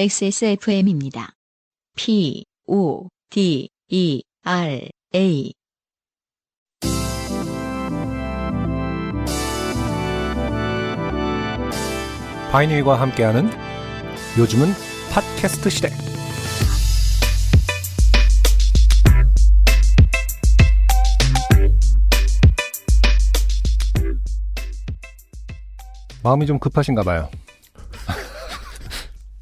[0.00, 1.30] XSFM입니다.
[1.96, 5.52] P, O, D, E, R, A.
[12.52, 13.50] 바이닐과 함께하는
[14.38, 14.68] 요즘은
[15.10, 15.88] 팟캐스트 시대.
[26.22, 27.28] 마음이 좀 급하신가 봐요.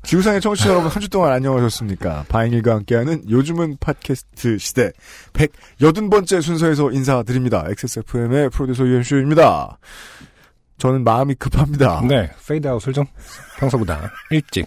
[0.07, 2.25] 지구상의 청취자 여러분 한 주 동안 안녕하셨습니까?
[2.29, 4.91] 바이닐과 함께하는 요즘은 팟캐스트 시대
[5.33, 7.65] 180번째 순서에서 인사드립니다.
[7.69, 9.79] XSFM의 프로듀서 유현수입니다.
[10.79, 12.03] 저는 마음이 급합니다.
[12.07, 13.05] 네, 페이드아웃을 좀
[13.59, 14.67] 평소보다 일찍.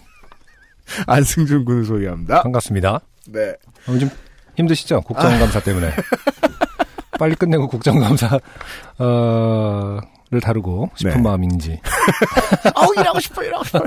[1.08, 2.42] 안승준 군을 소개합니다.
[2.44, 3.00] 반갑습니다.
[3.28, 3.54] 네.
[3.88, 4.10] 오늘 좀
[4.56, 5.02] 힘드시죠?
[5.02, 5.92] 국정감사 때문에.
[7.20, 8.40] 빨리 끝내고 국정감사,
[9.00, 10.00] 어,
[10.32, 11.22] 를 다루고 싶은 네.
[11.22, 11.82] 마음인지.
[12.76, 13.80] 아우 일하고 싶어 일하고 싶어.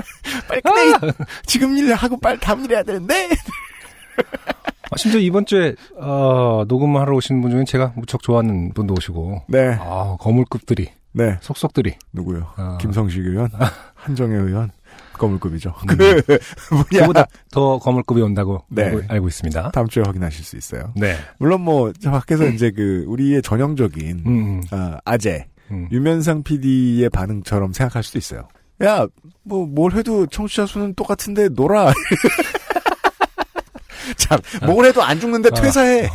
[0.45, 1.13] 빨리 끝내.
[1.45, 3.29] 지금 일 하고 빨리 다음 일 해야 되는데.
[4.91, 9.43] 아, 심지어 이번 주에, 어, 녹음하러 오신 분 중에 제가 무척 좋아하는 분도 오시고.
[9.47, 9.77] 네.
[9.79, 11.37] 아, 거물급들이, 네.
[11.39, 11.95] 속속들이.
[12.11, 12.47] 누구요?
[12.57, 12.77] 아.
[12.79, 13.49] 김성식 의원,
[13.95, 14.71] 한정혜 의원,
[15.13, 15.73] 거물급이죠.
[15.89, 15.97] 음.
[15.97, 16.21] 그?
[16.91, 18.83] 그보다 더 거물급이 온다고 네.
[18.83, 19.71] 알고, 알고 있습니다.
[19.71, 20.91] 다음 주에 확인하실 수 있어요.
[20.95, 21.15] 네.
[21.37, 25.87] 물론 뭐 밖에서 이제 그 우리의 전형적인 음, 음, 아, 아재 음.
[25.91, 28.47] 유면상 PD의 반응처럼 생각할 수도 있어요.
[28.83, 29.07] 야,
[29.43, 31.93] 뭐, 뭘 해도 청취자 수는 똑같은데 놀아.
[34.17, 35.61] 참, 뭘 해도 안 죽는데 아.
[35.61, 36.09] 퇴사해.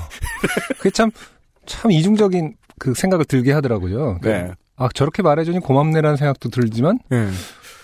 [0.76, 1.10] 그게 참,
[1.66, 4.18] 참 이중적인 그 생각을 들게 하더라고요.
[4.22, 4.50] 네.
[4.76, 7.28] 아, 저렇게 말해주니 고맙네라는 생각도 들지만, 네.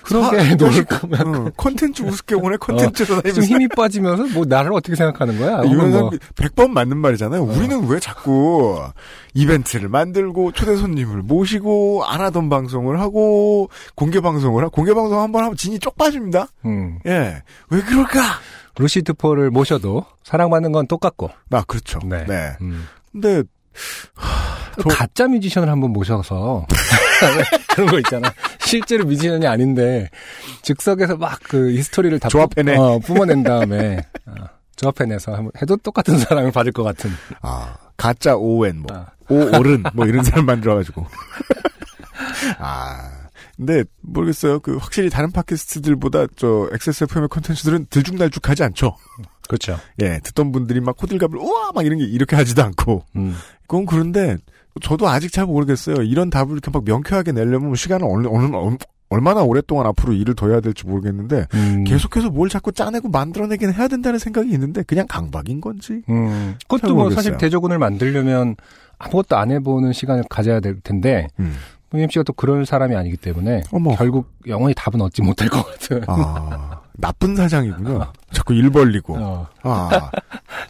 [0.05, 3.45] 그러게 사- 놀 거면 어, 콘텐츠 우습게 오네, 콘텐츠로 좀.
[3.45, 5.63] 힘이 빠지면서 뭐 나를 어떻게 생각하는 거야?
[5.65, 7.43] 유면상 뭐, 100번 맞는 말이잖아요.
[7.43, 7.45] 어.
[7.45, 8.81] 우리는 왜 자꾸
[9.35, 15.33] 이벤트를 만들고 초대 손님을 모시고 안 하던 방송을 하고 공개 방송을 하고 공개 방송 한
[15.33, 16.47] 번 하면 진이 쪽 빠집니다.
[16.65, 17.43] 음, 예.
[17.71, 18.21] 왜 그럴까?
[18.79, 21.31] 루시드 폴을 모셔도 사랑받는 건 똑같고.
[21.51, 21.99] 아, 그렇죠.
[22.05, 22.25] 네.
[22.27, 22.57] 네.
[22.61, 22.87] 음.
[23.13, 23.43] 근데
[24.83, 26.67] 저- 가짜 뮤지션을 한번 모셔서
[27.75, 28.33] 그런 거 있잖아.
[28.61, 30.11] 실제로 뮤지션이 아닌데
[30.63, 32.75] 즉석에서 막 그 히스토리를 다 조합해내.
[32.77, 34.35] 뿜- 어, 뿜어낸 다음에 어,
[34.77, 37.11] 조합해내서 해도 똑같은 사랑을 받을 것 같은.
[37.43, 39.07] 아, 가짜 오웬, 뭐, 아.
[39.29, 41.07] 오오른, 뭐, 이런 사람 만들어가지고.
[42.59, 43.11] 아.
[43.57, 44.59] 근데, 모르겠어요.
[44.61, 48.97] 그, 확실히 다른 팟캐스트들보다, 저, XSFM의 콘텐츠들은 들쭉날쭉하지 않죠.
[49.47, 49.79] 그렇죠.
[50.03, 51.71] 예, 듣던 분들이 막 호들갑을, 우와!
[51.73, 53.05] 막 이런 게 이렇게 하지도 않고.
[53.15, 53.37] 음.
[53.69, 54.37] 그건 그런데,
[54.83, 56.03] 저도 아직 잘 모르겠어요.
[56.03, 58.77] 이런 답을 이렇게 막 명쾌하게 내려면 시간을 어느, 어느,
[59.09, 61.85] 얼마나 오랫동안 앞으로 일을 더 해야 될지 모르겠는데, 음.
[61.85, 66.03] 계속해서 뭘 자꾸 짜내고 만들어내긴 해야 된다는 생각이 있는데, 그냥 강박인 건지?
[66.09, 66.57] 음.
[66.59, 67.11] 잘 그것도 뭐.
[67.11, 68.57] 사실 대조군을 만들려면
[68.99, 71.55] 아무것도 안 해보는 시간을 가져야 될 텐데 음.
[71.93, 73.95] UMC가 또 그럴 사람이 아니기 때문에 어머.
[73.95, 76.03] 결국 영원히 답은 얻지 못할 것 같은.
[76.09, 78.13] 아, 나쁜 사장이군요.
[78.33, 79.15] 자꾸 일 벌리고.
[79.19, 79.47] 어.
[79.63, 80.11] 아,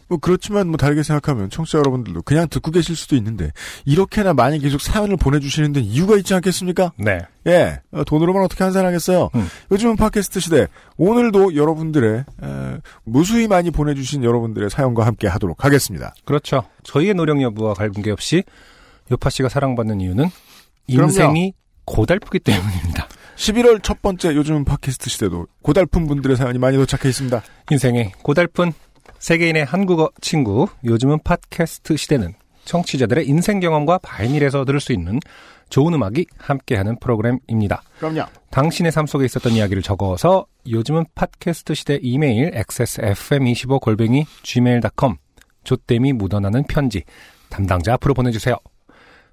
[0.09, 3.53] 뭐 그렇지만 뭐 다르게 생각하면 청취자 여러분들도 그냥 듣고 계실 수도 있는데
[3.84, 6.92] 이렇게나 많이 계속 사연을 보내주시는 데 이유가 있지 않겠습니까?
[6.98, 7.20] 네.
[7.47, 9.31] 예, 어, 돈으로만 어떻게 한산하겠어요.
[9.34, 9.48] 음.
[9.70, 10.66] 요즘은 팟캐스트 시대.
[10.97, 16.15] 오늘도 여러분들의 에, 무수히 많이 보내주신 여러분들의 사연과 함께 하도록 하겠습니다.
[16.25, 16.65] 그렇죠.
[16.84, 18.44] 저희의 노력 여부와 관계 없이
[19.10, 20.31] 요파 씨가 사랑받는 이유는
[20.88, 21.06] 그럼요.
[21.09, 21.53] 인생이
[21.84, 23.09] 고달프기 때문입니다.
[23.36, 27.42] 11월 첫 번째 요즘은 팟캐스트 시대도 고달픈 분들의 사연이 많이 도착해 있습니다.
[27.71, 28.72] 인생의 고달픈
[29.19, 32.34] 세계인의 한국어 친구 요즘은 팟캐스트 시대는
[32.65, 35.20] 청취자들의 인생 경험과 바이닐에서 들을 수 있는
[35.69, 37.82] 좋은 음악이 함께하는 프로그램입니다.
[37.98, 38.25] 그럼요.
[38.50, 45.16] 당신의 삶 속에 있었던 이야기를 적어서 요즘은 팟캐스트 시대 이메일 xsfm25 골뱅이 gmail.com
[45.65, 47.03] 조땜이 묻어나는 편지
[47.48, 48.56] 담당자 앞으로 보내주세요.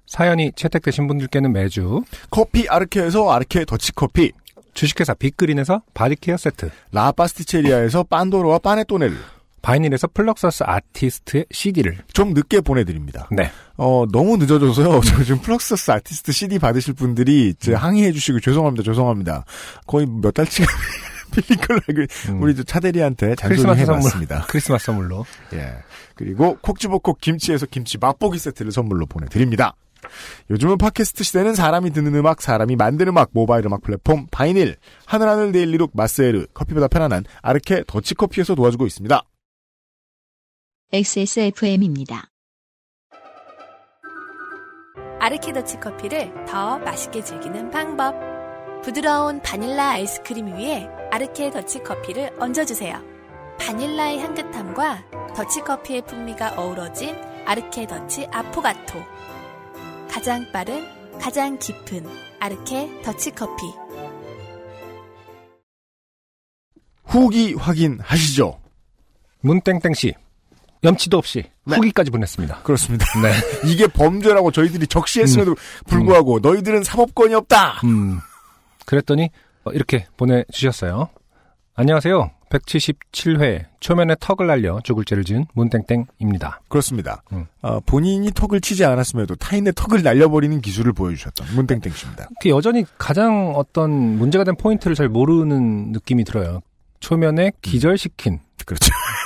[0.06, 4.32] 사연이 채택되신 분들께는 매주 커피 아르케에서 아르케 더치커피,
[4.74, 9.16] 주식회사 빅그린에서 바디케어 세트 라파스티체리아에서 빤도로와 파네토네를
[9.62, 13.28] 바이닐에서 플럭서스 아티스트의 CD를 좀 늦게 보내드립니다.
[13.30, 15.00] 네 어, 너무 늦어져서요.
[15.06, 18.82] 저 지금 플럭서스 아티스트 CD 받으실 분들이 이제 항의해 주시고 죄송합니다.
[18.82, 19.44] 죄송합니다.
[19.86, 20.66] 거의 몇 달치가
[21.34, 22.42] 밀린 걸로 알고 있- 음.
[22.42, 24.46] 우리 저 차대리한테 크리스마스 해봤습니다.
[24.50, 25.72] 크리스마스 선물로 예.
[26.14, 29.74] 그리고 콕 집어 콕 김치에서 김치 맛보기 세트를 선물로 보내드립니다.
[30.50, 34.76] 요즘은 팟캐스트 시대는 사람이 듣는 음악, 사람이 만드는 음악, 모바일 음악 플랫폼 바이닐,
[35.06, 39.22] 하늘하늘 데일리룩 마스에르, 커피보다 편안한 아르케 더치커피에서 도와주고 있습니다.
[40.94, 42.28] XSFM입니다.
[45.20, 48.14] 아르케더치 커피를 더 맛있게 즐기는 방법.
[48.82, 53.02] 부드러운 바닐라 아이스크림 위에 아르케 더치 커피를 얹어주세요.
[53.58, 57.16] 바닐라의 향긋함과 더치 커피의 풍미가 어우러진
[57.46, 59.02] 아르케 더치 아포가토.
[60.10, 60.84] 가장 빠른,
[61.18, 62.06] 가장 깊은
[62.38, 63.62] 아르케 더치 커피.
[67.04, 68.60] 후기 확인하시죠.
[69.40, 70.12] 문땡땡 씨
[70.84, 71.76] 염치도 없이 네.
[71.76, 72.62] 후기까지 보냈습니다.
[72.62, 73.06] 그렇습니다.
[73.20, 73.32] 네.
[73.70, 75.54] 이게 범죄라고 저희들이 적시했음에도
[75.86, 77.80] 불구하고 너희들은 사법권이 없다.
[77.84, 78.18] 음.
[78.84, 79.30] 그랬더니
[79.64, 81.08] 어, 이렇게 보내주셨어요.
[81.74, 82.30] 안녕하세요.
[82.50, 86.60] 177회 초면에 턱을 날려 죽을 죄를 지은 문땡땡입니다.
[86.68, 87.22] 그렇습니다.
[87.32, 87.46] 음.
[87.62, 92.28] 어, 본인이 턱을 치지 않았음에도 타인의 턱을 날려버리는 기술을 보여주셨던 문땡땡 씨입니다.
[92.42, 96.60] 그 여전히 가장 어떤 문제가 된 포인트를 잘 모르는 느낌이 들어요.
[97.00, 98.90] 초면에 기절시킨 그렇죠.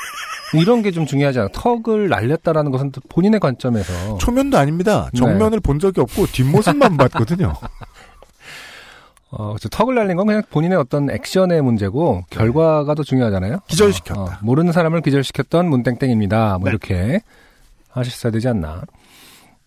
[0.54, 1.48] 이런 게 좀 중요하지 않아.
[1.52, 5.10] 턱을 날렸다라는 것은 또 본인의 관점에서 초면도 아닙니다.
[5.12, 5.18] 네.
[5.18, 7.52] 정면을 본 적이 없고 뒷모습만 봤거든요.
[9.30, 9.68] 어, 그렇죠.
[9.68, 13.58] 턱을 날린 건 그냥 본인의 어떤 액션의 문제고 결과가 더 중요하잖아요.
[13.66, 14.20] 기절시켰다.
[14.20, 16.58] 어, 어, 모르는 사람을 기절시켰던 문땡땡입니다.
[16.58, 16.70] 뭐 네.
[16.70, 17.20] 이렇게
[17.90, 18.82] 하셨어야 되지 않나.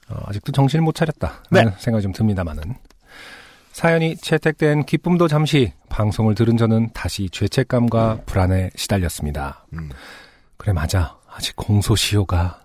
[0.09, 1.43] 어, 아직도 정신을 못 차렸다.
[1.51, 2.75] 라는 생각이 좀 듭니다만은.
[3.73, 9.65] 사연이 채택된 기쁨도 잠시 방송을 들은 저는 다시 죄책감과 불안에 시달렸습니다.
[9.73, 9.89] 음.
[10.59, 11.17] 그래 맞아.
[11.31, 12.61] 아직 공소시효가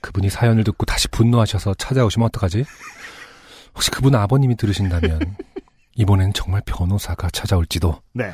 [0.00, 2.64] 그분이 사연을 듣고 다시 분노하셔서 찾아오시면 어떡하지?
[3.74, 5.36] 혹시 그분 아버님이 들으신다면
[5.96, 8.00] 이번엔 정말 변호사가 찾아올지도.
[8.14, 8.32] 네.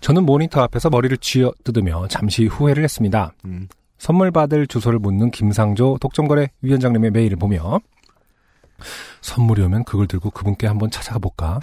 [0.00, 3.34] 저는 모니터 앞에서 머리를 쥐어 뜯으며 잠시 후회를 했습니다.
[3.44, 3.68] 음.
[3.98, 7.78] 선물 받을 주소를 묻는 김상조 독점거래 위원장님의 메일을 보며
[9.20, 11.60] 선물이 오면 그걸 들고 그분께 한번 찾아가 볼까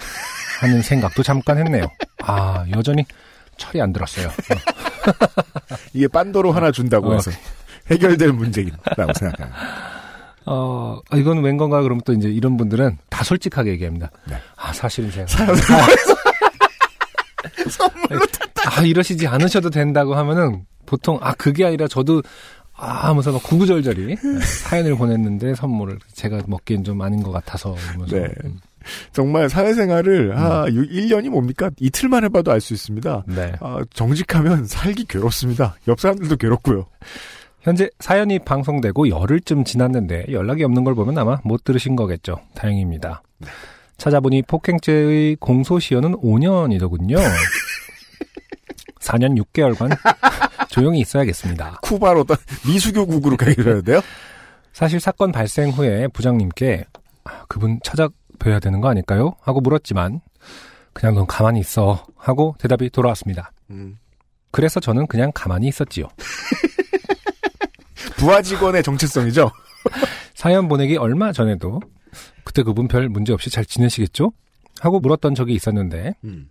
[0.60, 1.86] 하는 생각도 잠깐 했네요.
[2.22, 3.04] 아 여전히
[3.62, 4.28] 철이 안 들었어요.
[5.94, 7.14] 이게 빤도로 하나 준다고 어.
[7.14, 7.30] 해서
[7.90, 9.56] 해결될 문제라고 생각합니다.
[10.44, 14.10] 어 아, 이건 웬 건가 그러면 또 이제 이런 분들은 다 솔직하게 얘기합니다.
[14.28, 14.36] 네.
[14.56, 15.54] 아 사실은 제가 사연
[18.66, 22.22] 아 이러시지 않으셔도 된다고 하면은 보통 아 그게 아니라 저도
[22.74, 24.16] 아 하면서 막 구구절절히
[24.64, 28.28] 사연을 보냈는데 선물을 제가 먹기엔 좀 아닌 것 같아서 이러면서 네.
[28.44, 28.58] 음,
[29.12, 31.70] 정말 사회생활을 아, 1년이 뭡니까?
[31.80, 33.24] 이틀만 해봐도 알 수 있습니다.
[33.28, 33.52] 네.
[33.60, 35.76] 아, 정직하면 살기 괴롭습니다.
[35.88, 36.86] 옆 사람들도 괴롭고요.
[37.60, 42.36] 현재 사연이 방송되고 열흘쯤 지났는데 연락이 없는 걸 보면 아마 못 들으신 거겠죠.
[42.54, 43.22] 다행입니다.
[43.98, 47.18] 찾아보니 폭행죄의 공소시효는 5년이더군요.
[49.00, 49.96] 4년 6개월간
[50.68, 51.78] 조용히 있어야겠습니다.
[51.82, 52.36] 쿠바로 떠-
[52.66, 54.00] 미수교국으로 가셔야 돼요?
[54.72, 56.84] 사실 사건 발생 후에 부장님께
[57.24, 58.08] 아, 그분 찾아
[58.42, 59.36] 뵈야 되는 거 아닐까요?
[59.40, 60.20] 하고 물었지만
[60.92, 63.52] 그냥 넌 가만히 있어 하고 대답이 돌아왔습니다.
[63.70, 63.98] 음.
[64.50, 66.08] 그래서 저는 그냥 가만히 있었지요.
[68.18, 69.50] 부하 직원의 정체성이죠?
[70.34, 71.80] 사연 보내기 얼마 전에도
[72.44, 74.32] 그때 그분 별 문제 없이 잘 지내시겠죠?
[74.80, 76.50] 하고 물었던 적이 있었는데 음.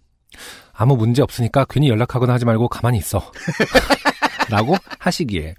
[0.74, 3.32] 아무 문제 없으니까 괜히 연락하거나 하지 말고 가만히 있어.
[4.50, 5.56] 라고 하시기에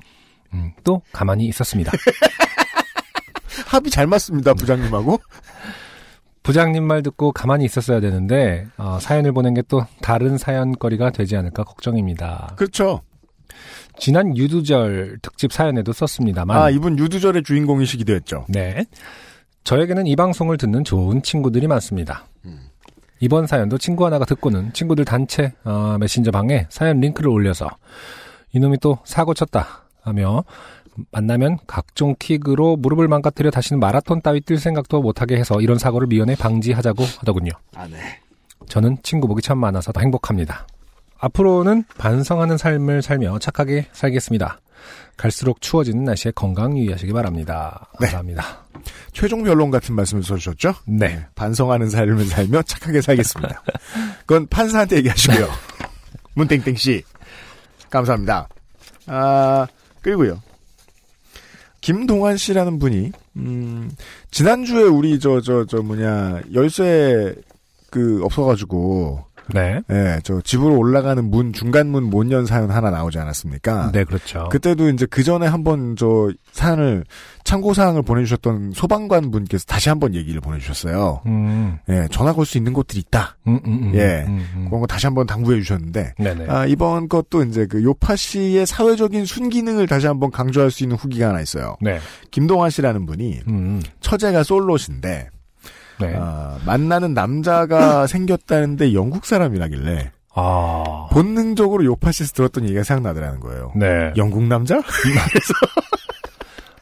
[0.55, 1.93] 음, 또 가만히 있었습니다.
[3.67, 5.21] 합이 잘 맞습니다, 부장님하고.
[6.43, 11.63] 부장님 말 듣고 가만히 있었어야 되는데 어, 사연을 보낸 게 또 다른 사연거리가 되지 않을까
[11.65, 12.55] 걱정입니다.
[12.57, 13.01] 그렇죠.
[13.97, 18.45] 지난 유두절 특집 사연에도 썼습니다만 아, 이분 유두절의 주인공이시기도 했죠.
[18.49, 18.85] 네.
[19.65, 22.27] 저에게는 이 방송을 듣는 좋은 친구들이 많습니다.
[23.21, 27.69] 이번 사연도 친구 하나가 듣고는 친구들 단체 어, 메신저 방에 사연 링크를 올려서
[28.53, 30.43] 이놈이 또 사고 쳤다 하며
[31.11, 36.35] 만나면 각종 킥으로 무릎을 망가뜨려 다시는 마라톤 따위 뛸 생각도 못하게 해서 이런 사고를 미연에
[36.37, 37.53] 방지하자고 하더군요.
[37.75, 38.21] 아, 네.
[38.69, 40.67] 저는 친구 복이 참 많아서 더 행복합니다.
[41.19, 44.61] 앞으로는 반성하는 삶을 살며 착하게 살겠습니다.
[45.17, 47.87] 갈수록 추워지는 날씨에 건강 유의하시기 바랍니다.
[48.01, 48.07] 네.
[48.07, 48.45] 감사합니다.
[49.13, 50.75] 최종 변론 같은 말씀을 써주셨죠?
[50.87, 51.27] 네.
[51.35, 53.63] 반성하는 삶을 살며 착하게 살겠습니다.
[54.27, 55.49] 그건 판사한테 얘기하시고요.
[56.35, 57.05] 문땡땡 씨.
[57.91, 58.49] 감사합니다.
[59.07, 59.67] 아,
[60.01, 60.41] 그리고요.
[61.83, 63.91] 김동환 씨라는 분이, 음,
[64.31, 67.35] 지난주에 우리 저, 저, 저 뭐냐, 열쇠
[67.91, 69.25] 그 없어가지고,
[69.55, 69.81] 네.
[69.91, 73.91] 예, 저 집으로 올라가는 문, 중간문 못연 사연 하나 나오지 않았습니까?
[73.93, 74.49] 네, 그렇죠.
[74.51, 77.05] 그때도 이제 그 전에 한번 저 사연을
[77.45, 81.23] 참고 사항을 보내주셨던 소방관 분께서 다시 한번 얘기를 보내주셨어요.
[81.27, 83.37] 음, 예, 전화 걸 수 있는 곳들이 있다.
[83.47, 84.25] 음, 음, 음, 예.
[84.27, 84.65] 음, 음.
[84.67, 86.47] 그런 거 다시 한번 당부해 주셨는데, 네네.
[86.49, 91.29] 아, 이번 것도 이제 그 요파 씨의 사회적인 순기능을 다시 한번 강조할 수 있는 후기가
[91.29, 91.77] 하나 있어요.
[91.81, 91.99] 네.
[92.31, 95.29] 김동환 씨라는 분이 음, 처제가 솔로신데,
[96.07, 96.17] 네.
[96.19, 101.09] 아, 만나는 남자가 생겼다는데 영국 사람이라길래, 아.
[101.13, 103.73] 본능적으로 요파 씨에서 들었던 얘기가 생각나더라는 거예요.
[103.77, 104.13] 네.
[104.17, 104.81] 영국 남자?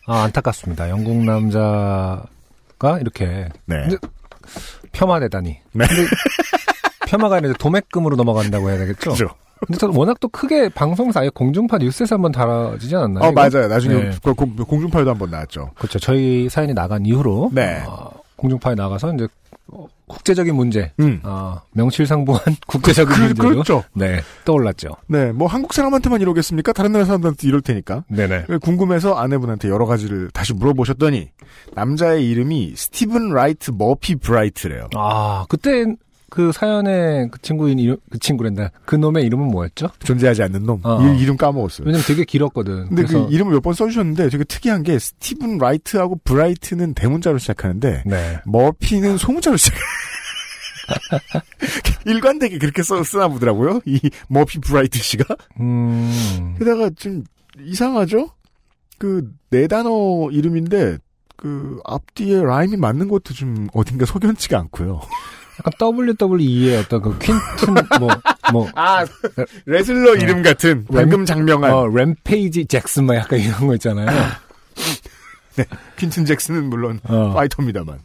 [0.07, 0.89] 아, 안타깝습니다.
[0.91, 3.89] 영국 남자가 이렇게 네.
[4.93, 5.59] 폄하되다니.
[5.73, 5.87] 네.
[5.87, 6.03] 근데
[7.07, 9.11] 폄하가 아니라 도매금으로 넘어간다고 해야 되겠죠?
[9.12, 9.29] 그죠.
[9.67, 13.29] 근데 또 워낙 또 크게 방송사 아예 공중파 뉴스에서 한번 다뤄지지 않았나요?
[13.29, 13.49] 어, 이거?
[13.50, 13.69] 맞아요.
[13.69, 14.11] 나중에 네.
[14.25, 15.71] 그 공- 공중파에도 한번 나왔죠.
[15.77, 15.99] 그렇죠.
[15.99, 17.83] 저희 사연이 나간 이후로 네.
[17.87, 18.11] 어,
[18.41, 19.29] 공중파에 나가서 이제
[20.07, 21.21] 국제적인 문제, 음.
[21.23, 23.85] 어, 명실상부한 국제적인 그, 문제로 그렇죠.
[23.93, 24.97] 네 떠올랐죠.
[25.07, 26.73] 네, 뭐 한국 사람한테만 이러겠습니까?
[26.73, 28.05] 다른 나라 사람들한테 이럴 테니까.
[28.09, 28.47] 네네.
[28.63, 31.29] 궁금해서 아내분한테 여러 가지를 다시 물어보셨더니
[31.75, 34.89] 남자의 이름이 스티븐 라이트 머피 브라이트래요.
[34.97, 35.85] 아 그때
[36.31, 38.71] 그 사연의 그 친구인 이름 그 친구랜다.
[38.87, 39.89] 그 놈의 이름은 뭐였죠?
[39.99, 40.81] 존재하지 않는 놈.
[40.85, 41.03] 어.
[41.03, 41.87] 이, 이름 까먹었어요.
[41.87, 42.87] 왜냐면 되게 길었거든.
[42.89, 48.05] 근데 그래서 그 이름을 몇 번 써주셨는데 되게 특이한 게 스티븐 라이트하고 브라이트는 대문자로 시작하는데
[48.07, 48.41] 네.
[48.47, 49.77] 머피는 소문자로 시작.
[52.07, 53.81] 일관되게 그렇게 써, 쓰나 보더라고요.
[53.85, 55.37] 이 머피 브라이트 씨가.
[55.61, 56.55] 음.
[56.59, 57.25] 게다가 좀
[57.59, 58.31] 이상하죠?
[58.99, 60.99] 그 네 단어 이름인데
[61.37, 65.01] 그 앞뒤에 라임이 맞는 것도 좀 어딘가 석연치가 않고요.
[65.64, 68.09] 약간 WWE의 어떤 그 퀸튼 뭐
[68.52, 69.05] 뭐 아
[69.67, 74.09] 레슬러 이름 같은 방금 장명한 어, 램페이지 잭슨 막 약간 이런 거 있잖아요.
[75.97, 77.33] 퀸튼 잭슨은 물론 어.
[77.35, 77.99] 파이터입니다만.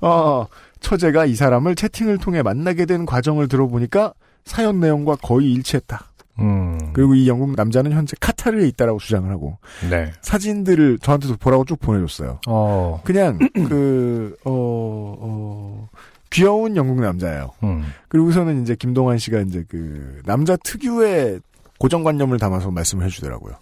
[0.00, 0.46] 어,
[0.80, 4.12] 처제가 이 사람을 채팅을 통해 만나게 된 과정을 들어보니까
[4.44, 6.12] 사연 내용과 거의 일치했다.
[6.38, 6.92] 음.
[6.92, 9.58] 그리고 이 영국 남자는 현재 카타르에 있다라고 주장을 하고
[9.88, 10.12] 네.
[10.20, 12.40] 사진들을 저한테도 보라고 쭉 보내줬어요.
[12.46, 13.00] 어.
[13.04, 15.88] 그냥 그 어, 어,
[16.30, 17.52] 귀여운 영국 남자예요.
[17.62, 17.84] 음.
[18.08, 21.40] 그리고서는 이제 김동완 씨가 이제 그 남자 특유의
[21.78, 23.54] 고정관념을 담아서 말씀을 해주더라고요.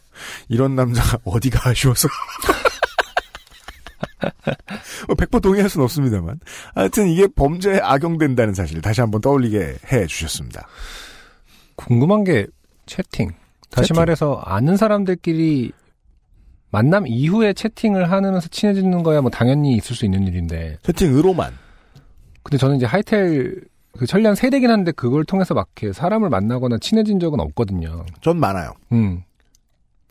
[0.49, 2.09] 이런 남자가 어디가 아쉬워서.
[5.09, 6.40] 뭐100% 동의할 수는 없습니다만.
[6.75, 10.66] 하여튼 이게 범죄에 악용된다는 사실 다시 한번 떠올리게 해 주셨습니다.
[11.76, 12.47] 궁금한 게
[12.87, 13.33] 채팅.
[13.71, 14.00] 다시 채팅.
[14.00, 15.73] 말해서 아는 사람들끼리
[16.71, 20.78] 만남 이후에 채팅을 하면서 친해지는 거야 뭐 당연히 있을 수 있는 일인데.
[20.83, 21.63] 채팅으로만.
[22.44, 23.62] 근데 저는 이제 하이텔
[23.98, 28.04] 그 천리안 세대긴 한데 그걸 통해서 막 이렇게 사람을 만나거나 친해진 적은 없거든요.
[28.20, 28.72] 전 많아요.
[28.92, 29.22] 음.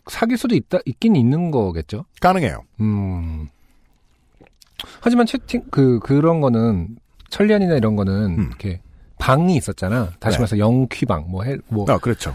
[0.06, 2.04] 사귈 수도 있다 있긴 있는 거겠죠.
[2.20, 2.64] 가능해요.
[2.80, 3.48] 음.
[5.00, 6.96] 하지만 채팅 그 그런 거는
[7.30, 8.46] 천리안이나 이런 거는 음.
[8.48, 8.80] 이렇게
[9.18, 10.10] 방이 있었잖아.
[10.20, 10.40] 다시 네.
[10.42, 12.34] 말해서 영퀴방 뭐 헬 뭐 아, 그렇죠.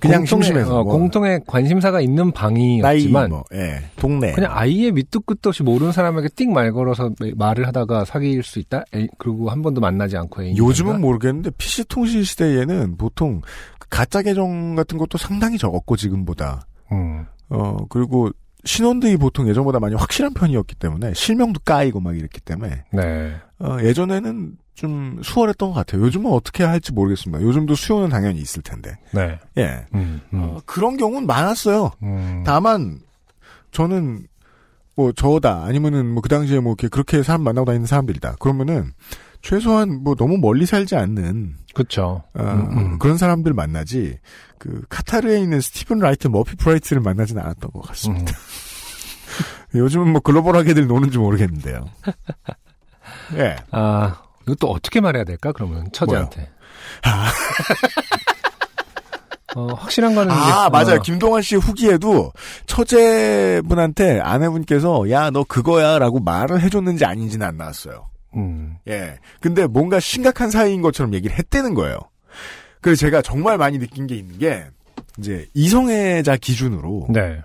[0.00, 0.92] 그냥 공통의, 어, 뭐.
[0.92, 4.32] 공통의 관심사가 있는 방이었지만 뭐, 예, 동네.
[4.32, 8.84] 그냥 아예 밑도 끝도 없이 모르는 사람에게 띵말 걸어서 말을 하다가 사귈 수 있다.
[8.94, 13.40] 애- 그리고 한 번도 만나지 않고 애인 요즘은 모르겠는데 PC 통신 시대에는 보통
[13.78, 17.26] 그 가짜 계정 같은 것도 상당히 적었고 지금보다 음.
[17.50, 18.30] 어 그리고
[18.64, 23.34] 신원들이 보통 예전보다 많이 확실한 편이었기 때문에 실명도 까이고 막 이랬기 때문에 네.
[23.60, 26.02] 어, 예전에는 좀 수월했던 것 같아요.
[26.02, 27.42] 요즘은 어떻게 할지 모르겠습니다.
[27.42, 29.38] 요즘도 수요는 당연히 있을 텐데 네.
[29.56, 30.20] 예 음.
[30.32, 30.42] 음.
[30.42, 31.92] 어, 그런 경우는 많았어요.
[32.02, 32.42] 음.
[32.44, 33.00] 다만
[33.70, 34.26] 저는
[34.96, 38.36] 뭐 저다 아니면은 뭐 그 당시에 뭐 이렇게 그렇게 사람 만나고 다니는 사람들이다.
[38.40, 38.92] 그러면은
[39.42, 42.22] 최소한 뭐 너무 멀리 살지 않는 그렇죠.
[42.34, 42.96] 어.
[42.98, 44.18] 그런 사람들 만나지
[44.58, 48.32] 그 카타르에 있는 스티븐 라이트, 머피 브라이트를 만나지는 않았던 것 같습니다.
[48.32, 49.78] 음.
[49.78, 51.84] 요즘은 뭐 글로벌하게들 노는지 모르겠는데요.
[53.36, 53.56] 예.
[53.72, 55.52] 아, 이것도 어떻게 말해야 될까?
[55.52, 56.48] 그러면 처제한테.
[59.56, 60.96] 어, 확실한 거는 아 맞아요.
[60.96, 62.32] 어, 김동완 씨 후기에도
[62.66, 68.08] 처제분한테 아내분께서 야 너 그거야라고 말을 해줬는지 아닌지는 안 나왔어요.
[68.36, 68.76] 음.
[68.88, 69.18] 예.
[69.40, 71.98] 근데 뭔가 심각한 사이인 것처럼 얘기를 했다는 거예요.
[72.80, 74.64] 그래서 제가 정말 많이 느낀 게 있는 게
[75.18, 77.40] 이제 이성애자 기준으로 네.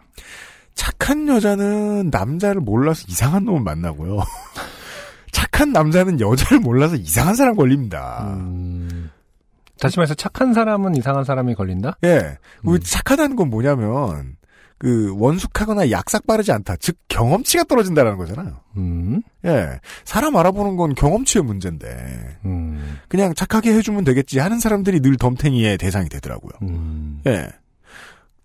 [0.73, 4.23] 착한 여자는 남자를 몰라서 이상한 놈을 만나고요.
[5.31, 8.35] 착한 남자는 여자를 몰라서 이상한 사람 걸립니다.
[8.37, 9.09] 음.
[9.79, 11.97] 다시 말해서 착한 사람은 이상한 사람이 걸린다?
[12.03, 12.37] 예.
[12.63, 12.79] 그 음.
[12.81, 14.35] 착하다는 건 뭐냐면
[14.77, 16.75] 그 원숙하거나 약삭 빠르지 않다.
[16.77, 18.61] 즉 경험치가 떨어진다라는 거잖아요.
[18.77, 19.21] 음.
[19.45, 19.79] 예.
[20.05, 22.99] 사람 알아보는 건 경험치의 문제인데 음.
[23.07, 26.51] 그냥 착하게 해주면 되겠지 하는 사람들이 늘 덤탱이의 대상이 되더라고요.
[26.61, 27.21] 음.
[27.27, 27.49] 예.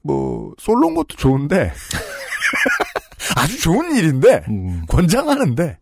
[0.02, 1.72] 뭐 솔로인 것도 좋은데
[3.36, 4.84] 아주 좋은 일인데 음.
[4.88, 5.78] 권장하는데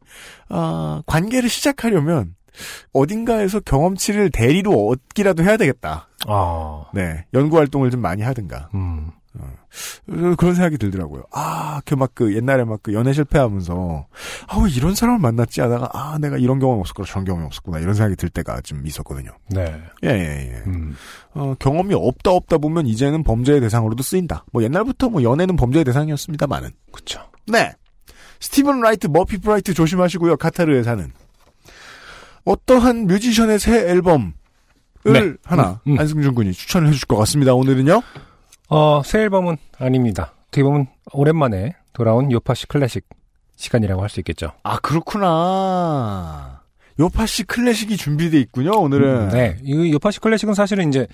[0.49, 2.35] 아, 관계를 시작하려면
[2.93, 6.09] 어딘가에서 경험치를 대리로 얻기라도 해야 되겠다.
[6.27, 6.85] 아.
[6.95, 9.11] 네, 연구 활동을 좀 많이 하든가 음.
[9.39, 11.23] 어, 그런 생각이 들더라고요.
[11.33, 14.07] 아, 그막그 옛날에 막 그 연애 실패하면서
[14.49, 17.95] 아 왜 이런 사람을 만났지 하다가 아 내가 이런 경험 없었구나 저런 경험이 없었구나 이런
[17.95, 19.31] 생각이 들 때가 좀 있었거든요.
[19.49, 19.75] 네.
[20.05, 20.63] 예, 예, 예.
[20.67, 20.95] 음.
[21.33, 24.45] 어, 경험이 없다 없다 보면 이제는 범죄의 대상으로도 쓰인다.
[24.53, 26.69] 뭐 옛날부터 뭐 연애는 범죄의 대상이었습니다만은.
[26.93, 27.21] 그쵸.
[27.47, 27.73] 네.
[28.41, 30.37] 스티븐 라이트, 머피 브라이트 조심하시고요.
[30.37, 31.13] 카타르에 사는.
[32.45, 34.33] 어떠한 뮤지션의 새 앨범을
[35.05, 35.33] 네.
[35.45, 35.99] 하나 음, 음.
[36.01, 37.55] 안승준 군이 추천을 해주실 것 같습니다.
[37.55, 38.03] 오늘은요.
[38.69, 40.33] 어, 새 앨범은 아닙니다.
[40.49, 43.05] 어떻게 보면 오랜만에 돌아온 요파시 클래식
[43.57, 44.53] 시간이라고 할 수 있겠죠.
[44.65, 46.63] 아 그렇구나.
[46.99, 48.73] 요파시 클래식이 준비돼 있군요.
[48.73, 49.21] 오늘은.
[49.21, 49.57] 음, 네.
[49.63, 51.07] 이 요파시 클래식은 사실은 이제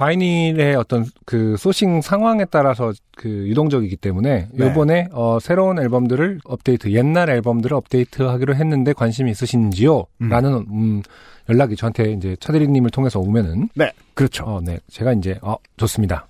[0.00, 4.66] 바이닐의 어떤 그 소싱 상황에 따라서 그 유동적이기 때문에 네.
[4.66, 10.06] 요번에 어 새로운 앨범들을 업데이트 옛날 앨범들을 업데이트하기로 했는데 관심이 있으신지요?
[10.22, 10.28] 음.
[10.30, 11.02] 라는 음
[11.50, 14.44] 연락이 저한테 이제 차대리 님을 통해서 오면은 네, 그렇죠.
[14.44, 14.78] 어, 네.
[14.90, 16.26] 제가 이제 어 좋습니다.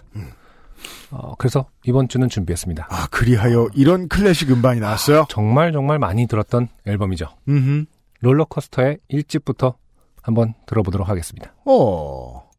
[1.12, 2.88] 어 그래서 이번 주는 준비했습니다.
[2.90, 5.26] 아, 그리하여 이런 클래식 음반이 나왔어요?
[5.28, 7.28] 정말 정말 많이 들었던 앨범이죠.
[7.48, 7.86] 음,
[8.20, 9.74] 롤러코스터의 1집부터
[10.22, 11.54] 한번 들어보도록 하겠습니다.
[11.66, 12.49] 어.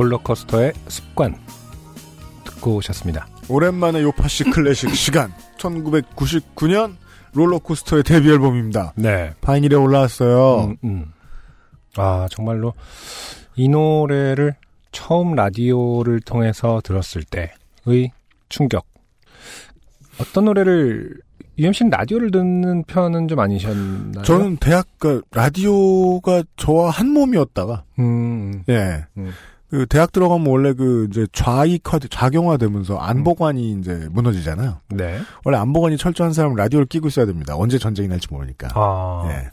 [0.00, 1.36] 롤러코스터의 습관
[2.44, 3.28] 듣고 오셨습니다.
[3.48, 5.32] 오랜만에 요파시 클래식 시간.
[5.58, 6.94] 1999년
[7.34, 8.94] 롤러코스터의 데뷔 앨범입니다.
[8.96, 9.34] 네.
[9.42, 10.64] 파이닐에 올라왔어요.
[10.64, 11.12] 음, 음.
[11.96, 12.72] 아, 정말로
[13.56, 14.56] 이 노래를
[14.90, 18.10] 처음 라디오를 통해서 들었을 때의
[18.48, 18.86] 충격.
[20.18, 21.14] 어떤 노래를
[21.58, 24.24] UMC는 라디오를 듣는 편은 좀 아니셨나요?
[24.24, 29.04] 저는 대학 그 라디오가 저와 한 몸이었다가 음, 예.
[29.18, 29.30] 음.
[29.70, 34.78] 그 대학 들어가면 원래 그 이제 좌익화 좌경화되면서 안보관이 이제 무너지잖아요.
[34.88, 35.20] 네.
[35.44, 37.54] 원래 안보관이 철저한 사람은 라디오를 끼고 있어야 됩니다.
[37.56, 38.68] 언제 전쟁이 날지 모르니까.
[38.74, 39.28] 아.
[39.30, 39.50] 예.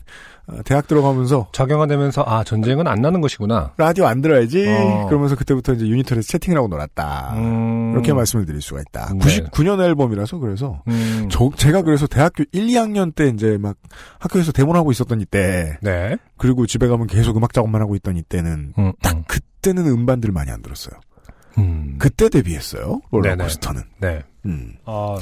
[0.47, 3.73] 어, 대학 들어가면서 작용화 되면서 아 전쟁은 안 나는 것이구나.
[3.77, 4.65] 라디오 안 들어야지.
[4.67, 5.05] 어.
[5.07, 7.33] 그러면서 그때부터 이제 유니터에서 채팅을 하고 놀았다.
[7.35, 7.91] 음.
[7.93, 9.13] 이렇게 말씀을 드릴 수가 있다.
[9.13, 9.19] 네.
[9.19, 11.27] 99년 앨범이라서 그래서 음.
[11.29, 13.75] 저, 제가 그래서 대학교 1, 2학년 때 이제 막
[14.19, 16.15] 학교에서 데모하고 있었던 이때 네.
[16.37, 19.23] 그리고 집에 가면 계속 음악 작업만 하고 있던 이때는 음, 딱 음.
[19.27, 20.99] 그때는 음반들 많이 안 들었어요.
[21.57, 21.95] 음.
[21.99, 23.01] 그때 데뷔했어요.
[23.11, 23.81] 롤러코스터는.
[23.99, 24.21] 네.
[24.45, 24.75] 음.
[24.85, 25.17] 아,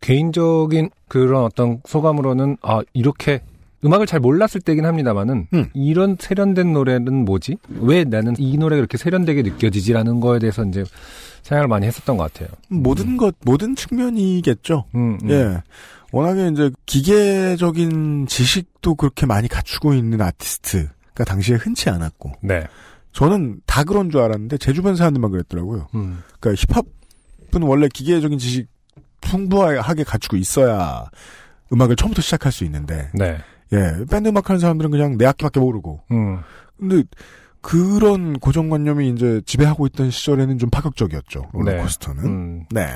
[0.00, 3.40] 개인적인 그런 어떤 소감으로는 아 이렇게
[3.84, 5.70] 음악을 잘 몰랐을 때긴 합니다만은 음.
[5.74, 7.56] 이런 세련된 노래는 뭐지?
[7.80, 10.84] 왜 나는 이 노래가 이렇게 세련되게 느껴지지라는 거에 대해서 이제
[11.42, 12.48] 생각을 많이 했었던 것 같아요.
[12.68, 14.86] 모든 것 모든 측면이겠죠.
[14.94, 15.30] 음, 음.
[15.30, 15.62] 예.
[16.12, 22.66] 워낙에 이제 기계적인 지식도 그렇게 많이 갖추고 있는 아티스트가 당시에 흔치 않았고 네.
[23.12, 25.88] 저는 다 그런 줄 알았는데 제 주변 사람들만 그랬더라고요.
[25.94, 26.22] 음.
[26.40, 28.68] 그러니까 힙합은 원래 기계적인 지식
[29.20, 31.04] 풍부하게 갖추고 있어야
[31.72, 33.38] 음악을 처음부터 시작할 수 있는데 네.
[33.72, 36.40] 예 밴드 음악 하는 사람들은 그냥 내 악기밖에 모르고 음.
[36.78, 37.02] 근데
[37.60, 42.64] 그런 고정관념이 이제 지배하고 있던 시절에는 좀 파격적이었죠 롤러코스터는 음.
[42.70, 42.86] 네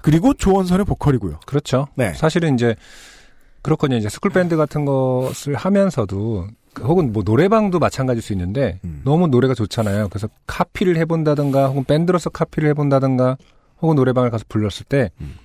[0.00, 1.88] 그리고 조원선의 보컬이고요 그렇죠.
[1.96, 2.12] 네.
[2.14, 2.76] 사실은 이제
[3.62, 3.98] 그렇거든요.
[3.98, 9.02] 이제 스쿨 밴드 같은 것을 하면서도 그 혹은 뭐 노래방도 마찬가지일 수 있는데 음.
[9.04, 10.08] 너무 노래가 좋잖아요.
[10.08, 13.36] 그래서 카피를 해본다든가 혹은 밴드로서 카피를 해본다든가
[13.80, 15.36] 혹은 노래방을 가서 불렀을 때그 음.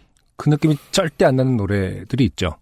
[0.45, 2.57] 느낌이 절대 안 나는 노래들이 있죠.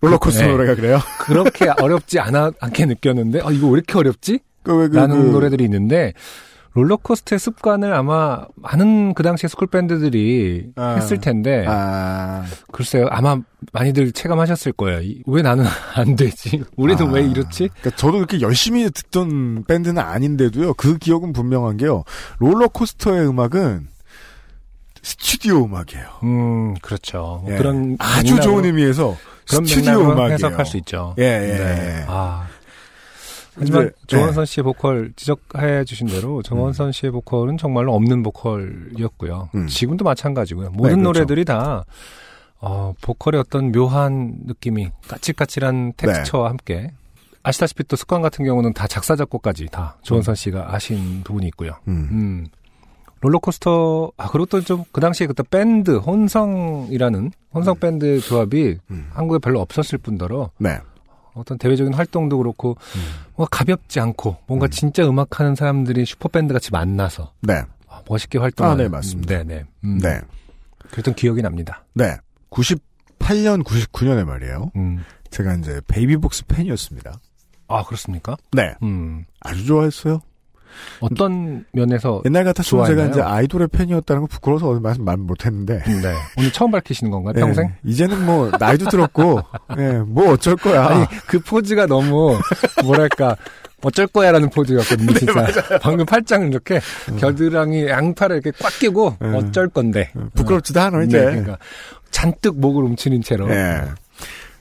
[0.00, 0.52] 롤러코스터 네.
[0.52, 4.40] 노래가 그래요 그렇게 어렵지 않아, 않게 느꼈는데 아 이거 왜 이렇게 어렵지?
[4.62, 6.12] 그, 그, 라는 그, 노래들이 있는데
[6.74, 10.94] 롤러코스터의 습관을 아마 많은 그 당시에 스쿨 밴드들이 아.
[10.96, 13.38] 했을 텐데 아 글쎄요 아마
[13.72, 15.00] 많이들 체감하셨을 거예요.
[15.00, 15.64] 이- 왜 나는
[15.96, 16.62] 안 되지?
[16.76, 17.10] 우리는 아.
[17.10, 17.68] 왜 이렇지?
[17.80, 20.74] 그러니까 저도 그렇게 열심히 듣던 밴드는 아닌데도요.
[20.74, 22.04] 그 기억은 분명한 게요.
[22.38, 23.88] 롤러코스터의 음악은
[25.02, 26.06] 스튜디오 음악이에요.
[26.24, 27.40] 음 그렇죠.
[27.44, 27.56] 뭐 예.
[27.56, 29.16] 그런 아주 맥락으로- 좋은 의미에서
[29.48, 30.32] 그런 스튜디오 음악이에요.
[30.34, 31.14] 해석할 수 있죠.
[31.18, 31.56] 예, 예.
[31.56, 32.04] 네.
[32.08, 32.46] 아
[33.54, 39.50] 하지만 근데, 조원선 씨의 보컬 지적해 주신 대로 조원선 씨의 보컬은 정말로 없는 보컬이었고요.
[39.54, 39.66] 음.
[39.66, 40.70] 지금도 마찬가지고요.
[40.70, 41.02] 모든 그렇죠.
[41.02, 41.84] 노래들이 다
[42.60, 46.92] 어, 보컬의 어떤 묘한 느낌이 까칠까칠한 텍스처와 함께
[47.42, 51.72] 아시다시피 또 습관 같은 경우는 다 작사 작곡까지 다 조원선 씨가 아신 부분이 있고요.
[51.88, 52.46] 음.
[53.18, 53.20] 음.
[53.20, 59.08] 롤러코스터, 아, 그리고 또 좀, 그 당시에 그때 밴드, 혼성이라는, 혼성 밴드 조합이 음.
[59.10, 60.78] 한국에 별로 없었을 뿐더러, 네.
[61.34, 62.76] 어떤 대외적인 활동도 그렇고,
[63.36, 64.70] 뭔가 가볍지 않고, 뭔가 음.
[64.70, 67.62] 진짜 음악하는 사람들이 슈퍼밴드 같이 만나서, 네.
[67.88, 68.80] 아, 멋있게 활동하는.
[68.80, 69.34] 아, 네, 맞습니다.
[69.34, 69.64] 음, 네네.
[69.84, 70.20] 음, 네.
[70.90, 71.84] 그랬던 기억이 납니다.
[71.94, 72.16] 네.
[72.50, 74.70] 98년, 99년에 말이에요.
[74.76, 75.04] 음.
[75.30, 77.18] 제가 이제 베이비복스 팬이었습니다.
[77.68, 78.36] 아, 그렇습니까?
[78.52, 78.74] 네.
[78.82, 79.24] 음.
[79.40, 80.20] 아주 좋아했어요.
[81.00, 83.10] 어떤 면에서, 옛날 같았으면 제가 좋아했나요?
[83.10, 85.82] 이제 아이돌의 팬이었다는 거 부끄러워서 말씀 말 못했는데.
[85.84, 86.14] 네.
[86.36, 87.34] 오늘 처음 밝히시는 건가요?
[87.36, 87.72] 예, 평생?
[87.84, 89.40] 이제는 뭐 나이도 들었고,
[89.78, 90.86] 예, 뭐 어쩔 거야.
[90.86, 92.38] 아니 그 포즈가 너무
[92.84, 93.36] 뭐랄까
[93.82, 96.80] 어쩔 거야라는 포즈였거든요 네, 진짜 방금 팔짱을 이렇게
[97.18, 99.34] 겨드랑이 양팔을 이렇게 꽉 끼고 음.
[99.36, 101.18] 어쩔 건데 부끄럽지도 않아 이제.
[101.18, 101.58] 네, 그러니까
[102.10, 103.82] 잔뜩 목을 움츠린 채로 예.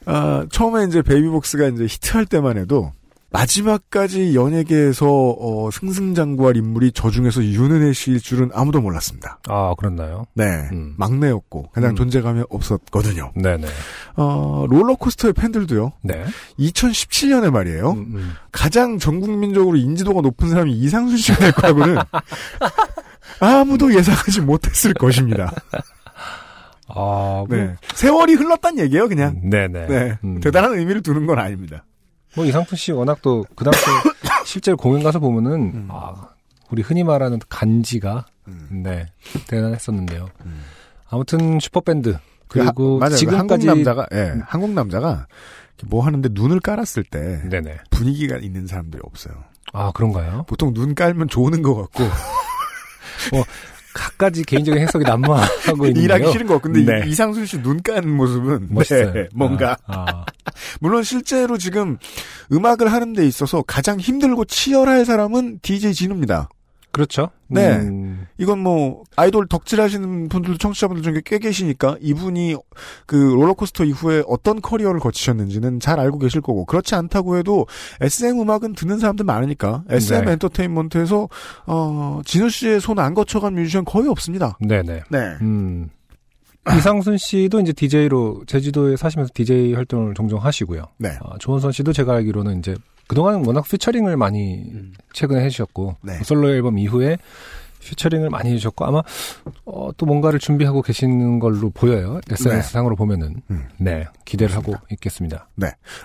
[0.06, 2.92] 아, 처음에 이제 베이비복스가 이제 히트할 때만 해도
[3.30, 9.40] 마지막까지 연예계에서 어, 승승장구할 인물이 저 중에서 윤은혜 씨일 줄은 아무도 몰랐습니다.
[9.48, 10.26] 아 그렇나요?
[10.34, 10.94] 네, 음.
[10.98, 11.96] 막내였고 가장 음.
[11.96, 13.34] 존재감이 없었거든요.
[13.36, 13.68] 네네
[14.16, 15.92] 어, 롤러코스터의 팬들도요.
[16.04, 16.24] 네
[16.58, 17.92] 2017년에 말이에요.
[17.92, 18.34] 음, 음.
[18.52, 21.98] 가장 전국민적으로 인지도가 높은 사람이 이상순 씨가 될 거라고는
[23.42, 25.52] 아무도 예상하지 못했을 것입니다.
[26.88, 27.76] 아 뭐, 네.
[27.94, 29.42] 세월이 흘렀단 얘기예요, 그냥.
[29.44, 30.18] 네네 네.
[30.24, 30.40] 음.
[30.40, 31.84] 대단한 의미를 두는 건 아닙니다.
[32.36, 33.80] 뭐 이상순 씨 워낙 또 그 당시
[34.46, 35.88] 실제로 공연 가서 보면은 음.
[35.92, 36.30] 아
[36.70, 38.82] 우리 흔히 말하는 간지가 음.
[38.84, 39.08] 네
[39.48, 40.30] 대단했었는데요.
[40.46, 40.62] 음.
[41.10, 43.12] 아무튼 슈퍼밴드 그 하- 그리고 맞아요.
[43.12, 45.28] 그 지금까지 한국 남자가 예, 한국 남자가
[45.86, 49.36] 뭐 하는데 눈을 깔았을 때 네네 분위기가 있는 사람들이 없어요.
[49.74, 50.44] 아 그런가요?
[50.48, 52.04] 보통 눈 깔면 좋는 것 같고
[53.98, 56.04] 각가지 개인적인 해석이 난무하고 있는데요.
[56.04, 57.08] 일하기 싫은 것 같고 근데 네.
[57.08, 59.12] 이- 이상순 씨눈 까는 모습은 멋있어요.
[59.14, 60.26] 네, 뭔가 아, 아.
[60.80, 61.98] 물론 실제로 지금
[62.52, 66.50] 음악을 하는 데 있어서 가장 힘들고 치열할 사람은 DJ 진우입니다.
[66.92, 67.30] 그렇죠.
[67.48, 67.78] 네.
[67.78, 72.56] 음, 이건 뭐 아이돌 덕질하시는 분들도 청취자분들 중에 꽤 계시니까 이분이
[73.06, 77.68] 그 롤러코스터 이후에 어떤 커리어를 거치셨는지는 잘 알고 계실 거고 그렇지 않다고 해도
[78.02, 80.32] SM 음악은 듣는 사람들 많으니까 SM 네.
[80.34, 81.30] 엔터테인먼트에서
[81.68, 84.58] 어 진우 씨의 손 안 거쳐간 뮤지션 거의 없습니다.
[84.60, 85.04] 네네.
[85.10, 85.20] 네.
[85.42, 85.90] 음.
[86.76, 90.84] 이상순 씨도 이제 DJ로 제주도에 사시면서 DJ 활동을 종종 하시고요.
[90.98, 91.10] 네.
[91.22, 92.76] 아, 조원선 씨도 제가 알기로는 이제
[93.08, 94.94] 그동안 워낙 피처링을 많이 음.
[95.14, 96.20] 최근에 해주셨고 네.
[96.24, 97.18] 솔로 앨범 이후에
[97.80, 99.02] 피처링을 많이 해주셨고 아마
[99.66, 102.20] 어, 또 뭔가를 준비하고 계시는 걸로 보여요.
[102.30, 103.68] SNS 상으로 보면은 음.
[103.78, 105.48] 네 기대를 하고 있겠습니다.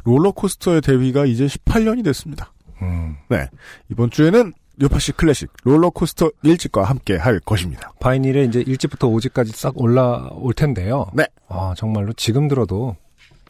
[0.05, 2.53] 롤러코스터의 데뷔가 이제 18년이 됐습니다.
[2.83, 3.49] 음, 네.
[3.91, 7.93] 이번 주에는 요파시 클래식 롤러코스터 1집과 함께 할 것입니다.
[8.01, 11.07] 바이닐에 이제 1집부터 5집까지 싹 올라올 텐데요.
[11.15, 11.27] 네.
[11.49, 12.97] 아 정말로 지금 들어도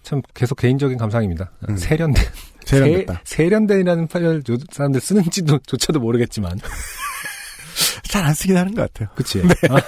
[0.03, 1.51] 참 계속 개인적인 감상입니다.
[1.69, 1.77] 음.
[1.77, 2.25] 세련된
[2.67, 3.21] 세련됐다.
[3.25, 6.59] 세, 세련된이라는 표현을 조- 사람들 쓰는지도 조차도 모르겠지만
[8.09, 9.09] 잘 안 쓰긴 하는 것 같아요.
[9.15, 9.41] 그치?
[9.43, 9.55] 네.
[9.71, 9.81] 아,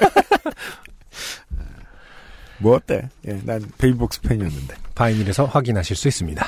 [2.58, 3.08] 뭐 어때?
[3.26, 4.74] 예, 난 베이비복스 팬이었는데.
[4.94, 6.46] 바이닐에서 확인하실 수 있습니다.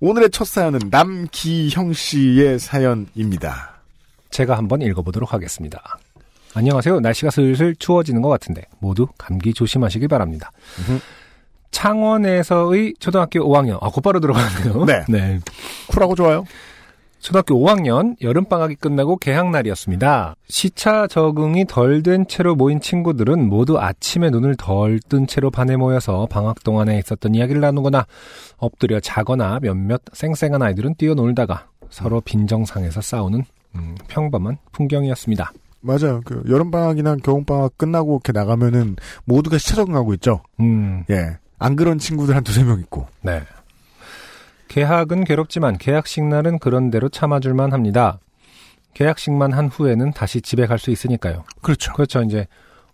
[0.00, 3.80] 오늘의 첫 사연은 남기형 씨의 사연입니다.
[4.30, 5.98] 제가 한번 읽어보도록 하겠습니다.
[6.54, 7.00] 안녕하세요.
[7.00, 10.50] 날씨가 슬슬 추워지는 것 같은데 모두 감기 조심하시길 바랍니다.
[10.78, 11.00] 음흠.
[11.70, 14.84] 창원에서의 초등학교 5학년, 아, 곧바로 들어가네요.
[15.08, 15.40] 네.
[15.88, 16.44] 쿨하고 좋아요.
[17.20, 20.36] 초등학교 5학년 여름방학이 끝나고 개학날이었습니다.
[20.48, 26.26] 시차 적응이 덜 된 채로 모인 친구들은 모두 아침에 눈을 덜 뜬 채로 반에 모여서
[26.30, 28.06] 방학 동안에 있었던 이야기를 나누거나
[28.56, 35.52] 엎드려 자거나 몇몇 쌩쌩한 아이들은 뛰어놀다가 서로 빈정상에서 싸우는 음, 평범한 풍경이었습니다.
[35.80, 36.20] 맞아요.
[36.24, 40.42] 그 여름방학이나 겨울방학 끝나고 이렇게 나가면은 모두가 시차 적응하고 있죠.
[40.60, 41.36] 음, 예.
[41.58, 43.06] 안 그런 친구들 한 두세 명 있고.
[43.22, 43.42] 네.
[44.68, 48.18] 개학은 괴롭지만 개학식 날은 그런 대로 참아줄만 합니다.
[48.94, 51.44] 개학식만 한 후에는 다시 집에 갈 수 있으니까요.
[51.62, 51.92] 그렇죠.
[51.92, 52.22] 그렇죠.
[52.22, 52.46] 이제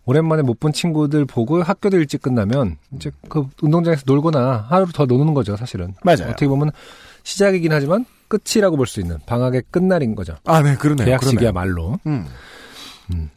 [0.05, 5.33] 오랜만에 못 본 친구들 보고 학교도 일찍 끝나면 이제 그 운동장에서 놀거나 하루 더 노는
[5.33, 5.93] 거죠, 사실은.
[6.03, 6.25] 맞아요.
[6.27, 6.71] 어떻게 보면
[7.23, 10.35] 시작이긴 하지만 끝이라고 볼 수 있는 방학의 끝날인 거죠.
[10.45, 11.05] 아, 네, 그러네요.
[11.05, 11.99] 개학식이야말로.
[12.03, 12.27] 그러네요.
[13.11, 13.29] 음.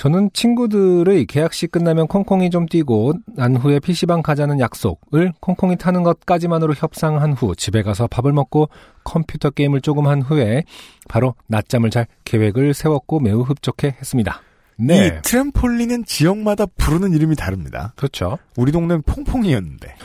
[0.00, 6.72] 저는 친구들의 개학식 끝나면 콩콩이 좀 뛰고 난 후에 PC방 가자는 약속을 콩콩이 타는 것까지만으로
[6.72, 8.70] 협상한 후 집에 가서 밥을 먹고
[9.04, 10.64] 컴퓨터 게임을 조금 한 후에
[11.06, 14.40] 바로 낮잠을 잘 계획을 세웠고 매우 흡족해 했습니다.
[14.78, 15.06] 네.
[15.06, 17.92] 이 트램폴린은 지역마다 부르는 이름이 다릅니다.
[17.96, 18.38] 그렇죠.
[18.56, 19.96] 우리 동네는 퐁퐁이었는데.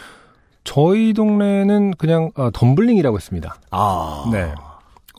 [0.66, 3.56] 저희 동네는 그냥 어, 덤블링이라고 했습니다.
[3.72, 4.30] 아.
[4.30, 4.54] 네.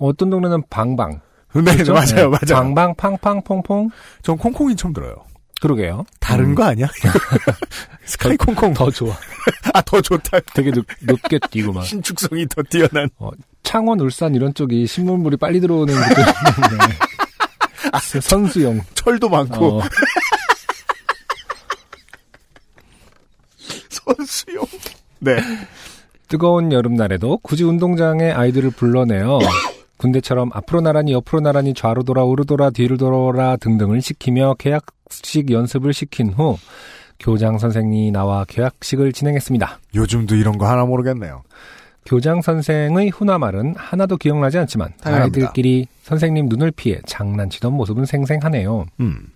[0.01, 1.23] 어떤 동네는 방방.
[1.65, 1.93] 네, 그렇죠?
[1.93, 2.39] 맞아요, 네.
[2.49, 2.63] 맞아요.
[2.63, 3.91] 방방, 팡팡, 퐁퐁.
[4.23, 5.15] 전 콩콩이 처음 들어요.
[5.61, 6.05] 그러게요.
[6.21, 6.87] 다른 음, 거 아니야?
[8.05, 8.75] 스카이 콩콩.
[8.75, 9.17] 더 좋아.
[9.73, 10.41] 아, 더 좋다.
[10.55, 11.83] 되게 높, 높게 뛰고 막.
[11.83, 13.09] 신축성이 더 뛰어난.
[13.63, 16.85] 창원, 울산 이런 쪽이 신문물이 빨리 들어오는 그쪽인데.
[18.21, 18.83] 선수용.
[18.95, 19.79] 철도 많고.
[19.81, 19.83] 어,
[23.89, 24.65] 선수용.
[25.21, 25.37] 네.
[26.29, 29.39] 뜨거운 여름날에도 굳이 운동장에 아이들을 불러내어
[29.99, 35.93] 군대처럼 앞으로 나란히 옆으로 나란히 좌로 돌아 우로 돌아 뒤로 돌아 등등을 시키며 계약식 연습을
[35.95, 36.59] 시킨 후
[37.19, 39.79] 교장 선생이 나와 계약식을 진행했습니다.
[39.95, 41.43] 요즘도 이런 거 하나 모르겠네요.
[42.05, 45.39] 교장 선생의 훈화말은 하나도 기억나지 않지만 당연합니다.
[45.49, 48.87] 아이들끼리 선생님 눈을 피해 장난치던 모습은 생생하네요.
[49.01, 49.27] 음.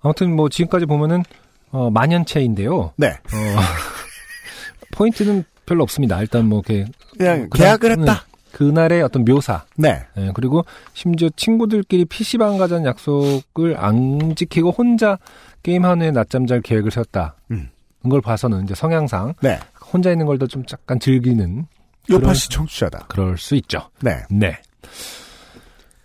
[0.00, 1.24] 아무튼 뭐 지금까지 보면은
[1.72, 2.92] 어, 만연체인데요.
[2.96, 3.08] 네.
[3.08, 3.16] 어,
[4.92, 6.20] 포인트는 별로 없습니다.
[6.20, 8.24] 일단 뭐 이렇게 그냥 그냥- 계약을 했다.
[8.56, 10.02] 그날의 어떤 묘사 네.
[10.16, 10.64] 예, 그리고
[10.94, 15.18] 심지어 친구들끼리 PC방 가자는 약속을 안 지키고 혼자
[15.62, 17.36] 게임하는 후에 낮잠 잘 계획을 세웠다.
[17.50, 17.68] 음.
[18.02, 19.58] 그걸 봐서는 이제 성향상 네.
[19.92, 21.66] 혼자 있는 걸 더 좀 약간 즐기는
[22.08, 23.06] 요파시 청취자다.
[23.08, 23.90] 그럴 수 있죠.
[24.00, 24.22] 네.
[24.30, 24.56] 네.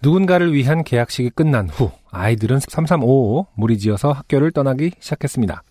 [0.01, 5.63] 누군가를 위한 계약식이 끝난 후 아이들은 3355 무리지어서 학교를 떠나기 시작했습니다.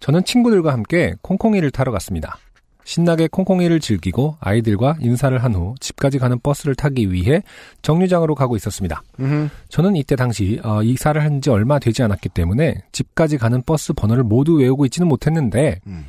[0.00, 2.38] 저는 친구들과 함께 콩콩이를 타러 갔습니다.
[2.86, 7.42] 신나게 콩콩이를 즐기고 아이들과 인사를 한 후 집까지 가는 버스를 타기 위해
[7.82, 9.02] 정류장으로 가고 있었습니다.
[9.18, 9.50] 음.
[9.68, 14.22] 저는 이때 당시 어, 이사를 한 지 얼마 되지 않았기 때문에 집까지 가는 버스 번호를
[14.22, 16.06] 모두 외우고 있지는 못했는데 음.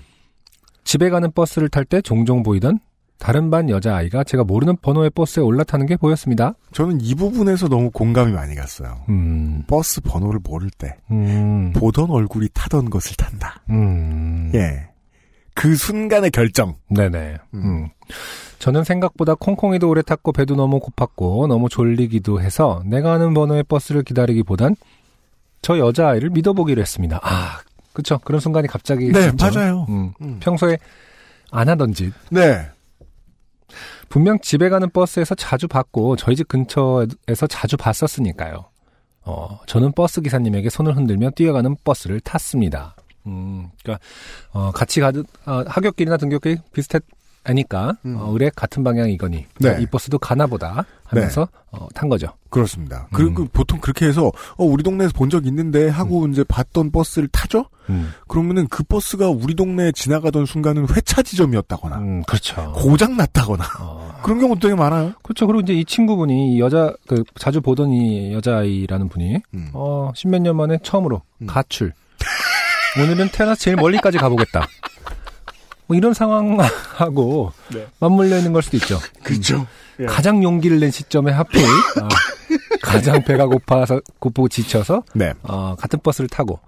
[0.83, 2.79] 집에 가는 버스를 탈 때 종종 보이던
[3.17, 6.53] 다른 반 여자아이가 제가 모르는 번호의 버스에 올라타는 게 보였습니다.
[6.71, 8.99] 저는 이 부분에서 너무 공감이 많이 갔어요.
[9.09, 13.63] 음, 버스 번호를 모를 때 음, 보던 얼굴이 타던 것을 탄다.
[13.71, 14.51] 음.
[14.53, 14.87] 예.
[15.57, 16.75] 그 순간의 결정.
[16.87, 17.37] 네네.
[17.55, 17.63] 음.
[17.63, 17.89] 음.
[18.59, 24.03] 저는 생각보다 콩콩이도 오래 탔고 배도 너무 고팠고 너무 졸리기도 해서 내가 아는 번호의 버스를
[24.03, 24.75] 기다리기보단
[25.63, 27.19] 저 여자아이를 믿어보기로 했습니다.
[27.23, 27.59] 아,
[27.91, 28.19] 그쵸.
[28.23, 29.11] 그런 순간이 갑자기.
[29.11, 29.49] 네, 있죠.
[29.51, 29.87] 맞아요.
[29.89, 30.13] 음.
[30.21, 30.37] 음.
[30.39, 30.77] 평소에
[31.51, 32.13] 안 하던 짓.
[32.29, 32.69] 네.
[34.09, 38.65] 분명 집에 가는 버스에서 자주 봤고 저희 집 근처에서 자주 봤었으니까요.
[39.23, 42.95] 어, 저는 버스 기사님에게 손을 흔들며 뛰어가는 버스를 탔습니다.
[43.27, 44.03] 음, 그러니까
[44.51, 47.03] 어, 같이 가듯 어, 하굣길이나 등굣길 비슷했
[47.43, 48.17] 아니까 음.
[48.19, 49.77] 어, 의뢰 같은 방향이거니 네.
[49.79, 52.27] 이 버스도 가나보다 하면서 어, 탄 거죠.
[52.49, 53.07] 그렇습니다.
[53.13, 57.65] 그리고 보통 그렇게 해서 어, 우리 동네에서 본 적 있는데 하고 이제 봤던 버스를 타죠.
[57.89, 62.73] 음, 그러면은 그 버스가 우리 동네에 지나가던 순간은 회차 지점이었다거나 음, 그렇죠.
[62.73, 65.13] 고장 났다거나 어, 그런 경우도 되게 많아요.
[65.23, 65.47] 그렇죠.
[65.47, 69.69] 그리고 이제 이 친구분이 이 여자 그 자주 보던 이 여자아이라는 분이 음.
[69.71, 71.47] 어, 십몇 년 만에 처음으로 음.
[71.47, 71.93] 가출.
[73.01, 74.67] 오늘은 태어나서 제일 멀리까지 가보겠다.
[75.87, 77.87] 뭐 이런 상황하고 네.
[77.99, 78.99] 맞물려 있는 걸 수도 있죠.
[79.23, 79.65] 그렇죠.
[79.99, 80.05] 예.
[80.05, 82.07] 가장 용기를 낸 시점에 하필 어,
[82.81, 86.59] 가장 배가 고파서 고프고 지쳐서 네, 어, 같은 버스를 타고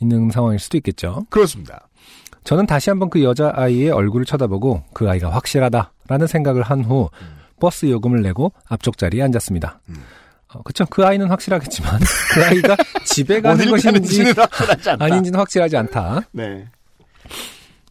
[0.00, 1.24] 있는 상황일 수도 있겠죠.
[1.30, 1.88] 그렇습니다.
[2.44, 7.10] 저는 다시 한번 그 여자 아이의 얼굴을 쳐다보고 그 아이가 확실하다라는 생각을 한 후
[7.60, 9.80] 버스 요금을 내고 앞쪽 자리에 앉았습니다.
[9.90, 9.96] 음.
[10.52, 10.84] 어, 그쵸.
[10.90, 12.00] 그 아이는 확실하겠지만
[12.34, 14.32] 그 아이가 집에 가는 것인지.
[14.98, 16.22] 아닌지는 확실하지 않다.
[16.32, 16.66] 네.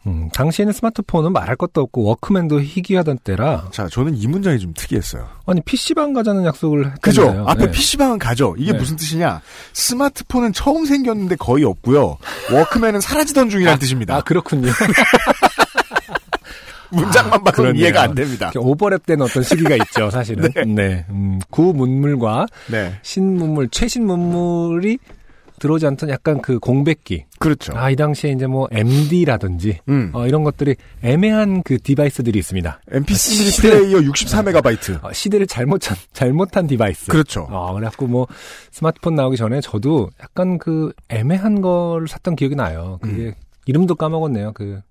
[0.08, 5.28] 음, 당시에는 스마트폰은 말할 것도 없고 워크맨도 희귀하던 때라 자, 저는 이 문장이 좀 특이했어요.
[5.46, 7.24] 아니 PC방 가자는 약속을 그죠?
[7.24, 7.46] 했잖아요.
[7.48, 7.72] 앞에 네.
[7.72, 8.56] PC방은 가죠.
[8.58, 8.78] 이게 네.
[8.78, 9.42] 무슨 뜻이냐?
[9.74, 12.18] 스마트폰은 처음 생겼는데 거의 없고요.
[12.52, 14.16] 워크맨은 사라지던 중이라는 뜻입니다.
[14.16, 14.72] 아 그렇군요.
[16.92, 17.82] 문장만 봐도 그렇네요.
[17.82, 18.52] 이해가 안 됩니다.
[18.52, 20.50] 오버랩된 어떤 시기가 있죠, 사실은.
[20.76, 21.06] 네.
[21.10, 22.94] 음, 구문물과 네.
[23.02, 24.98] 신문물, 최신 문물이
[25.60, 27.26] 들어오지 않던 약간 그 공백기.
[27.38, 27.74] 그렇죠.
[27.76, 30.10] 아, 이 당시에 이제 뭐 MD라든지 음.
[30.14, 32.80] 어, 이런 것들이 애매한 그 디바이스들이 있습니다.
[32.90, 33.14] MP3
[33.52, 35.04] 시대- 플레이어 64메가바이트.
[35.04, 37.08] 어, 시대를 잘못한 잘못한 디바이스.
[37.12, 37.46] 그렇죠.
[37.50, 38.26] 어, 그래갖고 뭐
[38.72, 42.98] 스마트폰 나오기 전에 저도 약간 그 애매한 걸 샀던 기억이 나요.
[43.02, 43.34] 그게 음.
[43.66, 44.54] 이름도 까먹었네요.
[44.54, 44.82] 그, 그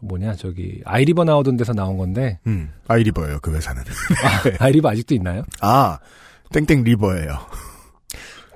[0.00, 2.70] 뭐냐 저기 아이리버 나오던 데서 나온 건데 음.
[2.88, 3.82] 아이리버예요, 그 회사는.
[4.58, 5.42] 아이리버 아직도 있나요?
[5.60, 5.98] 아,
[6.52, 7.38] 땡땡 리버예요.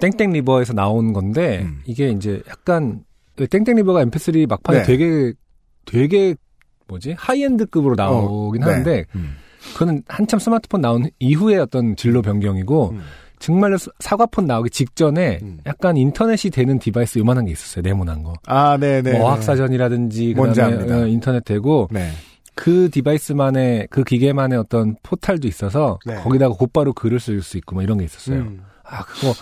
[0.00, 1.80] 땡땡 리버에서 나온 건데 음.
[1.84, 3.04] 이게 이제 약간
[3.36, 4.84] 땡땡 리버가 MP3 막판에 네.
[4.84, 5.32] 되게
[5.84, 6.34] 되게
[6.86, 8.72] 뭐지 하이엔드급으로 나오긴 어, 네.
[8.72, 9.36] 하는데 음.
[9.72, 13.02] 그거는 한참 스마트폰 나온 이후의 어떤 진로 변경이고 음.
[13.38, 15.58] 정말로 사- 사과폰 나오기 직전에 음.
[15.66, 19.12] 약간 인터넷이 되는 디바이스 요만한 게 있었어요 네모난 거 아, 네네.
[19.18, 20.92] 뭐 어학사전이라든지 뭔지 그다음에.
[20.92, 22.10] 어, 인터넷 되고 네.
[22.54, 26.16] 그 디바이스만의 그 기계만의 어떤 포탈도 있어서 네.
[26.16, 28.62] 거기다가 곧바로 글을 쓸 수 있고 뭐 이런 게 있었어요 음.
[28.84, 29.32] 아 그거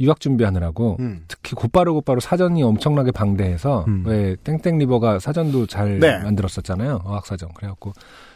[0.00, 1.24] 유학 준비하느라고 음.
[1.28, 4.04] 특히 곧바로 곧바로 사전이 엄청나게 방대해서 음.
[4.06, 6.18] 왜 땡땡 리버가 사전도 잘 네.
[6.18, 7.92] 만들었었잖아요 어학 사전 그래 갖고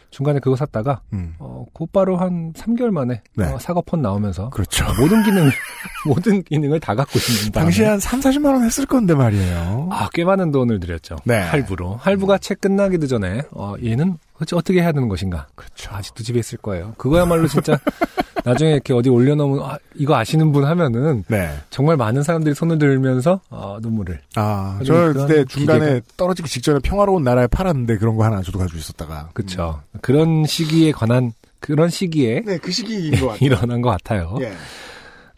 [0.09, 1.35] 중간에 그거 샀다가 음.
[1.39, 3.45] 어, 곧바로 한 3개월 만에 네.
[3.45, 4.85] 어, 사과폰 나오면서 그렇죠.
[4.99, 5.49] 모든 기능
[6.05, 9.89] 모든 기능을 다 갖고 있는 바람에 당시에 한 3, 40만 원 했을 건데 말이에요.
[9.91, 11.17] 아, 꽤 많은 돈을 들였죠.
[11.25, 11.39] 네.
[11.39, 11.95] 할부로.
[11.95, 15.47] 할부가 채 끝나기도 전에, 어, 얘는 어째- 어떻게 해야 되는 것인가.
[15.55, 15.93] 그렇죠.
[15.93, 16.93] 아직도 집에 있을 거예요.
[16.97, 17.77] 그거야말로 진짜,
[18.45, 21.49] 나중에 이렇게 어디 올려놓으면, 아, 이거 아시는 분 하면은, 네.
[21.69, 24.19] 정말 많은 사람들이 손을 들면서, 어, 눈물을.
[24.35, 28.77] 아, 저 그때 중간에 기계가- 떨어지기 직전에 평화로운 나라에 팔았는데 그런 거 하나 저도 가지고
[28.79, 29.29] 있었다가.
[29.33, 29.81] 그쵸.
[30.01, 33.37] 그런 시기에 관한, 그런 시기에 네, 그 시기인 것 같아요.
[33.45, 34.37] 일어난 것 같아요.
[34.39, 34.53] 예.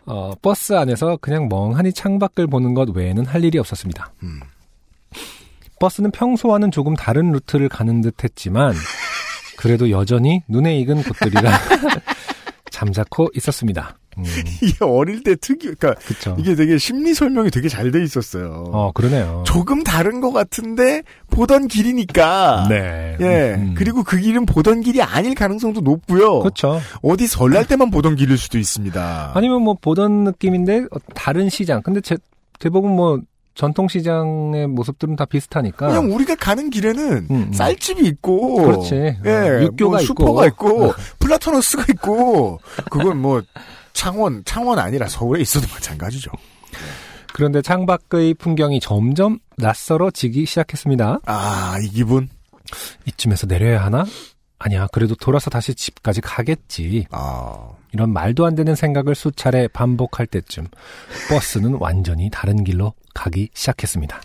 [0.06, 4.12] 어, 버스 안에서 그냥 멍하니 창밖을 보는 것 외에는 할 일이 없었습니다.
[4.24, 4.40] 음.
[5.82, 8.74] 버스는 평소와는 조금 다른 루트를 가는 듯 했지만,
[9.58, 11.52] 그래도 여전히 눈에 익은 곳들이라
[12.72, 13.98] 잠자코 있었습니다.
[14.18, 14.24] 음,
[14.62, 16.36] 이게 어릴 때 특이, 그러니까 그쵸.
[16.40, 18.66] 이게 되게 심리 설명이 되게 잘 돼 있었어요.
[18.74, 19.44] 어, 그러네요.
[19.46, 22.68] 조금 다른 것 같은데 보던 길이니까.
[22.70, 23.18] 네.
[23.22, 23.54] 예.
[23.56, 23.74] 음.
[23.78, 26.40] 그리고 그 길은 보던 길이 아닐 가능성도 높고요.
[26.40, 26.80] 그렇죠.
[27.02, 29.32] 어디 설날 때만 보던 길일 수도 있습니다.
[29.34, 31.82] 아니면 뭐 보던 느낌인데 어, 다른 시장.
[31.82, 32.18] 근데 제,
[32.60, 33.20] 대부분 뭐
[33.62, 35.90] 전통 시장의 모습들은 다 비슷하니까.
[35.90, 37.54] 그냥 우리가 가는 길에는 음, 음.
[37.54, 39.18] 쌀집이 있고, 그렇지.
[39.24, 40.06] 예, 어, 육교가 뭐 있고.
[40.08, 43.44] 슈퍼가 있고, 플라토너스가 있고, 그건 뭐
[43.94, 46.32] 창원, 창원 아니라 서울에 있어도 마찬가지죠.
[47.34, 51.20] 그런데 창밖의 풍경이 점점 낯설어지기 시작했습니다.
[51.28, 52.30] 아, 이 기분?
[53.06, 54.06] 이쯤에서 내려야 하나?
[54.58, 57.06] 아니야, 그래도 돌아서 다시 집까지 가겠지.
[57.12, 60.68] 아, 이런 말도 안 되는 생각을 수차례 반복할 때쯤
[61.30, 64.22] 버스는 완전히 다른 길로 가기 시작했습니다.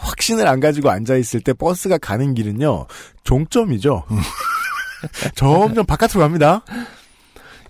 [0.00, 2.86] 확신을 안 가지고 앉아 있을 때 버스가 가는 길은요,
[3.22, 4.04] 종점이죠.
[5.36, 6.64] 점점 바깥으로 갑니다.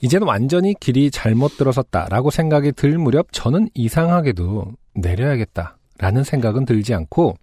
[0.00, 7.36] 이제는 완전히 길이 잘못 들어섰다라고 생각이 들 무렵 저는 이상하게도 내려야겠다라는 생각은 들지 않고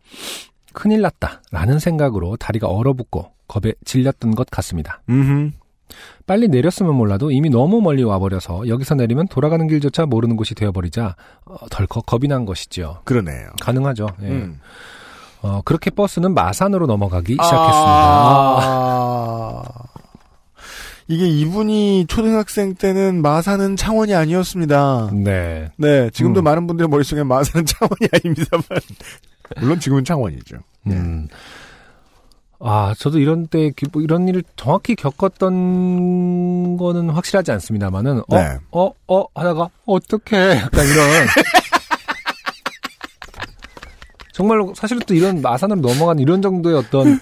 [0.73, 5.01] 큰일 났다라는 생각으로 다리가 얼어붙고 겁에 질렸던 것 같습니다.
[5.09, 5.53] 음
[6.25, 11.55] 빨리 내렸으면 몰라도 이미 너무 멀리 와버려서 여기서 내리면 돌아가는 길조차 모르는 곳이 되어버리자 어,
[11.69, 13.01] 덜컥 겁이 난 것이죠.
[13.03, 13.49] 그러네요.
[13.59, 14.07] 가능하죠.
[14.23, 14.27] 예.
[14.27, 14.59] 음.
[15.41, 17.71] 어, 그렇게 버스는 마산으로 넘어가기 시작했습니다.
[18.61, 19.63] 아...
[21.07, 25.09] 이게 이분이 초등학생 때는 마산은 창원이 아니었습니다.
[25.13, 25.69] 네.
[25.75, 26.43] 네, 지금도 음.
[26.45, 28.63] 많은 분들의 머릿속에 마산은 창원이 아닙니다만.
[29.59, 30.57] 물론 지금은 창원이죠.
[30.85, 30.95] 네.
[32.61, 32.67] 음.
[32.67, 38.57] 아, 저도 이런 때, 기- 뭐 이런 일을 정확히 겪었던 거는 확실하지 않습니다만은, 어, 네.
[38.71, 40.57] 어, 어, 하다가, 어떡해.
[40.57, 41.07] 약간 이런.
[44.33, 47.19] 정말로 사실은 또 이런 마산으로 넘어간 이런 정도의 어떤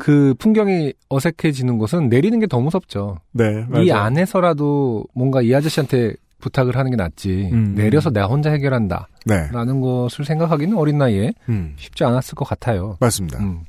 [0.00, 3.18] 그 풍경이 어색해지는 것은 내리는 게 더 무섭죠.
[3.32, 3.64] 네.
[3.82, 3.94] 이 맞아요.
[3.94, 7.50] 안에서라도 뭔가 이 아저씨한테 부탁을 하는 게 낫지.
[7.52, 7.74] 음.
[7.74, 9.08] 내려서 내가 혼자 해결한다.
[9.26, 9.48] 네.
[9.50, 11.74] 라는 것을 생각하기는 어린 나이에 음.
[11.76, 12.96] 쉽지 않았을 것 같아요.
[13.00, 13.38] 맞습니다.
[13.40, 13.62] 음.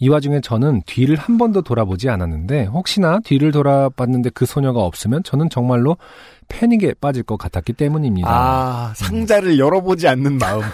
[0.00, 5.50] 이 와중에 저는 뒤를 한 번도 돌아보지 않았는데 혹시나 뒤를 돌아봤는데 그 소녀가 없으면 저는
[5.50, 5.96] 정말로
[6.48, 8.28] 패닉에 빠질 것 같았기 때문입니다.
[8.30, 10.62] 아, 상자를 열어보지 않는 마음.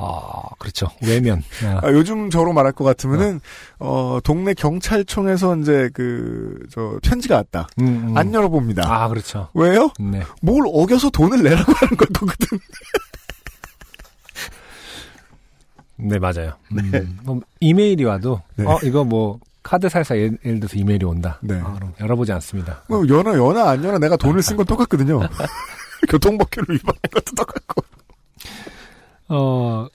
[0.00, 0.88] 아, 그렇죠.
[1.04, 1.42] 외면.
[1.64, 3.40] 아, 아, 요즘 저로 말할 것 같으면은,
[3.80, 7.66] 어, 동네 경찰청에서 이제 그, 저, 편지가 왔다.
[7.80, 8.16] 음, 음.
[8.16, 8.82] 안 열어봅니다.
[8.86, 9.48] 아, 그렇죠.
[9.54, 9.90] 왜요?
[9.98, 10.22] 네.
[10.40, 12.58] 뭘 어겨서 돈을 내라고 하는 걸 거거든.
[15.98, 16.52] 네, 맞아요.
[16.72, 18.64] 음, 뭐 이메일이 와도, 네.
[18.64, 21.38] 어, 이거 뭐, 카드 살사 예를, 예를 들어서 이메일이 온다.
[21.42, 21.58] 네.
[21.60, 22.82] 아, 그럼 열어보지 않습니다.
[22.88, 25.20] 뭐, 연어, 연어, 안 연어, 내가 돈을 쓴 건 똑같거든요.
[26.08, 27.82] 교통법규를 위반한 것도 똑같고.
[29.28, 29.86] 어,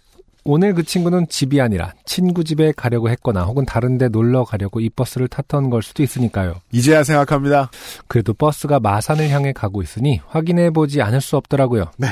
[0.43, 4.89] 오늘 그 친구는 집이 아니라 친구 집에 가려고 했거나 혹은 다른 데 놀러 가려고 이
[4.89, 6.55] 버스를 탔던 걸 수도 있으니까요.
[6.73, 7.71] 이제야 생각합니다.
[8.07, 11.85] 그래도 버스가 마산을 향해 가고 있으니 확인해 보지 않을 수 없더라고요.
[11.97, 12.09] 네.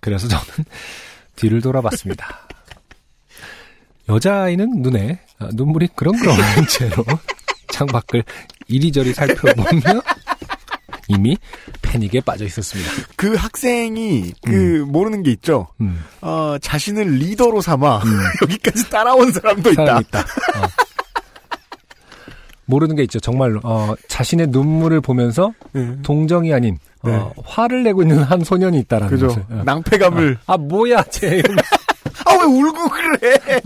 [0.00, 0.44] 그래서 저는
[1.36, 2.48] 뒤를 돌아봤습니다.
[4.08, 7.04] 여자아이는 눈에 아, 눈물이 그렁그렁한 채로
[7.72, 8.22] 창밖을
[8.68, 10.02] 이리저리 살펴보며
[11.08, 11.36] 이미
[11.82, 12.90] 패닉에 빠져 있었습니다.
[13.16, 15.68] 그 학생이, 그, 모르는 게 있죠.
[15.80, 18.02] 음, 어, 자신을 리더로 삼아,
[18.42, 19.84] 여기까지 따라온 사람도 있다.
[19.84, 20.20] 사람이 있다.
[20.20, 20.68] 어.
[22.66, 23.20] 모르는 게 있죠.
[23.20, 25.96] 정말로 어, 자신의 눈물을 보면서 예.
[26.02, 29.26] 동정이 아닌 어, 화를 내고 있는 한 소년이 있다라는 그죠.
[29.28, 29.42] 것을.
[29.50, 29.62] 어.
[29.64, 30.38] 낭패감을.
[30.46, 31.42] 아 뭐야 쟤
[32.26, 33.60] 아, 왜 울고 그래?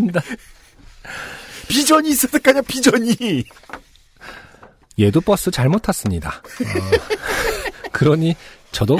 [1.68, 3.44] 비전이 있었을 거냐, 비전이.
[4.98, 6.30] 얘도 버스 잘못 탔습니다.
[6.30, 8.34] 어, 그러니
[8.72, 8.98] 저도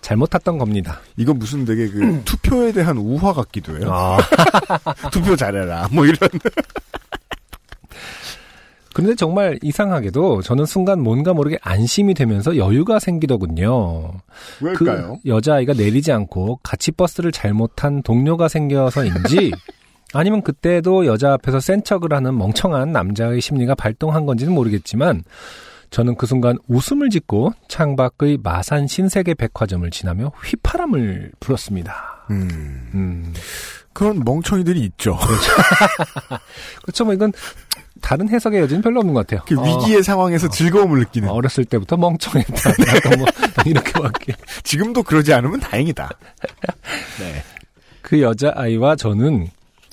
[0.00, 1.00] 잘못 탔던 겁니다.
[1.16, 3.88] 이건 무슨 되게 그, 투표에 대한 우화 같기도 해요.
[3.92, 4.18] 아.
[5.10, 5.88] 투표 잘해라.
[5.90, 6.28] 뭐 이런.
[8.92, 14.12] 근데 정말 이상하게도 저는 순간 뭔가 모르게 안심이 되면서 여유가 생기더군요.
[14.60, 15.18] 왜일까요?
[15.22, 19.52] 그 여자아이가 내리지 않고 같이 버스를 잘못한 동료가 생겨서인지
[20.12, 25.22] 아니면 그때도 여자 앞에서 센 척을 하는 멍청한 남자의 심리가 발동한 건지는 모르겠지만
[25.90, 32.26] 저는 그 순간 웃음을 짓고 창밖의 마산 신세계 백화점을 지나며 휘파람을 불었습니다.
[32.30, 33.34] 음, 음.
[33.92, 35.18] 그런 멍청이들이 있죠.
[36.82, 37.04] 그렇죠.
[37.04, 37.32] 뭐 이건
[38.00, 39.44] 다른 해석의 여지는 별로 없는 것 같아요.
[39.46, 41.28] 그 위기의 상황에서 즐거움을 느끼는.
[41.28, 42.70] 어, 어렸을 때부터 멍청했다.
[42.96, 43.26] 약간 뭐
[43.66, 44.34] 이렇게밖에.
[44.62, 46.08] 지금도 그러지 않으면 다행이다.
[47.18, 47.42] 네.
[48.00, 49.48] 그 여자아이와 저는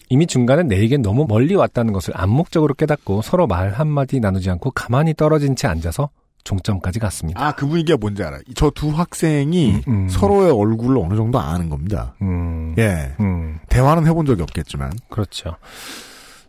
[0.10, 5.14] 이미 중간에 내리게 너무 멀리 왔다는 것을 암묵적으로 깨닫고 서로 말 한마디 나누지 않고 가만히
[5.14, 6.10] 떨어진 채 앉아서
[6.44, 7.46] 종점까지 갔습니다.
[7.46, 8.40] 아, 그 분위기가 뭔지 알아요.
[8.56, 10.10] 저두 학생이 음, 음.
[10.10, 12.16] 서로의 얼굴을 어느 정도 아는 겁니다.
[12.22, 13.12] 음, 예.
[13.20, 14.92] 음, 대화는 해본 적이 없겠지만.
[15.10, 15.58] 그렇죠.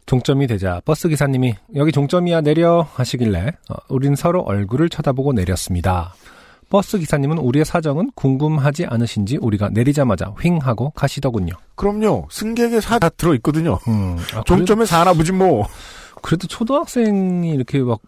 [0.06, 6.14] 종점이 되자 버스 기사님이 여기 종점이야 내려 하시길래 어, 우린 서로 얼굴을 쳐다보고 내렸습니다.
[6.68, 11.54] 버스 기사님은 우리의 사정은 궁금하지 않으신지 우리가 내리자마자 휑 하고 가시더군요.
[11.76, 12.26] 그럼요.
[12.30, 13.78] 승객의 사 다 들어있거든요.
[13.88, 15.66] 음, 아, 종점에 사나 보지 뭐.
[16.20, 18.00] 그래도 초등학생이 이렇게 막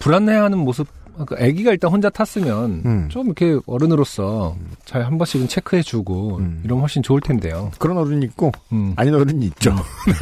[0.00, 0.86] 불안해하는 모습,
[1.26, 3.08] 그 아기가 일단 혼자 탔으면 음.
[3.10, 6.60] 좀 이렇게 어른으로서 잘 한 번씩은 체크해주고 음.
[6.64, 7.72] 이러면 훨씬 좋을 텐데요.
[7.78, 9.74] 그런 어른이 있고, 음, 아닌 어른이 있죠.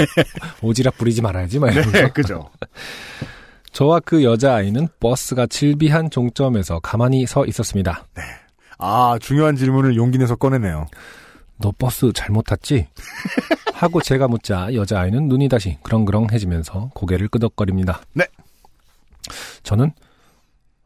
[0.63, 1.93] 오지랖 부리지 말아야지 막 이러면서.
[1.99, 2.49] 네, 그죠.
[3.77, 8.07] 저와 그 여자아이는 버스가 질비한 종점에서 가만히 서 있었습니다.
[8.79, 10.87] 아, 중요한 질문을 용기 내서 꺼내네요.
[11.59, 12.89] 너 버스 잘못 탔지?
[13.75, 18.01] 하고 제가 묻자 여자아이는 눈이 다시 그렁그렁해지면서 고개를 끄덕거립니다.
[18.15, 18.25] 네.
[19.63, 19.93] 저는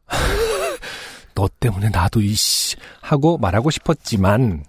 [1.36, 4.64] 너 때문에 나도 이씨 하고 말하고 싶었지만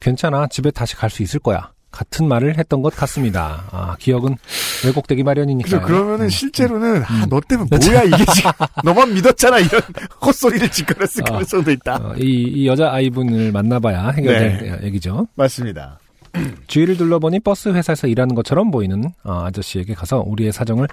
[0.00, 1.73] 괜찮아 집에 다시 갈 수 있을 거야.
[1.94, 3.64] 같은 말을 했던 것 같습니다.
[3.70, 4.36] 아 기억은
[4.84, 5.80] 왜곡되기 마련이니까요.
[5.80, 5.86] 그죠.
[5.86, 6.28] 그러면은 음.
[6.28, 8.50] 실제로는, 아, 너 때문에 뭐야, 이게 지금.
[8.84, 9.80] 너만 믿었잖아, 이런
[10.24, 11.32] 헛소리를 짓거렸을 아.
[11.32, 11.96] 가능성도 있다.
[11.96, 14.86] 어, 이, 이 여자 아이분을 만나봐야 해결될 네.
[14.86, 15.28] 얘기죠.
[15.36, 15.98] 맞습니다.
[16.66, 20.88] 주위를 둘러보니 버스 회사에서 일하는 것처럼 보이는 어, 아저씨에게 가서 우리의 사정을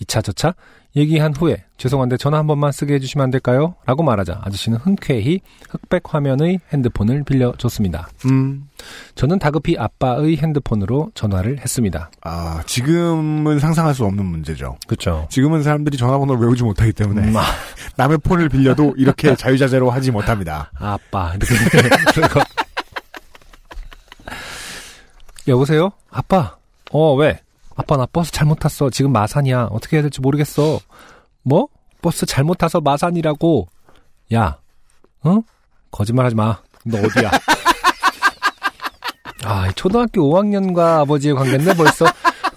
[0.00, 0.54] 이차저차
[0.94, 3.74] 얘기한 후에 죄송한데 전화 한 번만 쓰게 해주시면 안 될까요?
[3.86, 5.40] 라고 말하자 아저씨는 흔쾌히
[5.70, 8.10] 흑백 화면의 핸드폰을 빌려줬습니다.
[8.26, 8.68] 음.
[9.14, 12.10] 저는 다급히 아빠의 핸드폰으로 전화를 했습니다.
[12.22, 14.76] 아, 지금은 상상할 수 없는 문제죠.
[14.86, 15.26] 그렇죠.
[15.30, 17.42] 지금은 사람들이 전화번호를 외우지 못하기 때문에 음, 아,
[17.96, 20.70] 남의 폰을 빌려도 이렇게 자유자재로 하지 못합니다.
[20.74, 21.54] 아빠 이렇게
[25.48, 25.90] 여보세요?
[26.10, 26.56] 아빠.
[26.90, 27.40] 어, 왜?
[27.74, 28.90] 아빠 나 버스 잘못 탔어.
[28.90, 29.68] 지금 마산이야.
[29.70, 30.78] 어떻게 해야 될지 모르겠어.
[31.42, 31.68] 뭐?
[32.00, 33.66] 버스 잘못 타서 마산이라고.
[34.34, 34.58] 야.
[35.26, 35.42] 응?
[35.90, 36.58] 거짓말 하지 마.
[36.84, 37.30] 너 어디야?
[39.44, 42.06] 아, 이 초등학교 5학년과 아버지의 관계인데 벌써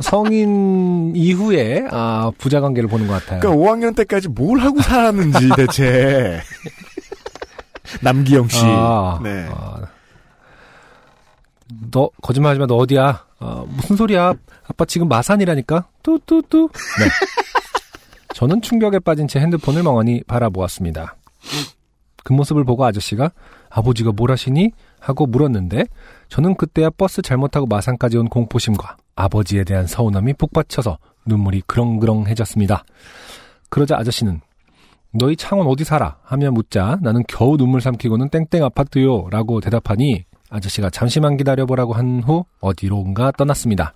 [0.02, 3.40] 성인 이후에 아, 부자 관계를 보는 것 같아요.
[3.40, 6.42] 그러니까 5학년 때까지 뭘 하고 살았는지 대체.
[8.02, 8.60] 남기영 씨.
[8.64, 9.48] 아, 네.
[9.52, 9.82] 아.
[11.92, 12.68] 너 거짓말하지 마.
[12.68, 13.26] 너 어디야?
[13.40, 14.34] 아, 무슨 소리야?
[14.68, 15.88] 아빠 지금 마산이라니까.
[16.04, 16.70] 뚜뚜뚜.
[17.00, 17.06] 네.
[18.34, 21.16] 저는 충격에 빠진 제 핸드폰을 멍하니 바라보았습니다.
[22.24, 23.32] 그 모습을 보고 아저씨가
[23.70, 24.72] 아버지가 뭘 하시니?
[25.00, 25.86] 하고 물었는데
[26.30, 30.98] 저는 그때야 버스 잘못 타고 마산까지 온 공포심과 아버지에 대한 서운함이 북받쳐서
[31.28, 32.84] 눈물이 그렁그렁해졌습니다.
[33.70, 34.42] 그러자 아저씨는
[35.12, 36.18] 너희 창원 어디 살아?
[36.24, 40.26] 하며 묻자 나는 겨우 눈물 삼키고는 땡땡 아파트요 라고 대답하니
[40.56, 43.94] 아저씨가 잠시만 기다려보라고 한 후 어디론가 떠났습니다.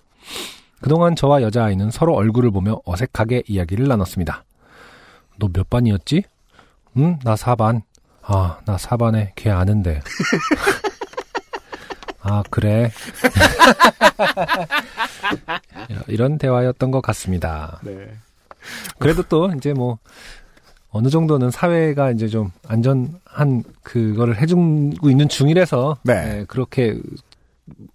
[0.82, 4.44] 그동안 저와 여자아이는 서로 얼굴을 보며 어색하게 이야기를 나눴습니다.
[5.38, 6.22] 너 몇 반이었지?
[6.98, 7.82] 응, 나 4반.
[8.22, 10.00] 아, 나 4반에 걔 아는데.
[12.22, 12.90] 아, 그래.
[16.08, 17.80] 이런 대화였던 것 같습니다.
[17.82, 18.10] 네.
[18.98, 19.98] 그래도 또 이제 뭐
[20.92, 26.12] 어느 정도는 사회가 이제 좀 안전한 그거를 해주고 있는 중이라서 네.
[26.40, 26.98] 예, 그렇게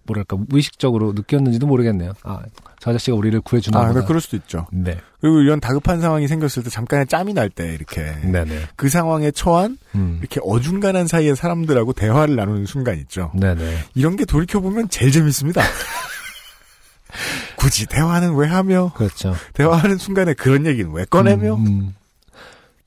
[0.04, 2.14] 뭐랄까 무의식적으로 느꼈는지도 모르겠네요.
[2.24, 2.40] 아,
[2.80, 4.00] 저 아저씨가 우리를 구해주나 아, 보다.
[4.00, 4.68] 네, 그럴 수도 있죠.
[4.72, 8.62] 네, 그리고 이런 다급한 상황이 생겼을 때 잠깐의 짬이 날 때 이렇게 네네.
[8.78, 13.32] 그 상황에 처한 음, 이렇게 어중간한 사이의 사람들하고 대화를 나누는 순간 있죠.
[13.36, 13.80] 네네.
[13.96, 15.62] 이런 게 돌이켜 보면 제일 재밌습니다.
[17.58, 19.34] 굳이 대화는 왜 하며 그렇죠.
[19.54, 21.96] 대화하는 순간에 그런 얘기는 왜 꺼내며 음, 음.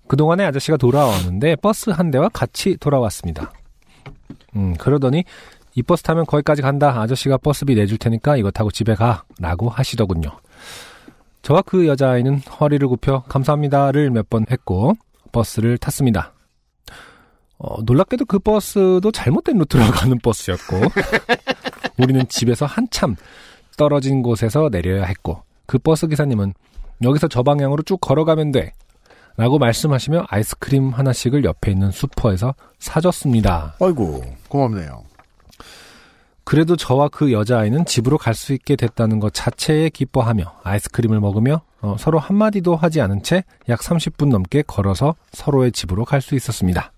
[0.09, 3.53] 그동안에 아저씨가 돌아왔는데 버스 한 대와 같이 돌아왔습니다.
[4.57, 5.25] 음, 그러더니
[5.75, 7.01] 이 버스 타면 거기까지 간다.
[7.01, 9.25] 아저씨가 버스비 내줄 테니까 이거 타고 집에 가.
[9.39, 10.31] 라고 하시더군요.
[11.43, 14.95] 저와 그 여자아이는 허리를 굽혀 감사합니다를 몇 번 했고
[15.31, 16.33] 버스를 탔습니다.
[17.59, 20.77] 어, 놀랍게도 그 버스도 잘못된 루트로 가는 버스였고
[21.99, 23.17] 우리는 집에서 한참
[23.77, 26.55] 떨어진 곳에서 내려야 했고 그 버스 기사님은
[27.03, 28.73] 여기서 저 방향으로 쭉 걸어가면 돼.
[29.39, 33.77] 라고 말씀하시며 아이스크림 하나씩을 옆에 있는 슈퍼에서 사줬습니다.
[33.81, 35.05] 아이고 고맙네요.
[36.43, 41.95] 그래도 저와 그 여자아이는 집으로 갈 수 있게 됐다는 것 자체에 기뻐하며 아이스크림을 먹으며 어,
[41.99, 46.91] 서로 한마디도 하지 않은 채 약 30분 넘게 걸어서 서로의 집으로 갈 수 있었습니다.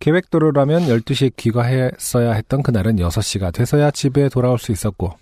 [0.00, 5.12] 계획대로라면 12시에 귀가했어야 했던 그날은 6시가 돼서야 집에 돌아올 수 있었고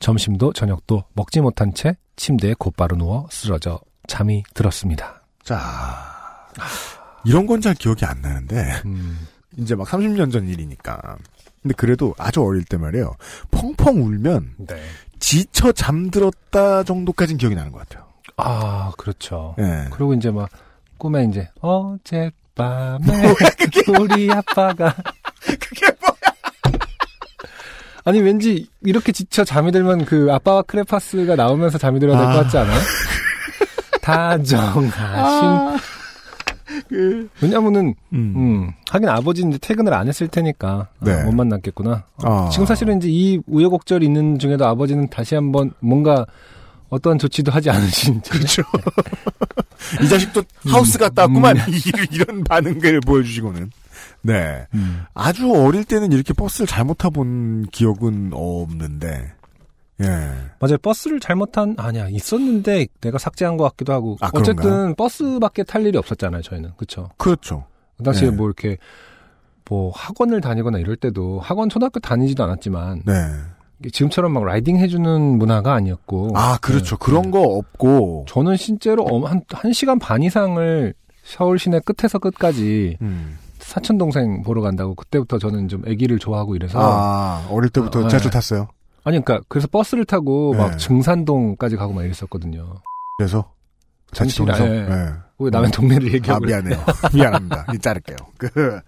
[0.00, 3.80] 점심도 저녁도 먹지 못한 채 침대에 곧바로 누워 쓰러져
[4.12, 5.22] 잠이 들었습니다.
[5.42, 5.56] 자
[7.24, 11.16] 이런 건 잘 기억이 안 나는데 음, 이제 막 30년 전 일이니까.
[11.62, 13.14] 근데 그래도 아주 어릴 때 말이에요.
[13.52, 14.82] 펑펑 울면 네.
[15.20, 18.04] 지쳐 잠들었다 정도까진 기억이 나는 것 같아요.
[18.36, 19.54] 아, 그렇죠.
[19.60, 19.86] 예.
[19.92, 20.48] 그리고 이제 막
[20.98, 23.06] 꿈에 이제 어젯밤에
[23.98, 24.94] 우리 아빠가
[25.40, 26.74] 그게 뭐야?
[28.04, 32.42] 아니 왠지 이렇게 지쳐 잠이 들면 그 아빠와 크레파스가 나오면서 잠이 들어야 될것 아.
[32.42, 32.80] 같지 않아요?
[34.02, 34.92] 다정하신
[36.88, 38.34] 그, 왜냐면은 음.
[38.36, 41.22] 음 하긴 아버지는 이제 퇴근을 안 했을 테니까 아, 네.
[41.24, 42.04] 못 만났겠구나.
[42.22, 42.48] 아.
[42.52, 46.26] 지금 사실은 이제 이 우여곡절 있는 중에도 아버지는 다시 한번 뭔가
[46.88, 48.62] 어떤 조치도 하지 않으신 채 그렇죠.
[50.02, 51.56] 이 자식도 하우스 갔다 왔구만.
[52.12, 53.70] 이런 반응을 보여주시고는.
[54.22, 54.66] 네.
[54.74, 55.04] 음.
[55.14, 59.32] 아주 어릴 때는 이렇게 버스를 잘못 타본 기억은 없는데.
[60.04, 60.08] 예.
[60.58, 60.78] 맞아요.
[60.82, 64.94] 버스를 잘못한 아니야 있었는데 내가 삭제한 것 같기도 하고 아, 어쨌든 그런가요?
[64.94, 66.42] 버스밖에 탈 일이 없었잖아요.
[66.42, 67.08] 저희는 그렇죠.
[67.16, 67.64] 그렇죠.
[67.96, 68.36] 그 당시에 네.
[68.36, 68.78] 뭐 이렇게
[69.68, 73.12] 뭐 학원을 다니거나 이럴 때도 학원 초등학교 다니지도 않았지만 네.
[73.92, 76.96] 지금처럼 막 라이딩 해주는 문화가 아니었고 아, 그렇죠.
[76.96, 77.04] 네.
[77.04, 78.26] 그런 거 없고.
[78.28, 80.94] 저는 실제로 엄- 한, 한 시간 반 이상을
[81.24, 83.38] 서울 시내 끝에서 끝까지 음.
[83.58, 88.24] 사촌 동생 보러 간다고 그때부터 저는 좀 아기를 좋아하고 이래서 아, 어릴 때부터 아, 자주
[88.24, 88.30] 네.
[88.30, 88.68] 탔어요.
[89.04, 90.62] 아니 그러니까 그래서 버스를 타고 네.
[90.62, 92.74] 막 증산동까지 가고 막 이랬었거든요.
[93.18, 93.52] 그래서.
[94.12, 94.58] 자취동에서.
[94.58, 94.82] 잠시, 예.
[94.82, 95.12] 네.
[95.38, 96.84] 왜 남의 동네를 아, 얘기하고 미안해요.
[97.14, 97.66] 미안합니다.
[97.74, 98.16] 이 자를게요.
[98.36, 98.80] 그,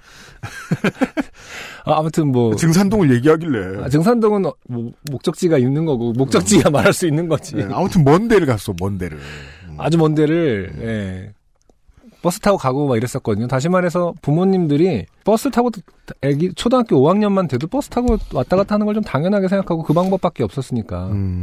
[1.85, 3.83] 아, 아무튼 뭐 증산동을 얘기하길래.
[3.83, 7.57] 아, 증산동은 어, 뭐, 목적지가 있는 거고 목적지가 말할 수 있는 거지.
[7.57, 9.19] 네, 아무튼 먼 데를 갔어, 먼 데를.
[9.69, 9.77] 음.
[9.79, 11.33] 아주 먼 데를 예.
[12.25, 13.47] 버스 타고 가고 막 이랬었거든요.
[13.47, 15.71] 다시 말해서 부모님들이 버스 타고
[16.23, 20.43] 애기 초등학교 5학년만 돼도 버스 타고 왔다 갔다 하는 걸 좀 당연하게 생각하고 그 방법밖에
[20.43, 21.09] 없었으니까.
[21.09, 21.43] 음.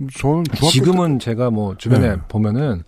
[0.00, 0.08] 네.
[0.18, 2.16] 저는 지금은 제가 뭐 주변에 네.
[2.28, 2.82] 보면은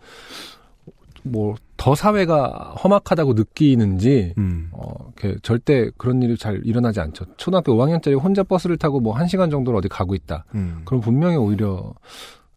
[1.23, 4.69] 뭐 더 사회가 험악하다고 느끼는지 음.
[4.73, 7.27] 어, 이렇게 절대 그런 일이 잘 일어나지 않죠.
[7.37, 10.45] 초등학교 5학년짜리 혼자 버스를 타고 뭐 1시간 정도를 어디 가고 있다.
[10.55, 10.81] 음.
[10.87, 11.93] 그럼 분명히 오히려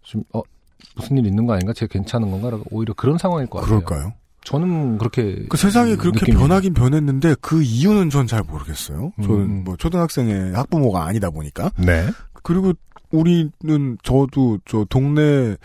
[0.04, 0.42] 좀 어,
[0.96, 1.74] 무슨 일 있는 거 아닌가?
[1.74, 2.52] 쟤 괜찮은 건가?
[2.52, 3.82] 라고 오히려 그런 상황일 것 같아요.
[3.82, 4.14] 그럴까요?
[4.48, 6.40] 저는 그렇게 그 세상이 그렇게 느낍니다.
[6.40, 9.12] 변하긴 변했는데 그 이유는 전 잘 모르겠어요.
[9.22, 9.64] 저는 음.
[9.66, 11.72] 뭐 초등학생의 학부모가 아니다 보니까.
[11.78, 12.08] 네.
[12.44, 12.74] 그리고
[13.12, 15.56] 우리는 저도 저 동네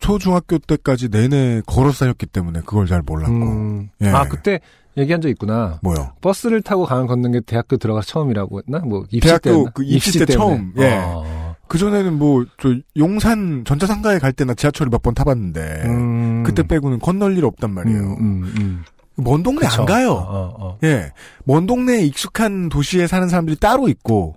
[0.00, 3.32] 초중학교 때까지 내내 걸어 다녔기 때문에 그걸 잘 몰랐고.
[3.32, 4.08] 음, 예.
[4.08, 4.60] 아 그때
[4.96, 5.78] 얘기한 적 있구나.
[5.82, 6.12] 뭐요?
[6.20, 8.80] 버스를 타고 가는 걷는 게 대학교 들어가서 처음이라고 했나?
[8.84, 9.70] 뭐 입시 대학교 때였나?
[9.72, 10.36] 그 입시 때 때문에.
[10.36, 11.00] 처음, 예.
[11.04, 11.41] 어.
[11.72, 16.42] 그 전에는 뭐, 저, 용산 전자상가에 갈 때나 지하철을 몇 번 타봤는데, 음.
[16.42, 17.98] 그때 빼고는 건널 일 없단 말이에요.
[17.98, 18.84] 음, 음, 음.
[19.16, 19.80] 먼 동네 그쵸.
[19.80, 20.10] 안 가요.
[20.10, 20.78] 어, 어, 어.
[20.84, 21.12] 예.
[21.44, 24.36] 먼 동네에 익숙한 도시에 사는 사람들이 따로 있고,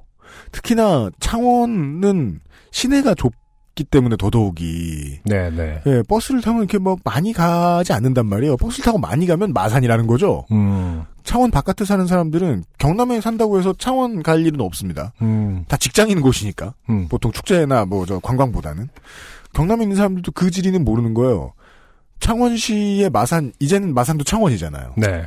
[0.53, 2.39] 특히나 창원은
[2.71, 3.33] 시내가 좁
[3.76, 5.82] 기 때문에 더더욱이, 네, 네.
[5.86, 8.55] 예, 버스를 타면 이렇게 뭐 많이 가지 않는단 말이에요.
[8.55, 10.45] 버스를 타고 많이 가면 마산이라는 거죠.
[10.51, 15.11] 음, 창원 바깥에 사는 사람들은 경남에 산다고 해서 창원 갈 일은 없습니다.
[15.21, 16.73] 음, 다 직장인 곳이니까.
[16.89, 17.07] 음.
[17.09, 18.88] 보통 축제나 뭐 저 관광보다는.
[19.53, 21.51] 경남에 있는 사람들도 그 지리는 모르는 거예요.
[22.19, 24.93] 창원시의 마산, 이제는 마산도 창원이잖아요.
[24.97, 25.23] 네.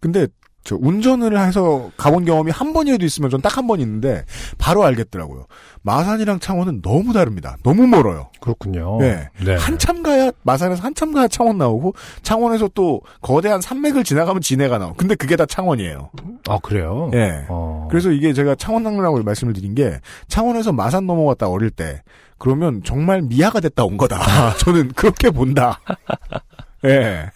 [0.00, 0.26] 근데
[0.62, 4.24] 저 운전을 해서 가본 경험이 한 번이라도 있으면 전 딱 한 번 있는데
[4.58, 5.46] 바로 알겠더라고요.
[5.82, 7.56] 마산이랑 창원은 너무 다릅니다.
[7.62, 8.30] 너무 멀어요.
[8.40, 8.98] 그렇군요.
[9.00, 9.28] 네.
[9.42, 9.56] 네.
[9.56, 14.96] 한참 가야 마산에서 한참 가야 창원 나오고 창원에서 또 거대한 산맥을 지나가면 진해가 나오고.
[14.96, 16.10] 근데 그게 다 창원이에요.
[16.48, 17.10] 아, 그래요?
[17.14, 17.46] 예.
[17.48, 17.88] 어.
[17.90, 19.98] 그래서 이게 제가 창원 낭라고 말씀을 드린 게
[20.28, 22.02] 창원에서 마산 넘어갔다 어릴 때
[22.36, 24.54] 그러면 정말 미아가 됐다 온 거다.
[24.58, 25.80] 저는 그렇게 본다.
[26.84, 27.30] 예.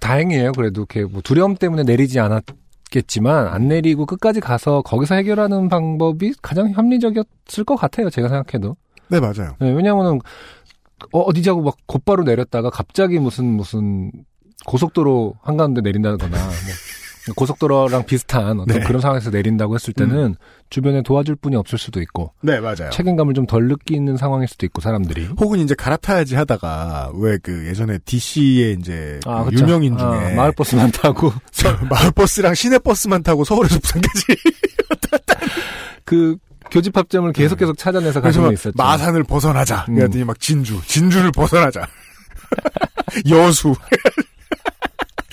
[0.00, 0.52] 다행이에요.
[0.52, 6.72] 그래도 이렇게 뭐 두려움 때문에 내리지 않았겠지만 안 내리고 끝까지 가서 거기서 해결하는 방법이 가장
[6.74, 8.10] 합리적이었을 것 같아요.
[8.10, 8.76] 제가 생각해도.
[9.08, 9.56] 네 맞아요.
[9.60, 10.20] 네, 왜냐면은
[11.12, 14.10] 어, 어디 자고 막 곧바로 내렸다가 갑자기 무슨 무슨
[14.64, 16.46] 고속도로 한가운데 내린다거나 뭐
[17.34, 18.84] 고속도로랑 비슷한 어떤 네.
[18.84, 20.36] 그런 상황에서 내린다고 했을 때는
[20.70, 22.90] 주변에 도와줄 분이 없을 수도 있고 네 맞아요.
[22.92, 27.98] 책임감을 좀 덜 느끼는 상황일 수도 있고 사람들이 혹은 이제 갈아타야지 하다가 왜 그 예전에
[28.04, 29.62] DC의 이제 그 그쵸.
[29.64, 31.32] 유명인 중에 아, 마을버스만 타고
[31.88, 34.24] 마을버스랑 시내버스만 타고 서울에서 부산까지
[36.04, 36.36] 그
[36.70, 38.74] 교집합점을 계속 계속 찾아내서 분 있었죠.
[38.76, 39.86] 마산을 벗어나자.
[39.88, 39.96] 음.
[39.96, 41.86] 그랬더니 막 진주, 진주를 벗어나자.
[43.30, 43.74] 여수.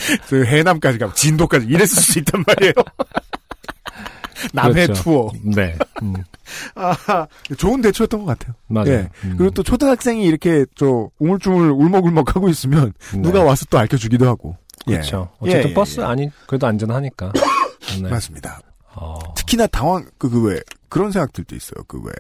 [0.30, 2.74] 그 해남까지 가고 진도까지 이랬을 수 있단 말이에요.
[4.54, 5.04] 남해 그렇죠.
[5.04, 5.32] 투어.
[5.56, 6.14] 네, 음,
[6.76, 7.28] 아,
[7.58, 8.56] 좋은 대처였던 것 같아요.
[8.68, 8.90] 맞아요.
[8.92, 9.10] 예.
[9.24, 13.22] 음, 그리고 또 초등학생이 이렇게 저 우물쭈물 울먹울먹 하고 있으면 네.
[13.22, 14.58] 누가 와서 또 알려주기도 하고.
[14.88, 14.94] 예.
[14.96, 15.30] 그렇죠.
[15.40, 16.04] 어쨌든 예, 예, 버스 예.
[16.04, 17.32] 아니 그래도 안전하니까.
[18.02, 18.10] 네.
[18.10, 18.60] 맞습니다.
[18.96, 21.84] 어, 특히나 당황 그그왜 그런 생각들도 있어요.
[21.88, 22.12] 그 왜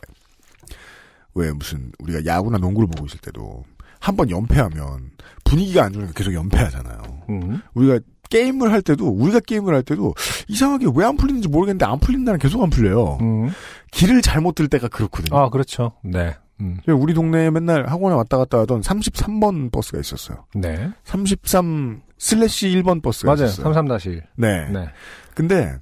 [1.35, 3.63] 왜 무슨 우리가 야구나 농구를 보고 있을 때도
[4.03, 5.11] 한 번 연패하면
[5.45, 7.01] 분위기가 안 좋으니까 계속 연패하잖아요.
[7.29, 7.99] 음, 우리가
[8.29, 10.13] 게임을 할 때도 우리가 게임을 할 때도
[10.49, 13.17] 이상하게 왜 안 풀리는지 모르겠는데 안 풀린 날은 계속 안 풀려요.
[13.21, 13.49] 음.
[13.91, 15.37] 길을 잘못 들 때가 그렇거든요.
[15.39, 15.93] 아 그렇죠.
[16.03, 20.45] 네, 음, 우리 동네에 맨날 학원에 왔다 갔다 하던 33번 버스가 있었어요.
[20.53, 23.45] 네, 33 slash 1번 버스가 맞아요.
[23.45, 23.73] 있었어요.
[23.73, 24.21] 33-1.
[24.35, 24.67] 네.
[24.69, 24.89] 네,
[25.33, 25.77] 근데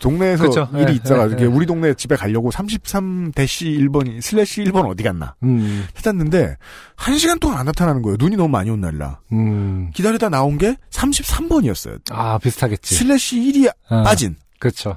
[0.00, 0.68] 동네에서 그쵸.
[0.74, 1.48] 일이 예, 있어가지고 예, 예.
[1.48, 6.56] 우리 동네 집에 가려고 33 대시 1번이 slash 1번 어디 갔나 음, 찾았는데
[6.94, 8.16] 한 시간 동안 안 나타나는 거예요.
[8.18, 12.00] 눈이 너무 많이 온 날이라 음, 기다리다 나온 게 33번이었어요.
[12.10, 12.94] 아 비슷하겠지.
[12.94, 14.96] slash 1이 아, 빠진 그렇죠.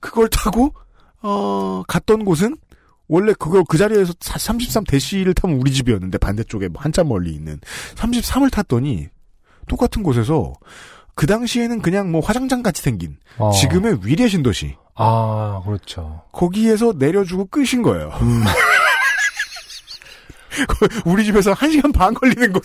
[0.00, 0.72] 그걸 타고
[1.22, 2.56] 어 갔던 곳은
[3.08, 7.60] 원래 그걸 그 자리에서 33 대시를 타면 우리 집이었는데 반대쪽에 뭐 한참 멀리 있는
[7.94, 9.08] 33을 탔더니
[9.68, 10.54] 똑같은 곳에서
[11.14, 13.50] 그 당시에는 그냥 뭐 화장장 같이 생긴 어.
[13.50, 16.22] 지금의 위례 신도시 아 그렇죠.
[16.32, 18.08] 거기에서 내려주고 끄신 거예요.
[18.20, 18.42] 음.
[21.06, 22.62] 우리 집에서 한 시간 반 걸리는 곳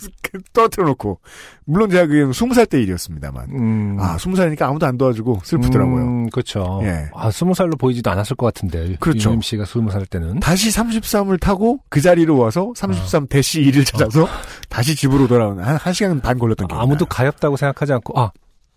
[0.52, 1.20] 떨어뜨려 놓고
[1.64, 3.96] 물론 제가 그게 스무 살때 일이었습니다만 음.
[4.00, 6.04] 아 스무 살이니까 아무도 안 도와주고 슬프더라고요.
[6.04, 6.80] 음, 그렇죠.
[6.84, 7.10] 예.
[7.14, 8.96] 아, 스무 살로 보이지도 않았을 것 같은데.
[9.00, 9.30] 그렇죠.
[9.30, 10.40] 유임 씨가 스무 살 때는.
[10.40, 14.28] 다시 33을 타고 그 자리로 와서 33 대시 1을 찾아서
[14.68, 17.08] 다시 집으로 돌아오는 한, 한 시간 반 걸렸던 기억이 아무도 나요.
[17.08, 18.30] 가엾다고 생각하지 않고, 아,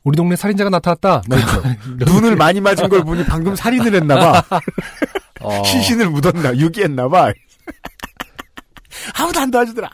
[0.04, 1.22] 우리 동네 살인자가 나타났다.
[1.28, 1.40] 막
[2.00, 4.44] 이런 눈을 많이 맞은 걸 보니 방금 살인을 했나봐.
[5.42, 5.64] 어.
[5.64, 7.34] 시신을 묻었나, 유기했나봐.
[9.20, 9.90] 아무도 안 도와주더라.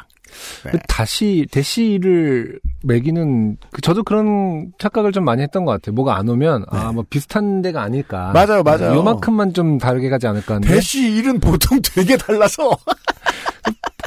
[0.64, 5.95] 그 다시 대시를 매기는 그 저도 그런 착각을 좀 많이 했던 것 같아요.
[5.95, 8.32] 뭐가 안 오면 아뭐 비슷한 데가 아닐까.
[8.34, 8.45] 네.
[8.45, 8.95] 맞아요, 맞아요.
[8.98, 12.70] 요만큼만 좀 다르게 가지 않을까 하는데 대시 1은 보통 되게 달라서.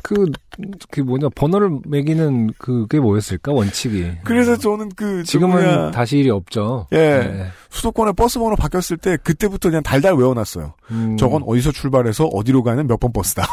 [0.02, 0.26] 그,
[0.90, 4.10] 그 뭐냐 번호를 매기는 그게 뭐였을까 원칙이.
[4.24, 6.86] 그래서 저는 그, 저 지금은 뭐야, 다시 일이 없죠.
[6.92, 6.96] 예.
[6.96, 7.46] 네.
[7.70, 10.74] 수도권에 버스 번호 바뀌었을 때 그때부터 그냥 달달 외워놨어요.
[10.90, 13.46] 음, 저건 어디서 출발해서 어디로 가는 몇 번 버스다.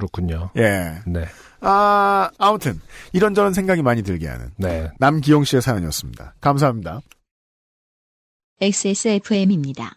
[0.00, 0.50] 그렇군요.
[0.56, 1.00] 예.
[1.06, 1.26] 네.
[1.60, 2.80] 아, 아무튼
[3.12, 4.90] 이런저런 생각이 많이 들게 하는 네.
[4.98, 6.34] 남기용 씨의 사연이었습니다.
[6.40, 7.00] 감사합니다.
[8.60, 9.96] XSFM입니다.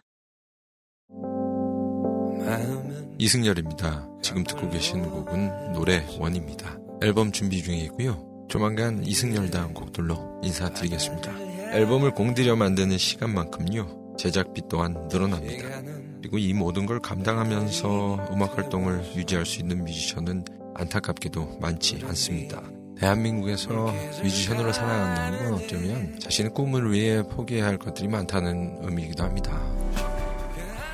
[3.18, 4.08] 이승열입니다.
[4.22, 6.76] 지금 듣고 계신 곡은 노래 원입니다.
[7.02, 8.46] 앨범 준비 중이고요.
[8.48, 11.32] 조만간 이승열다운 곡들로 인사드리겠습니다.
[11.72, 14.16] 앨범을 공들여 만드는 시간만큼요.
[14.18, 15.93] 제작비 또한 늘어납니다.
[16.24, 22.62] 그리고 이 모든 걸 감당하면서 음악 활동을 유지할 수 있는 뮤지션은 안타깝게도 많지 않습니다.
[22.98, 29.60] 대한민국에서 뮤지션으로 살아간다는 건 어쩌면 자신의 꿈을 위해 포기해야 할 것들이 많다는 의미이기도 합니다.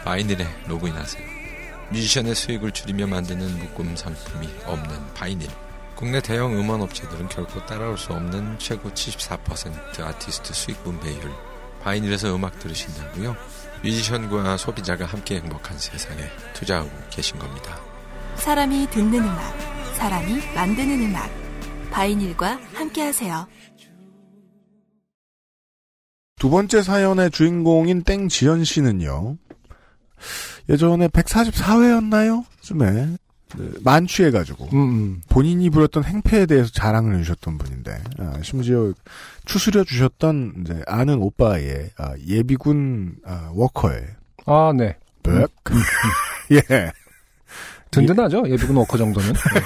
[0.04, 1.24] 바이닐에 로그인하세요.
[1.92, 5.48] 뮤지션의 수익을 줄이며 만드는 묶음 상품이 없는 바이닐.
[5.94, 11.30] 국내 대형 음원 업체들은 결코 따라올 수 없는 최고 74% 아티스트 수익 분배율.
[11.82, 13.36] 바이닐에서 음악 들으신다고요?
[13.82, 16.22] 뮤지션과 소비자가 함께 행복한 세상에
[16.54, 17.80] 투자하고 계신 겁니다.
[18.36, 19.54] 사람이 듣는 음악,
[19.94, 21.30] 사람이 만드는 음악.
[21.90, 23.48] 바이닐과 함께하세요.
[26.36, 29.36] 두 번째 사연의 주인공인 땡지연 씨는요.
[30.68, 32.44] 예전에 144회였나요?
[32.60, 33.16] 쯤에 네,
[33.82, 35.22] 만취해가지고 음, 음.
[35.28, 38.92] 본인이 부렸던 행패에 대해서 자랑을 해주셨던 분인데 아, 심지어
[39.44, 44.06] 추스려 주셨던 이제 아는 오빠의 아, 예비군 아, 워커의
[44.46, 44.96] 아, 네.
[45.22, 45.48] 백
[46.52, 46.92] 예.
[47.90, 48.44] 든든하죠.
[48.48, 49.32] 예비군 워커 정도는.
[49.32, 49.60] 네.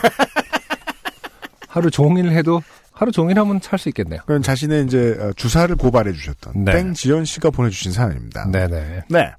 [1.69, 2.63] 하루 종일 해도
[2.93, 4.21] 하루 종일 하면 살수 있겠네요.
[4.21, 6.73] 그건 자신의 이제 어, 주사를 고발해 주셨던 네.
[6.73, 8.51] 땡지연 씨가 보내주신 사연입니다.
[8.51, 9.03] 네네.
[9.09, 9.33] 네.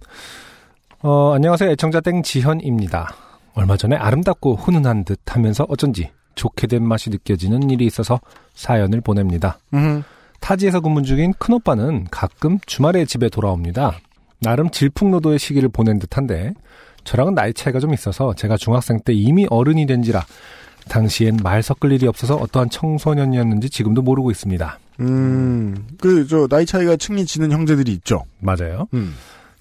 [1.01, 1.71] 어, 안녕하세요.
[1.71, 3.24] 애청자 땡지현입니다.
[3.55, 8.19] 얼마 전에 아름답고 훈훈한 듯 하면서 어쩐지 좋게 된 맛이 느껴지는 일이 있어서
[8.53, 9.57] 사연을 보냅니다.
[9.73, 10.03] 음.
[10.41, 13.97] 타지에서 근무 중인 큰오빠는 가끔 주말에 집에 돌아옵니다.
[14.41, 16.53] 나름 질풍노도의 시기를 보낸 듯한데
[17.05, 20.25] 저랑은 나이 차이가 좀 있어서 제가 중학생 때 이미 어른이 된지라
[20.89, 24.79] 당시엔 말 섞을 일이 없어서 어떠한 청소년이었는지 지금도 모르고 있습니다.
[24.99, 25.87] 음.
[25.99, 28.23] 그 저 나이 차이가 층이 지는 형제들이 있죠.
[28.39, 28.87] 맞아요.
[28.93, 29.15] 음.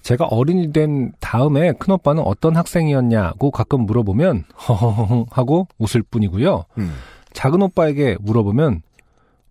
[0.05, 6.65] 제가 어른이 된 다음에 큰오빠는 어떤 학생이었냐고 가끔 물어보면 허허허 하고 웃을 뿐이고요.
[6.77, 6.95] 음.
[7.33, 8.83] 작은 오빠에게 물어보면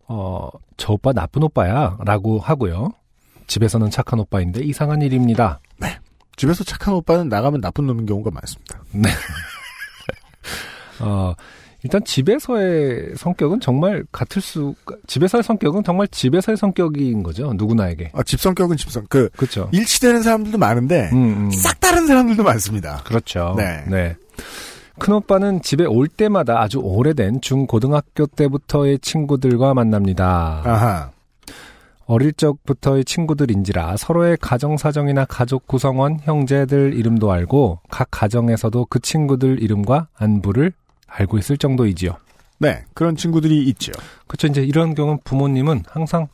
[0.07, 2.91] 어, 저 오빠 나쁜 오빠야 라고 하고요.
[3.49, 5.59] 집에서는 착한 오빠인데 이상한 일입니다.
[6.37, 8.81] 집에서 착한 오빠는 나가면 나쁜 놈인 경우가 많습니다.
[11.03, 11.35] 어,
[11.85, 14.75] 일단 집에서의 성격은 정말 같을 수,
[15.07, 17.53] 집에서의 성격은 정말 집에서의 성격인 거죠.
[17.53, 18.11] 누구나에게.
[18.15, 19.05] 아, 집 성격은 집 성.
[19.11, 19.69] 그 그렇죠.
[19.71, 21.51] 일치되는 사람들도 많은데 음, 음.
[21.51, 23.03] 싹 다른 사람들도 많습니다.
[23.05, 23.55] 그렇죠.
[23.57, 24.17] 네.
[24.99, 30.63] 큰 오빠는 집에 올 때마다 아주 오래된 중고등학교 때부터의 친구들과 만납니다.
[30.65, 31.11] 아하.
[32.07, 39.63] 어릴 적부터의 친구들인지라 서로의 가정 사정이나 가족 구성원, 형제들 이름도 알고 각 가정에서도 그 친구들
[39.63, 40.73] 이름과 안부를
[41.17, 42.17] 알고 있을 정도이지요.
[42.59, 43.93] 네, 그런 친구들이 있죠.
[44.27, 44.47] 그렇죠.
[44.47, 46.27] 이제 이런 경우는 부모님은 항상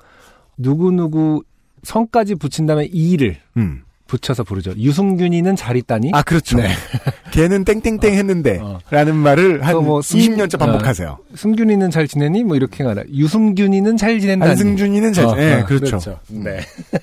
[0.57, 1.43] 누구누구
[1.83, 3.83] 성까지 붙인 다음에 이를 음.
[4.07, 4.73] 붙여서 부르죠.
[4.77, 6.11] 유승균이는 잘 있다니.
[6.15, 6.57] 아, 그렇죠.
[6.57, 6.69] 네.
[7.31, 8.79] 걔는 땡땡땡 했는데 어.
[8.91, 11.17] 라는 말을 한또뭐 승- 20년째 반복하세요.
[11.37, 12.43] 승균이는 잘 지내니?
[12.43, 13.05] 뭐 이렇게 가라.
[13.13, 14.51] 유승균이는 잘 지낸다니.
[14.51, 16.19] 안승준이는 잘, 어, 예, 어, 그렇죠.
[16.29, 16.59] 네.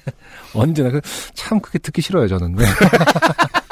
[0.53, 0.99] 언제나 그-
[1.33, 2.55] 참 그게 듣기 싫어요 저는.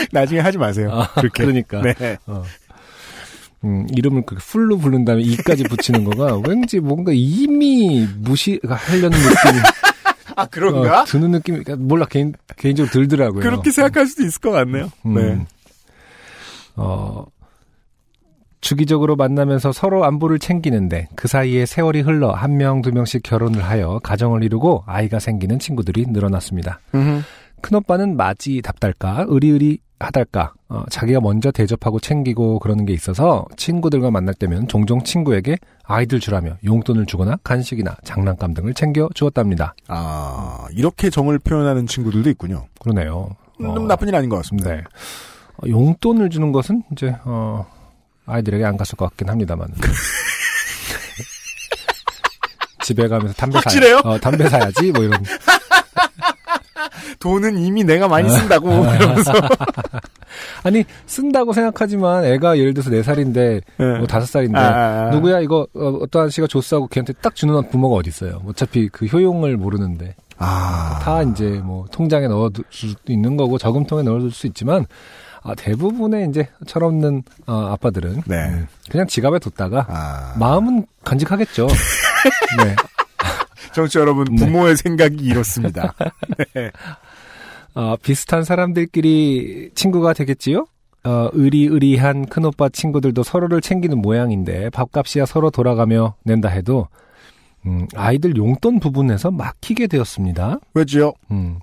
[0.00, 0.06] 네.
[0.12, 0.90] 나중에 하지 마세요.
[0.92, 1.44] 아, 그렇게.
[1.44, 1.82] 그러니까.
[1.82, 2.18] 네.
[2.26, 2.42] 어.
[3.64, 9.60] 음, 이름을 그렇게 풀로 부른 다음에 이까지 붙이는 거가 왠지 뭔가 이미 무시하려는 느낌이
[10.36, 11.02] 아, 그런가?
[11.02, 13.42] 어, 드는 느낌이 그러니까 몰라 개인 개인적으로 들더라고요.
[13.42, 14.90] 그렇게 생각할 수도 있을 것 같네요.
[15.04, 15.14] 음.
[15.14, 15.46] 네.
[16.76, 17.26] 어,
[18.62, 24.00] 주기적으로 만나면서 서로 안부를 챙기는데 그 사이에 세월이 흘러 한 명, 두 명씩 결혼을 하여
[24.02, 26.80] 가정을 이루고 아이가 생기는 친구들이 늘어났습니다.
[26.94, 27.22] 음흠.
[27.62, 34.34] 큰오빠는 맞이 답달까, 의리의리 하달까, 어, 자기가 먼저 대접하고 챙기고 그러는 게 있어서 친구들과 만날
[34.34, 39.74] 때면 종종 친구에게 아이들 주라며 용돈을 주거나 간식이나 장난감 등을 챙겨 주었답니다.
[39.88, 42.66] 아, 이렇게 정을 표현하는 친구들도 있군요.
[42.80, 43.36] 그러네요.
[43.62, 44.70] 어, 음, 나쁜 일 아닌 것 같습니다.
[44.70, 44.82] 네.
[45.58, 47.66] 어, 용돈을 주는 것은 이제 어,
[48.24, 49.68] 아이들에게 안 갔을 것 같긴 합니다만.
[52.82, 54.00] 집에 가면서 담배 확실해요?
[54.02, 55.22] 사야, 어, 담배 사야지 뭐 이런.
[57.18, 58.98] 돈은 이미 내가 많이 쓴다고 아.
[58.98, 59.32] 그러면서.
[60.62, 63.98] 아니 쓴다고 생각하지만 애가 예를 들어서 네 살인데 네.
[63.98, 65.10] 뭐 다섯 살인데 아, 아, 아.
[65.10, 68.42] 누구야 이거 어, 떠한 씨가 줬어 하고 걔한테 딱 주는 부모가 어디 있어요?
[68.46, 71.00] 어차피 그 효용을 모르는데 아.
[71.02, 74.86] 다 이제 뭐 통장에 넣어둘 수도 있는 거고 저금통에 넣어둘 수 있지만
[75.42, 78.48] 아, 대부분의 이제 철없는 어, 아빠들은 네.
[78.48, 80.34] 음, 그냥 지갑에 뒀다가 아.
[80.38, 81.66] 마음은 간직하겠죠.
[82.64, 82.76] 네.
[83.72, 84.44] 정치 여러분, 네.
[84.44, 85.94] 부모의 생각이 이렇습니다.
[87.74, 90.66] 어, 비슷한 사람들끼리 친구가 되겠지요?
[91.04, 96.88] 어, 의리의리한 큰오빠 친구들도 서로를 챙기는 모양인데 밥값이야 서로 돌아가며 낸다 해도
[97.66, 100.58] 음, 아이들 용돈 부분에서 막히게 되었습니다.
[100.74, 101.12] 왜지요?
[101.30, 101.58] 음,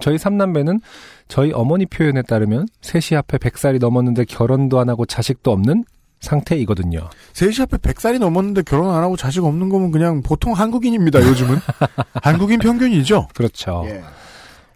[0.00, 0.80] 저희 삼남매는
[1.28, 5.84] 저희 어머니 표현에 따르면 셋이 앞에 100살이 넘었는데 결혼도 안 하고 자식도 없는
[6.22, 7.10] 상태이거든요.
[7.34, 11.58] 셋이 앞에 100살이 넘었는데 결혼 안 하고 자식 없는 거면 그냥 보통 한국인입니다, 요즘은.
[12.22, 13.28] 한국인 평균이죠?
[13.34, 13.84] 그렇죠.
[13.86, 14.02] 예.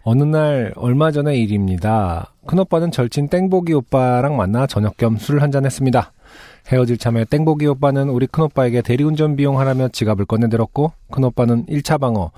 [0.03, 2.33] 어느 날 얼마 전의 일입니다.
[2.45, 6.13] 큰오빠는 절친 땡보기 오빠랑 만나 저녁 겸 술을 한잔 했습니다.
[6.69, 12.31] 헤어질 참에 땡보기 오빠는 우리 큰오빠에게 대리운전 비용 하라며 지갑을 꺼내들었고 큰오빠는 1차 방어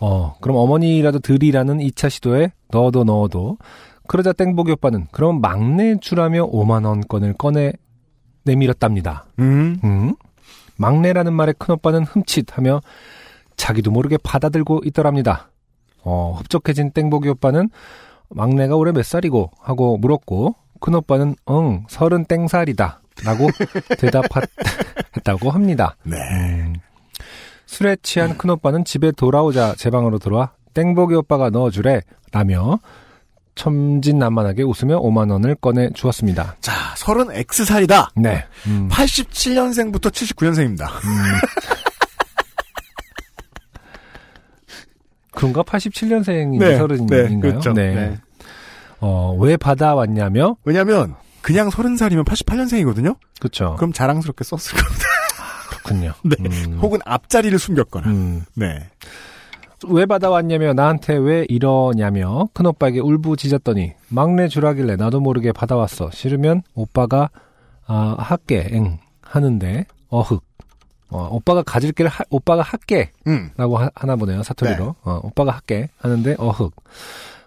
[0.00, 3.58] 어 그럼 어머니라도 드리라는 2차 시도에 넣어도 넣어도
[4.06, 7.72] 그러자 땡보기 오빠는 그럼 막내 주라며 5만원권을 꺼내
[8.44, 9.26] 내밀었답니다.
[9.38, 9.78] 음.
[9.84, 10.14] 음?
[10.76, 12.80] 막내라는 말에 큰오빠는 흠칫하며
[13.56, 15.50] 자기도 모르게 받아들고 있더랍니다.
[16.02, 17.68] 어, 흡족해진 땡보기 오빠는
[18.30, 23.48] 막내가 올해 몇 살이고 하고 물었고 큰오빠는 응 서른 땡살이다 라고
[23.98, 25.96] 대답했다고 합니다.
[26.04, 26.16] 네.
[26.16, 26.74] 음.
[27.66, 32.00] 술에 취한 큰오빠는 집에 돌아오자 제 방으로 들어와 땡보기 오빠가 넣어주래
[32.32, 32.78] 라며
[33.58, 36.56] 천진난만하게 웃으며 5만 원을 꺼내 주었습니다.
[36.60, 38.12] 자, 서른 X살이다.
[38.16, 38.44] 네.
[38.66, 38.88] 음.
[38.90, 40.88] 87년생부터 79년생입니다.
[45.32, 45.62] 그런가?
[45.62, 47.28] 87년생이 네, 서른인가요?
[47.28, 47.72] 네, 그렇죠.
[47.72, 48.18] 네.
[49.00, 50.56] 어, 왜 받아왔냐며?
[50.64, 53.16] 왜냐면, 그냥 서른 살이면 88년생이거든요?
[53.40, 53.74] 그쵸.
[53.76, 55.04] 그럼 자랑스럽게 썼을 겁니다.
[55.70, 56.12] 그렇군요.
[56.24, 56.36] 네.
[56.40, 58.08] 음, 혹은 앞자리를 숨겼거나.
[58.08, 58.44] 음.
[58.54, 58.88] 네.
[59.86, 66.10] 왜 받아왔냐며, 나한테 왜 이러냐며, 큰오빠에게 울부짖었더니, 막내 주라길래 나도 모르게 받아왔어.
[66.10, 67.30] 싫으면 오빠가,
[67.86, 68.98] 아, 할게, 응.
[69.22, 70.42] 하는데, 어흑.
[71.10, 73.12] 어, 오빠가 가질 길, 하- 오빠가 할게.
[73.28, 73.50] 음.
[73.56, 74.94] 라고 하, 나 보네요, 사투리로.
[75.04, 75.88] 어, 오빠가 할게.
[75.98, 76.74] 하는데, 어흑.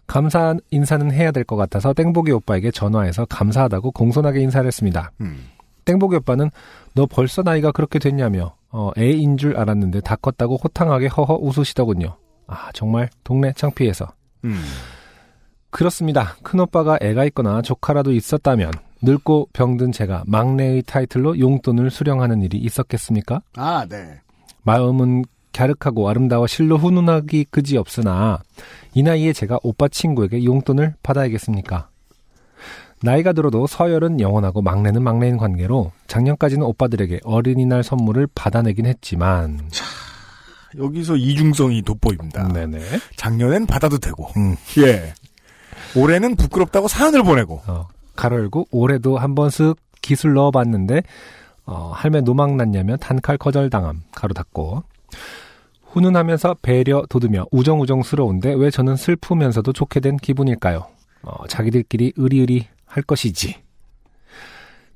[0.08, 5.12] 감사 인사는 해야 될 것 같아서 땡보기 오빠에게 전화해서 감사하다고 공손하게 인사를 했습니다.
[5.22, 5.48] 음.
[5.86, 6.50] 땡보기 오빠는
[6.94, 12.16] 너 벌써 나이가 그렇게 됐냐며 어, 애인 줄 알았는데 다 컸다고 호탕하게 허허 웃으시더군요.
[12.52, 14.08] 아 정말 동네 창피해서
[14.44, 14.62] 음.
[15.70, 16.36] 그렇습니다.
[16.44, 18.72] 큰오빠가 애가 있거나 조카라도 있었다면
[19.02, 23.42] 늙고 병든 제가 막내의 타이틀로 용돈을 수령하는 일이 있었겠습니까?
[23.56, 24.20] 아, 네.
[24.64, 25.24] 마음은
[25.54, 28.40] 갸륵하고 아름다워 실로 훈훈하기 그지 없으나
[28.94, 31.90] 이 나이에 제가 오빠 친구에게 용돈을 받아야겠습니까?
[33.04, 39.60] 나이가 들어도 서열은 영원하고 막내는 막내인 관계로 작년까지는 오빠들에게 어린이날 선물을 받아내긴 했지만
[40.78, 42.48] 여기서 이중성이 돋보입니다.
[42.50, 42.80] 네네
[43.16, 44.28] 작년엔 받아도 되고.
[44.38, 44.56] 음.
[44.80, 45.14] 예.
[45.96, 47.62] 올해는 부끄럽다고 사연을 보내고.
[47.68, 51.04] 어, 가로 열고 올해도 한 번 쓱 기술 넣어봤는데
[51.66, 54.84] 어, 할매 노망 났냐며 단칼 거절당함 가로 닫고
[55.92, 60.88] 훈훈하면서 배려 돋으며 우정우정스러운데 왜 저는 슬프면서도 좋게 된 기분일까요?
[61.24, 63.56] 어, 자기들끼리 의리의리 할 것이지.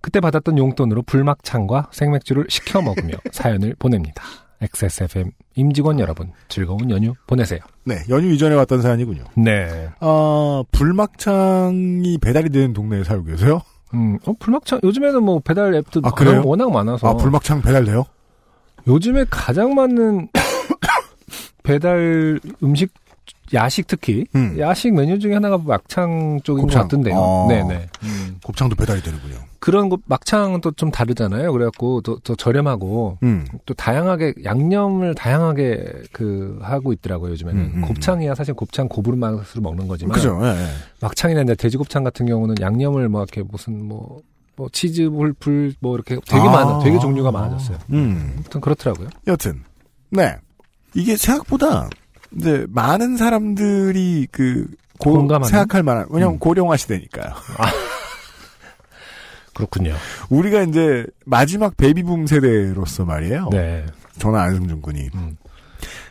[0.01, 4.23] 그때 받았던 용돈으로 불막창과 생맥주를 시켜 먹으며 사연을 보냅니다.
[4.62, 7.60] XSFM 임직원 여러분 즐거운 연휴 보내세요.
[7.84, 9.24] 네, 연휴 이전에 왔던 사연이군요.
[9.38, 9.89] 네.
[9.99, 13.62] 아, 불막창이 배달이 되는 동네에 살고 계세요?
[13.93, 16.41] 음, 어, 불막창 요즘에는 뭐 배달 앱도 아, 그래요?
[16.45, 18.06] 워낙 많아서 아, 불막창 배달돼요?
[18.88, 20.28] 요즘에 가장 많은
[21.64, 22.93] 배달 음식
[23.53, 24.57] 야식 특히 음.
[24.59, 26.82] 야식 메뉴 중에 하나가 막창 쪽인 곱창.
[26.82, 27.15] 것 같은데요.
[27.15, 27.47] 어.
[27.47, 27.88] 네네.
[28.43, 29.36] 곱창도 배달이 되는군요.
[29.59, 31.51] 그런 거 막창은 또 좀 다르잖아요.
[31.53, 33.45] 그래갖고 또, 또 저렴하고 음.
[33.65, 37.32] 또 다양하게 양념을 다양하게 그 하고 있더라고요.
[37.32, 40.67] 요즘에는 음, 음, 곱창이야 사실 곱창 고부름 맛으로 먹는 거지만 그죠, 예, 예.
[41.01, 44.21] 막창이나 이제 돼지곱창 같은 경우는 양념을 뭐 이렇게 무슨 뭐,
[44.55, 46.51] 뭐 치즈 불불 뭐 이렇게 되게 아.
[46.51, 47.78] 많아 되게 종류가 많아졌어요.
[47.91, 48.34] 음.
[48.36, 49.07] 아무튼 그렇더라고요.
[49.28, 49.63] 여튼,
[50.09, 50.36] 네.
[50.93, 51.89] 이게 생각보다,
[52.38, 54.67] 이제, 많은 사람들이 그,
[54.99, 55.49] 고, 공감하는?
[55.49, 56.39] 생각할 만한, 왜냐면 음.
[56.39, 57.33] 고령화 시대니까요.
[59.53, 59.95] 그렇군요.
[60.29, 63.49] 우리가 이제, 마지막 베이비붐 세대로서 말이에요.
[63.51, 63.86] 네.
[64.19, 65.09] 저나 안승준 군이.
[65.15, 65.38] 음.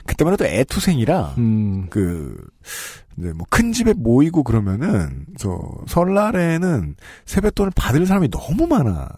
[0.06, 1.86] 그때만 해도 애투생이라, 음.
[1.90, 2.36] 그,
[3.18, 6.96] 이제 뭐 큰 집에 모이고 그러면은, 저, 설날에는
[7.26, 9.08] 세뱃돈을 받을 사람이 너무 많았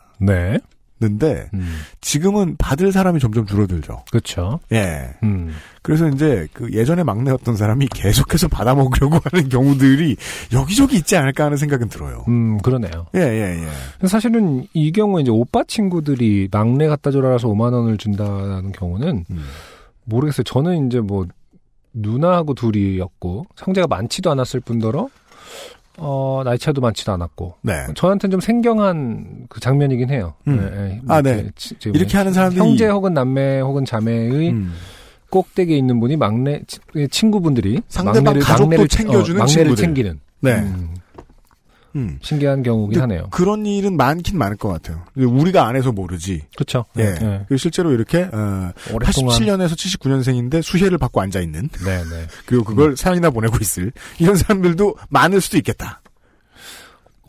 [0.99, 1.59] 는데, 네.
[1.59, 1.80] 음.
[2.01, 4.05] 지금은 받을 사람이 점점 줄어들죠.
[4.11, 4.61] 그렇죠.
[4.72, 5.11] 예.
[5.22, 5.53] 음.
[5.82, 10.16] 그래서 이제 그 예전에 막내였던 사람이 계속해서 받아 먹으려고 하는 경우들이
[10.55, 12.24] 여기저기 있지 않을까 하는 생각은 들어요.
[12.28, 13.07] 음, 그러네요.
[13.14, 13.62] 예, 예,
[14.03, 14.07] 예.
[14.09, 19.44] 사실은 이 경우에 이제 오빠 친구들이 막내 갖다 줘라서 5만 원을 준다는 경우는 음.
[20.05, 20.44] 모르겠어요.
[20.44, 21.26] 저는 이제 뭐
[21.92, 25.09] 누나하고 둘이었고 형제가 많지도 않았을 뿐더러
[25.99, 27.72] 어 나이 차도 많지도 않았고 네.
[27.94, 30.34] 저한테는 좀 생경한 그 장면이긴 해요.
[30.47, 30.59] 음.
[30.61, 31.01] 예, 예.
[31.09, 31.30] 아, 네.
[31.36, 34.74] 이렇게 지- 지금 이렇게 하는 사람들이 형제 혹은 남매 혹은 자매의 음.
[35.30, 36.80] 꼭대기에 있는 분이 막내 치-
[37.11, 39.76] 친구분들이 상대방 가족도 막내를, 챙겨주는 어, 막내를 친구들.
[39.84, 40.53] 챙기는 네.
[40.57, 40.90] 음,
[41.97, 42.18] 음.
[42.20, 43.28] 신기한 경우긴 하네요.
[43.30, 45.03] 그런 일은 많긴 많을 것 같아요.
[45.16, 46.42] 우리가 안 해서 모르지.
[46.55, 46.84] 그렇죠.
[46.99, 47.14] 예.
[47.14, 47.44] 네.
[47.49, 52.26] 그리고 실제로 이렇게 어, 오랫동안 87년에서 79년생인데 수혜를 받고 앉아 있는 네, 네.
[52.47, 52.97] 그리고 그걸 음.
[52.97, 56.03] 사연이나 보내고 있을 이런 사람들도 많을 수도 있겠다.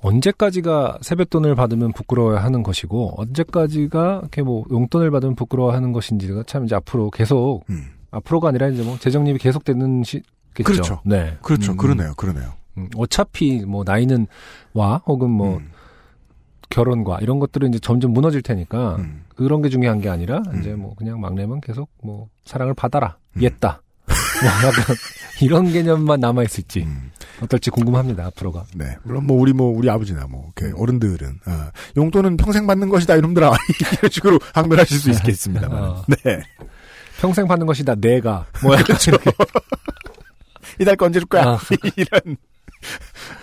[0.01, 7.09] 언제까지가 세뱃돈을 받으면 부끄러워하는 것이고 언제까지가 이렇게 뭐 용돈을 받으면 부끄러워하는 것인지가 참 이제 앞으로
[7.09, 7.87] 계속 음.
[8.11, 10.63] 앞으로가 아니라 이제 뭐 재정립이 계속되는 시겠죠.
[10.63, 11.01] 그렇죠.
[11.03, 11.37] 네.
[11.41, 11.71] 그렇죠.
[11.71, 12.13] 음, 그러네요.
[12.15, 12.53] 그러네요.
[12.77, 14.27] 음, 어차피 뭐 나이는
[14.73, 15.71] 와 혹은 뭐 음.
[16.69, 19.23] 결혼과 이런 것들은 이제 점점 무너질 테니까 음.
[19.35, 20.59] 그런 게 중요한 게 아니라 음.
[20.59, 23.41] 이제 뭐 그냥 막내면 계속 뭐 사랑을 받아라 음.
[23.41, 24.95] 옛다 뭐 약간
[25.41, 27.11] 이런 개념만 남아 있을지 음.
[27.41, 28.97] 어떨지 궁금합니다 앞으로가 네.
[29.03, 30.81] 물론 뭐 우리 뭐 우리 아버지나 뭐 이렇게 음.
[30.81, 33.51] 어른들은 어, 용돈은 평생 받는 것이다 이놈들아
[33.99, 35.83] 이런 식으로 항변하실 수 있겠습니다만.
[35.83, 36.03] 어.
[36.07, 36.41] 네.
[37.19, 39.31] 평생 받는 것이다 내가 뭐 약간 이렇게
[40.79, 41.43] 이달 거 언제 줄 거야?
[41.43, 41.59] 아.
[41.95, 42.37] 이런.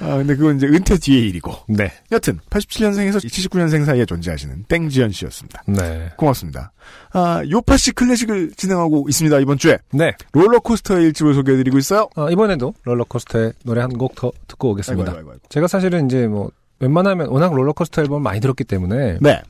[0.00, 1.52] 아, 근데 그건 이제 은퇴 뒤의 일이고.
[1.68, 1.92] 네.
[2.12, 5.62] 여튼 87년생에서 79년생 사이에 존재하시는 땡지연 씨였습니다.
[5.66, 6.10] 네.
[6.16, 6.72] 고맙습니다.
[7.12, 9.38] 아, 요파시 클래식을 진행하고 있습니다.
[9.40, 10.12] 이번 주에 네.
[10.32, 12.08] 롤러코스터의 일집을 소개해드리고 있어요.
[12.16, 15.10] 어, 이번에도 롤러코스터의 노래 한 곡 더 듣고 오겠습니다.
[15.10, 15.42] 아이고, 아이고, 아이고.
[15.48, 19.40] 제가 사실은 이제 뭐 웬만하면 워낙 롤러코스터 앨범 많이 들었기 때문에 네.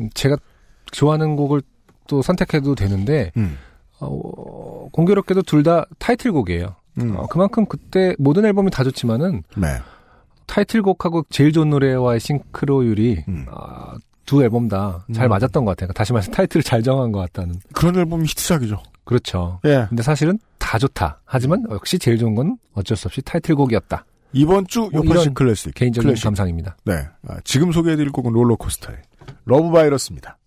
[0.00, 0.36] 음, 제가
[0.90, 1.60] 좋아하는 곡을
[2.06, 3.58] 또 선택해도 되는데 음.
[4.00, 6.76] 어, 공교롭게도 둘 다 타이틀곡이에요.
[7.00, 7.16] 음.
[7.16, 9.78] 어, 그만큼 그때 모든 앨범이 다 좋지만은 네.
[10.46, 13.46] 타이틀곡하고 제일 좋은 노래와의 싱크로율이 음.
[13.50, 13.94] 아,
[14.24, 15.28] 두 앨범 다잘 음.
[15.28, 15.92] 맞았던 것 같아요.
[15.92, 17.56] 다시 말해서 타이틀을 잘 정한 것 같다는.
[17.74, 18.82] 그런 앨범이 히트작이죠.
[19.04, 19.60] 그렇죠.
[19.64, 19.86] 예.
[19.88, 21.20] 근데 사실은 다 좋다.
[21.24, 24.04] 하지만 역시 제일 좋은 건 어쩔 수 없이 타이틀곡이었다.
[24.32, 25.74] 이번 주 뭐 요파시 클래식.
[25.74, 26.24] 개인적인 클래식.
[26.24, 26.76] 감상입니다.
[26.84, 26.94] 네.
[27.26, 28.98] 아, 지금 소개해드릴 곡은 롤러코스터의
[29.44, 30.37] 러브 바이러스입니다.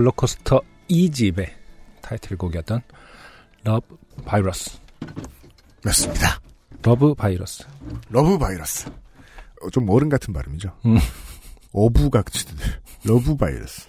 [0.00, 1.50] 롤러코스터 2집의
[2.00, 2.80] 타이틀곡이었던
[3.64, 4.78] Love Virus.
[5.84, 6.40] 맞습니다.
[6.82, 7.64] Love Virus.
[8.08, 8.88] Love Virus.
[9.62, 10.72] 어, 좀 어른 같은 발음이죠.
[10.86, 10.96] 음.
[11.72, 12.56] 어부각치들.
[13.04, 13.88] 러브 바이러스.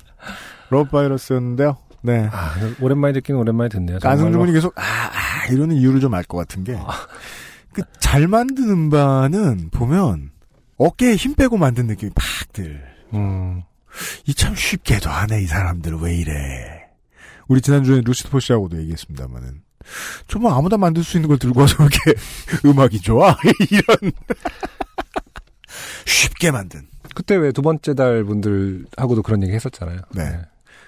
[0.70, 1.78] 러브 바이러스였는데요.
[2.01, 2.28] 네.
[2.32, 3.95] 아, 오랜만에 듣기는 오랜만에 듣네요.
[4.03, 4.39] 안승준 정말로.
[4.39, 10.32] 군이 계속 아, 아 이러는 이유를 좀 알 것 같은 게그잘 만든 음반은 보면
[10.78, 12.84] 어깨에 힘 빼고 만든 느낌이 팍 들.
[13.14, 13.62] 음,
[14.28, 16.86] 이 참 쉽게도 안 해 이 사람들 왜 이래.
[17.48, 19.62] 우리 지난주에 루시드 포시하고도 얘기했습니다만은
[20.28, 22.14] 정말 아무나 만들 수 있는 걸 들고 와서 이렇게
[22.66, 23.36] 음악이 좋아
[23.70, 24.12] 이런
[26.06, 26.88] 쉽게 만든.
[27.16, 30.00] 그때 왜 두 번째 달 분들하고도 그런 얘기 했었잖아요.
[30.16, 30.42] 네.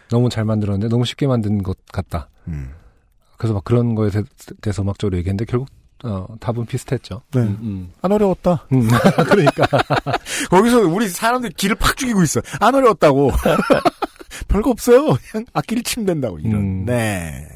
[0.09, 2.29] 너무 잘 만들었는데 너무 쉽게 만든 것 같다.
[2.47, 2.71] 음.
[3.37, 4.23] 그래서 막 그런 거에 대-
[4.61, 5.69] 대해서 음악적으로 얘기했는데 결국
[6.03, 7.21] 어, 답은 비슷했죠.
[7.31, 7.41] 네.
[7.41, 7.91] 음, 음.
[8.01, 8.67] 안 어려웠다.
[8.73, 8.87] 음,
[9.29, 9.65] 그러니까
[10.51, 12.41] 거기서 우리 사람들 기를 팍 죽이고 있어.
[12.59, 13.31] 안 어려웠다고.
[14.49, 15.17] 별거 없어요.
[15.31, 16.55] 그냥 악기를 치면 된다고 이런.
[16.55, 16.85] 음.
[16.85, 17.47] 네.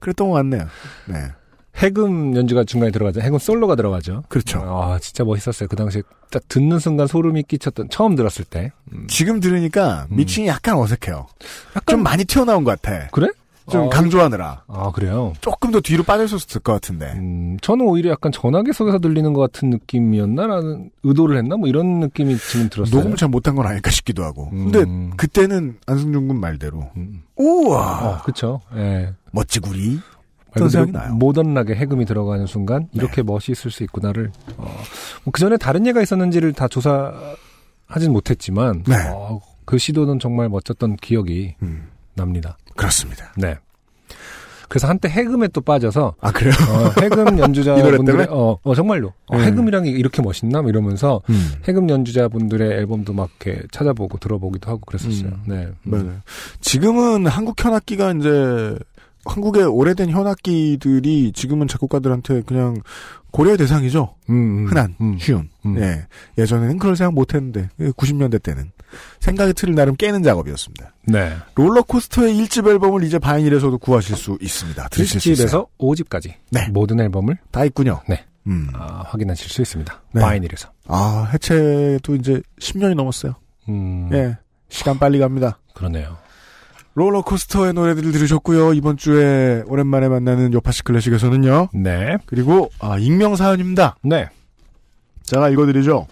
[0.00, 0.66] 그랬던 것 같네요.
[1.06, 1.30] 네.
[1.76, 3.20] 해금 연주가 중간에 들어가죠.
[3.20, 4.22] 해금 솔로가 들어가죠.
[4.28, 4.60] 그렇죠.
[4.60, 5.68] 아 진짜 멋있었어요.
[5.68, 8.70] 그 당시에 딱 듣는 순간 소름이 끼쳤던 처음 들었을 때.
[8.92, 9.06] 음.
[9.08, 10.16] 지금 들으니까 음.
[10.16, 11.26] 미칭이 약간 어색해요.
[11.70, 13.08] 약간 좀 많이 튀어나온 것 같아.
[13.08, 13.28] 그래?
[13.70, 14.64] 좀 어, 강조하느라.
[14.68, 15.32] 아 그래요.
[15.40, 17.12] 조금 더 뒤로 있었을 것 같은데.
[17.16, 22.68] 음, 저는 오히려 약간 전화기석에서 들리는 것 같은 느낌이었나라는 의도를 했나 뭐 이런 느낌이 지금
[22.68, 22.94] 들었어요.
[22.96, 24.50] 녹음을 잘 못한 건 아닐까 싶기도 하고.
[24.52, 24.70] 음.
[24.70, 27.22] 근데 그때는 안승준 군 말대로 음.
[27.36, 28.60] 우와 어, 그쵸.
[28.76, 29.14] 예.
[29.32, 30.00] 멋지구리.
[30.56, 31.14] 생각이 나요.
[31.14, 34.70] 모던하게 해금이 들어가는 순간 이렇게 멋있을 수 있구나를 어,
[35.32, 38.94] 그 전에 다른 예가 있었는지를 다 조사하진 못했지만 네.
[39.12, 42.56] 어, 그 시도는 정말 멋졌던 기억이 음, 납니다.
[42.76, 43.32] 그렇습니다.
[43.36, 43.56] 네.
[44.68, 46.52] 그래서 한때 해금에 또 빠져서 아 그래요?
[46.68, 48.26] 어, 해금 연주자분들의?
[48.30, 49.40] 어, 어, 정말로 어, 음.
[49.40, 51.52] 해금이랑 이렇게 멋있나 뭐 이러면서 음.
[51.68, 55.28] 해금 연주자분들의 앨범도 막 이렇게 찾아보고 들어보기도 하고 그랬었어요.
[55.28, 55.42] 음.
[55.46, 55.54] 네.
[55.56, 55.74] 음.
[55.84, 56.20] 맞아요.
[56.60, 58.76] 지금은 한국 현악기가 이제
[59.24, 62.80] 한국의 오래된 현악기들이 지금은 작곡가들한테 그냥
[63.30, 64.14] 고려의 대상이죠.
[64.30, 65.18] 음, 음, 흔한, 음.
[65.18, 65.48] 쉬운.
[65.66, 65.76] 음.
[65.78, 66.06] 예.
[66.38, 68.70] 예전에는 그럴 생각 못 했는데, 90년대 때는.
[69.20, 70.94] 생각의 틀을 나름 깨는 작업이었습니다.
[71.06, 71.36] 네.
[71.54, 74.88] 롤러코스터의 1집 앨범을 이제 바이닐에서도 구하실 수 있습니다.
[74.88, 75.46] 들으실 수 있어요.
[75.46, 76.68] 1집에서 5집까지 네.
[76.68, 78.00] 모든 앨범을 다 있군요.
[78.08, 78.24] 네.
[78.46, 78.68] 음.
[78.74, 80.02] 아, 확인하실 수 있습니다.
[80.12, 80.20] 네.
[80.20, 80.70] 바이닐에서.
[80.86, 83.34] 아, 해체도 이제 10년이 넘었어요.
[83.68, 84.36] 음, 예.
[84.68, 85.58] 시간 빨리 갑니다.
[85.74, 86.18] 그러네요.
[86.94, 88.74] 롤러코스터의 노래들을 들으셨고요.
[88.74, 91.68] 이번 주에 오랜만에 만나는 요파시 클래식에서는요.
[91.74, 92.16] 네.
[92.26, 93.96] 그리고 아, 익명 사연입니다.
[94.02, 94.28] 네.
[95.24, 96.06] 제가 읽어드리죠.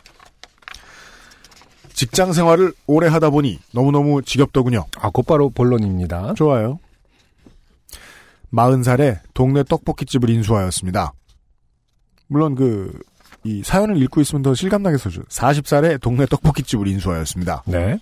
[1.94, 4.86] 직장 생활을 오래 하다 보니 너무너무 지겹더군요.
[4.98, 6.34] 아, 곧바로 본론입니다.
[6.34, 6.78] 좋아요.
[8.52, 11.12] 40살에 동네 떡볶이집을 인수하였습니다.
[12.28, 12.92] 물론 그,
[13.44, 15.22] 이 사연을 읽고 있으면 더 실감나게 써줘.
[15.22, 17.64] 40살에 동네 떡볶이집을 인수하였습니다.
[17.66, 17.98] 네.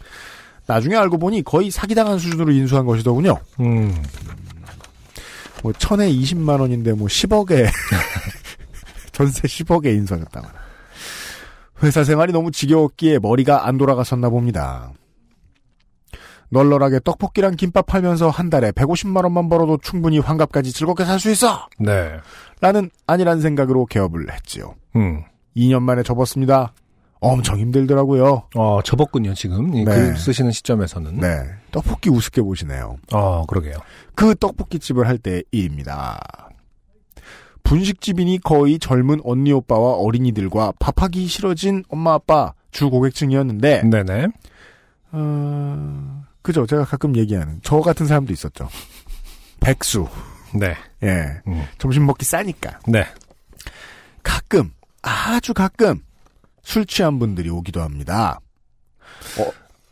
[0.67, 3.37] 나중에 알고 보니 거의 사기당한 수준으로 인수한 것이더군요.
[3.61, 4.03] 음,
[5.63, 7.69] 뭐 천에 20만 원인데 뭐 10억에
[9.13, 10.60] 전세 10억에 인수하셨다고.
[11.83, 14.93] 회사 생활이 너무 지겨웠기에 머리가 안 돌아갔었나 봅니다.
[16.51, 21.69] 널널하게 떡볶이랑 김밥 팔면서 한 달에 150만 원만 벌어도 충분히 환갑까지 즐겁게 살 수 있어!
[21.79, 22.11] 네.
[22.61, 24.75] 라는 아니란 생각으로 개업을 했지요.
[24.97, 25.23] 음.
[25.57, 26.73] 2년 만에 접었습니다.
[27.21, 28.45] 엄청 힘들더라고요.
[28.57, 29.75] 어, 접었군요, 지금.
[29.75, 29.95] 이 네.
[29.95, 31.21] 글 쓰시는 시점에서는.
[31.21, 31.43] 네.
[31.71, 32.97] 떡볶이 우습게 보시네요.
[33.13, 33.75] 어, 그러게요.
[34.15, 36.19] 그 떡볶이집을 할 때 일입니다.
[37.63, 44.27] 분식집이니 거의 젊은 언니 오빠와 어린이들과 밥하기 싫어진 엄마 아빠 주 고객층이었는데 네네.
[45.13, 48.69] 어, 그죠 제가 가끔 얘기하는 저 같은 사람도 있었죠.
[49.61, 50.09] 백수
[50.55, 50.75] 네.
[51.03, 51.65] 예 음.
[51.79, 53.07] 점심 먹기 싸니까 네.
[54.23, 54.73] 가끔
[55.03, 56.03] 아주 가끔
[56.63, 58.41] 술 취한 분들이 오기도 합니다.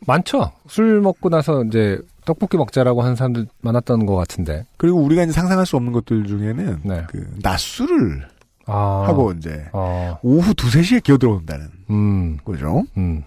[0.06, 0.52] 많죠.
[0.68, 4.66] 술 먹고 나서 이제 떡볶이 먹자라고 하는 사람들 많았던 것 같은데.
[4.76, 7.05] 그리고 우리가 이제 상상할 수 없는 것들 중에는 네.
[7.09, 8.28] 그 낮술을
[8.66, 9.05] 아.
[9.06, 12.84] 하고 이제 어, 오후 두세 시에 기어 들어온다는 음, 거죠.
[12.98, 13.24] 음.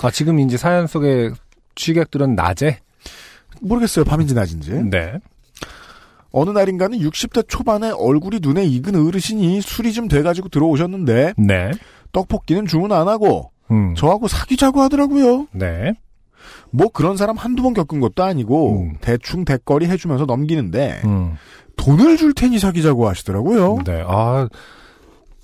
[0.00, 1.30] 아, 지금 이제 사연 속에
[1.74, 2.78] 취객들은 낮에
[3.60, 4.06] 모르겠어요.
[4.06, 4.84] 밤인지 낮인지.
[4.84, 5.18] 네.
[6.30, 11.70] 어느 날인가는 60대 초반에 얼굴이 눈에 익은 어르신이 술이 좀 돼가지고 들어오셨는데 네.
[12.12, 13.94] 떡볶이는 주문 안 하고 음.
[13.94, 15.48] 저하고 사귀자고 하더라고요.
[15.52, 15.92] 네.
[16.70, 18.96] 뭐 그런 사람 한두 번 겪은 것도 아니고 음.
[19.00, 21.36] 대충 대거리 해주면서 넘기는데 음.
[21.76, 23.78] 돈을 줄 테니 사귀자고 하시더라고요.
[23.84, 24.04] 네.
[24.06, 24.48] 아,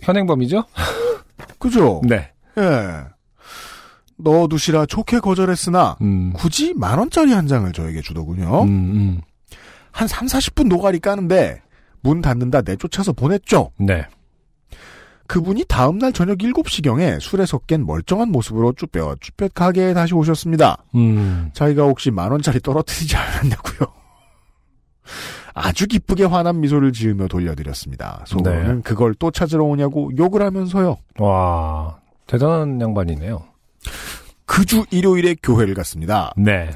[0.03, 0.65] 현행범이죠?
[1.59, 2.01] 그죠?
[2.05, 2.31] 네.
[2.59, 3.05] 예.
[4.17, 6.33] 넣어두시라 좋게 거절했으나 음.
[6.35, 8.63] 굳이 만 원짜리 한 장을 저에게 주더군요.
[8.63, 9.21] 음, 음.
[9.93, 11.61] 한 3, 40분 노가리 까는데
[12.01, 13.71] 문 닫는다 내쫓아서 보냈죠.
[13.79, 14.07] 네.
[15.29, 20.83] 그분이 다음날 저녁 7시경에 술에 섞인 멀쩡한 모습으로 쭈뼛쭈뼛 가게에 다시 오셨습니다.
[20.97, 21.51] 음.
[21.53, 23.89] 자기가 혹시 만 원짜리 떨어뜨리지 않았냐고요.
[25.55, 28.25] 아주 기쁘게 환한 미소를 지으며 돌려드렸습니다.
[28.27, 28.83] 속으로는 네.
[28.83, 30.97] 그걸 또 찾으러 오냐고 욕을 하면서요.
[31.19, 33.45] 와, 대단한 양반이네요.
[34.47, 36.33] 그 주 일요일에 교회를 갔습니다.
[36.37, 36.71] 네.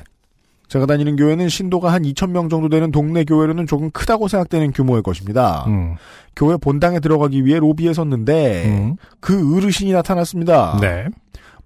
[0.73, 5.65] 제가 다니는 교회는 신도가 한 2,000명 정도 되는 동네 교회로는 조금 크다고 생각되는 규모의 것입니다.
[5.67, 5.97] 음.
[6.35, 8.97] 교회 본당에 들어가기 위해 로비에 섰는데 음.
[9.21, 10.79] 그 어르신이 나타났습니다.
[10.81, 11.09] 네.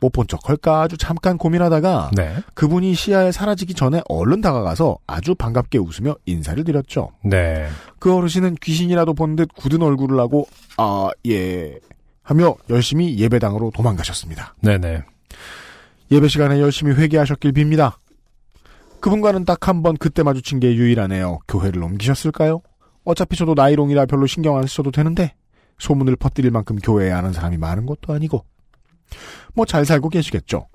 [0.01, 2.35] 못본 척 할까 아주 잠깐 고민하다가 네.
[2.55, 7.11] 그분이 시야에 사라지기 전에 얼른 다가가서 아주 반갑게 웃으며 인사를 드렸죠.
[7.23, 7.69] 네.
[8.01, 11.79] 그 어르신은 귀신이라도 본 듯 굳은 얼굴을 하고 아 예
[12.25, 14.57] 하며 열심히 예배당으로 도망가셨습니다.
[14.63, 15.05] 네네.
[16.11, 17.93] 예배 시간에 열심히 회개하셨길 빕니다.
[19.01, 21.39] 그분과는 딱 한 번 그때 마주친 게 유일하네요.
[21.49, 22.61] 교회를 옮기셨을까요?
[23.05, 25.35] 어차피 저도 나이롱이라 별로 신경 안 쓰셔도 되는데
[25.79, 28.45] 소문을 퍼뜨릴 만큼 교회에 아는 사람이 많은 것도 아니고
[29.55, 30.67] 뭐 잘 살고 계시겠죠.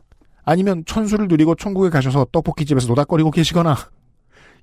[0.43, 3.76] 아니면 천수를 누리고 천국에 가셔서 떡볶이집에서 노닥거리고 계시거나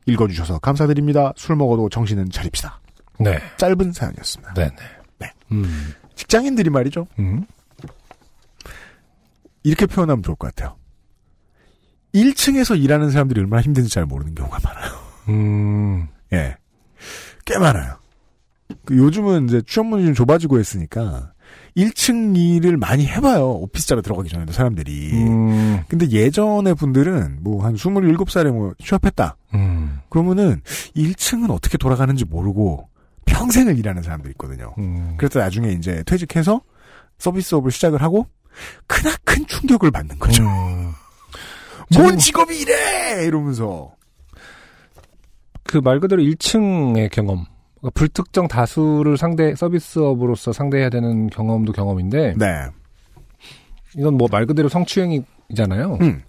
[0.06, 1.32] 읽어주셔서 감사드립니다.
[1.36, 2.80] 술 먹어도 정신은 차립시다.
[3.20, 3.38] 네.
[3.58, 4.54] 짧은 사연이었습니다.
[4.54, 4.76] 네네.
[5.18, 5.32] 네.
[5.52, 5.92] 음.
[6.14, 7.06] 직장인들이 말이죠.
[7.18, 7.44] 음.
[9.62, 10.76] 이렇게 표현하면 좋을 것 같아요.
[12.14, 14.92] 1층에서 일하는 사람들이 얼마나 힘든지 잘 모르는 경우가 많아요.
[15.28, 16.08] 음.
[16.32, 16.56] 예.
[17.44, 17.96] 꽤 많아요.
[18.84, 21.32] 그 요즘은 이제 취업문이 좀 좁아지고 했으니까
[21.76, 23.48] 1층 일을 많이 해봐요.
[23.50, 25.12] 오피스 잡에 들어가기 전에도 사람들이.
[25.14, 25.80] 음.
[25.88, 29.36] 근데 예전의 분들은 뭐 한 27살에 뭐 취업했다.
[29.54, 30.00] 음.
[30.10, 30.60] 그러면은
[30.96, 32.88] 1층은 어떻게 돌아가는지 모르고
[33.26, 34.74] 평생을 일하는 사람들이 있거든요.
[34.78, 35.14] 음.
[35.16, 36.60] 그래서 나중에 이제 퇴직해서
[37.18, 38.26] 서비스업을 시작을 하고
[38.86, 40.42] 크나큰 충격을 받는 거죠.
[41.96, 42.02] 음.
[42.02, 43.24] 뭔 직업이 이래!
[43.26, 43.92] 이러면서.
[45.64, 47.44] 그 말 그대로 1층의 경험.
[47.80, 52.46] 그러니까 불특정 다수를 상대 서비스업으로서 상대해야 되는 경험도 경험인데 네.
[53.96, 55.98] 이건 뭐 말 그대로 성추행이잖아요.
[56.00, 56.22] 음.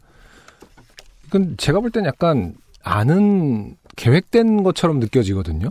[1.28, 2.54] 이건 제가 볼 땐 약간
[2.84, 5.70] 아는 계획된 것처럼 느껴지거든요.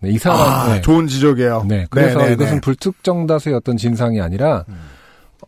[0.00, 0.80] 네, 이 사람 아, 네.
[0.82, 1.64] 좋은 지적이에요.
[1.66, 2.60] 네, 그래서 네, 네, 이것은 네.
[2.60, 4.76] 불특정 다수의 어떤 진상이 아니라 음.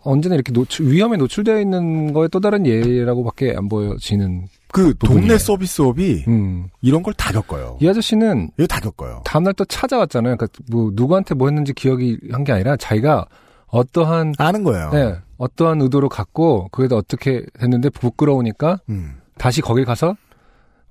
[0.02, 4.47] 언제나 이렇게 노출, 위험에 노출되어 있는 거에 또 다른 예라고밖에 안 보여지는.
[4.72, 5.39] 그 동네 부분이에요.
[5.39, 6.68] 서비스업이 음.
[6.81, 7.77] 이런 걸 다 겪어요.
[7.81, 9.22] 이 아저씨는 이거 다 겪어요.
[9.24, 10.36] 다음날 또 찾아왔잖아요.
[10.36, 13.27] 그러니까 뭐 누구한테 뭐 했는지 기억이 한 게 아니라 자기가
[13.66, 14.90] 어떠한 아는 거예요.
[14.93, 19.14] 네, 어떠한 의도로 갖고 그게도 어떻게 됐는데 부끄러우니까 음.
[19.39, 20.16] 다시 거기 가서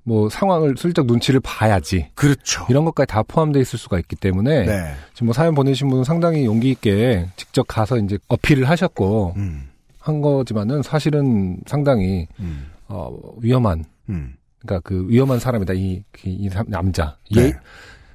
[0.02, 2.64] 뭐 상황을 슬쩍 눈치를 봐야지 그렇죠.
[2.68, 4.94] 이런 것까지 다 포함되어 있을 수가 있기 때문에 네.
[5.14, 9.68] 지금 뭐 사연 보내신 분은 상당히 용기 있게 직접 가서 이제 어필을 하셨고 음.
[9.98, 12.66] 한 거지만은 사실은 상당히 음.
[12.88, 14.34] 어, 위험한 음.
[14.60, 17.42] 그러니까 그 위험한 사람이다 이, 이, 이 사- 남자 네.
[17.42, 17.52] 예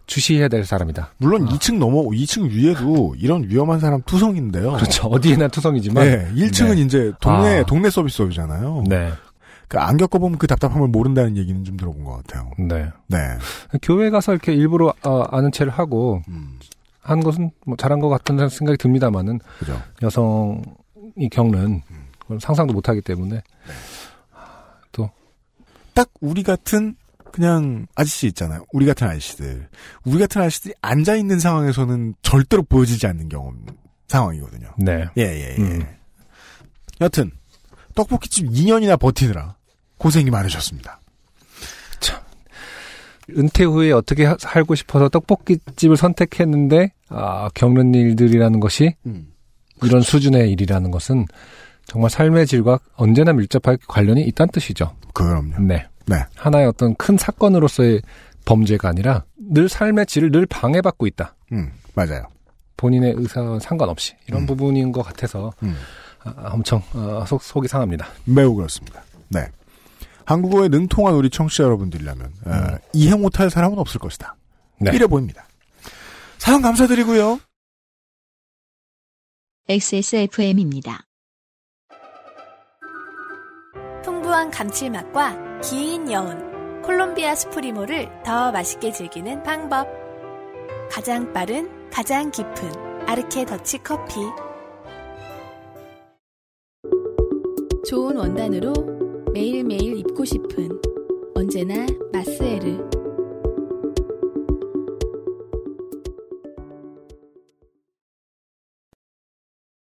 [0.08, 1.14] 주시해야 될 사람이다.
[1.18, 4.74] 물론 2층 넘어 2층 위에도 이런 위험한 사람 투성인데요.
[4.74, 6.82] 그렇죠 어디에나 투성이지만 네, 1층은 네.
[6.82, 7.64] 이제 동네 아.
[7.66, 8.84] 동네 서비스업이잖아요.
[8.88, 9.12] 네,
[9.68, 12.52] 그안 겪어보면 그 답답함을 모른다는 얘기는 좀 들어본 것 같아요.
[12.58, 12.90] 네.
[13.08, 13.18] 네.
[13.82, 16.60] 교회 가서 이렇게 일부러 어, 아는 체를 하고 음,
[17.02, 19.82] 한 것은 뭐 잘한 것 같은 생각이 듭니다만은 그죠.
[20.02, 21.82] 여성이 겪는
[22.20, 23.42] 그건 상상도 못하기 때문에
[25.96, 26.96] 딱 우리 같은
[27.32, 28.66] 그냥 아저씨 있잖아요.
[28.72, 29.68] 우리 같은 아저씨들.
[30.06, 33.66] 우리 같은 아저씨들이 앉아 있는 상황에서는 절대로 보여지지 않는 경험
[34.08, 34.70] 상황이거든요.
[34.78, 35.08] 네.
[35.18, 35.62] 예, 예, 예.
[35.62, 35.86] 음.
[37.02, 37.32] 여튼
[37.96, 39.56] 떡볶이집 2년이나 버티느라
[39.98, 41.00] 고생이 많으셨습니다.
[43.38, 49.34] 은퇴 후에 어떻게 하- 살고 싶어서 떡볶이집을 선택했는데 아, 겪는 일들이라는 것이 음.
[49.82, 51.26] 이런 수준의 일이라는 것은
[51.88, 54.96] 정말 삶의 질과 언제나 밀접하게 관련이 있다는 뜻이죠.
[55.14, 55.60] 그럼요.
[55.60, 55.88] 네.
[56.06, 56.24] 네.
[56.36, 58.02] 하나의 어떤 큰 사건으로서의
[58.46, 61.36] 범죄가 아니라 늘 삶의 질을 늘 방해받고 있다.
[61.52, 62.28] 음, 맞아요.
[62.78, 64.46] 본인의 의사와 상관없이 이런 음.
[64.46, 65.76] 부분인 것 같아서 음.
[66.26, 68.08] 아, 엄청 어, 속, 속이 상합니다.
[68.26, 69.04] 매우 그렇습니다.
[69.30, 69.48] 네.
[70.26, 72.78] 한국어에 능통한 우리 청취자 여러분들이라면 어, 음.
[72.94, 74.36] 이해 못할 사람은 없을 것이다.
[74.80, 74.92] 네.
[74.94, 75.48] 이래 보입니다.
[76.38, 77.40] 사연 감사드리고요.
[79.68, 81.06] XSFM입니다.
[84.04, 89.88] 풍부한 감칠맛과 긴 여운, 콜롬비아 스프리모를 더 맛있게 즐기는 방법.
[90.92, 94.20] 가장 빠른, 가장 깊은 아르케 더치 커피.
[97.88, 98.74] 좋은 원단으로
[99.32, 100.70] 매일매일 입고 싶은
[101.36, 102.80] 언제나 마스에르.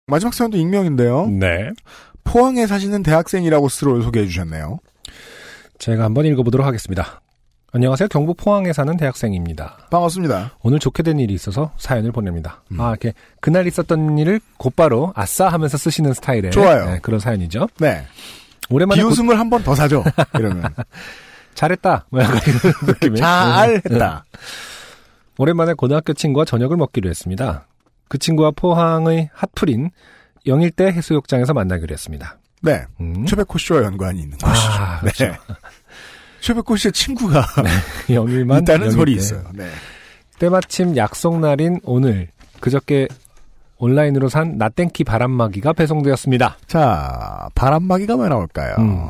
[0.08, 1.28] 마지막 사연도 익명인데요.
[1.28, 1.70] 네.
[2.24, 4.80] 포항에 사시는 대학생이라고 스스로를 소개해 주셨네요.
[5.78, 7.20] 제가 한번 읽어보도록 하겠습니다.
[7.72, 8.08] 안녕하세요.
[8.08, 9.76] 경북 포항에 사는 대학생입니다.
[9.90, 10.52] 반갑습니다.
[10.62, 12.62] 오늘 좋게 된 일이 있어서 사연을 보냅니다.
[12.78, 16.86] 아, 이렇게 그날 있었던 일을 곧바로 아싸 하면서 쓰시는 스타일의 좋아요.
[16.86, 17.68] 네, 그런 사연이죠.
[17.78, 18.06] 네.
[18.70, 20.02] 오랜만에 곧- 비웃음을 한번 더 사죠.
[20.38, 20.64] 이러면.
[21.54, 22.06] 잘했다.
[22.10, 23.16] 뭐 약간 이런 느낌의.
[23.20, 24.24] 잘했다.
[25.38, 27.66] 오랜만에 고등학교 친구와 저녁을 먹기로 했습니다.
[28.08, 29.90] 그 친구와 포항의 핫플인
[30.46, 32.38] 영일대 해수욕장에서 만나기로 했습니다.
[32.62, 32.84] 네.
[33.00, 33.26] 음.
[33.26, 34.68] 최백호 씨와 연관이 있는 것이죠.
[34.72, 35.24] 아, 그렇죠.
[35.26, 35.38] 네.
[36.46, 37.44] 최백호 씨의 친구가
[38.08, 38.92] 영일만 있다는.
[38.92, 39.42] 설이 있어요.
[39.52, 39.66] 네.
[40.38, 42.28] 때마침 약속 날인 오늘
[42.60, 43.08] 그저께
[43.78, 46.58] 온라인으로 산 나땡키 바람막이가 배송되었습니다.
[46.68, 48.76] 자, 바람막이가 왜 나올까요?
[48.78, 49.08] 음.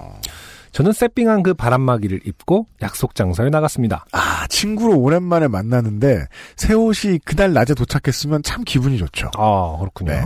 [0.72, 4.06] 저는 세핑한 그 바람막이를 입고 약속 장소에 나갔습니다.
[4.12, 6.24] 아, 친구를 오랜만에 만나는데
[6.56, 9.30] 새 옷이 그날 낮에 도착했으면 참 기분이 좋죠.
[9.36, 10.12] 아 그렇군요.
[10.12, 10.22] 네.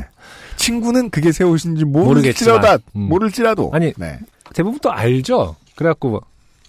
[0.57, 2.55] 친구는 그게 새 옷인지 모르겠지만.
[2.55, 3.01] 모르겠지라도 음.
[3.09, 4.20] 모를지라도 아니, 네.
[4.55, 5.57] 대부분 또 알죠.
[5.74, 6.20] 그래갖고 뭐,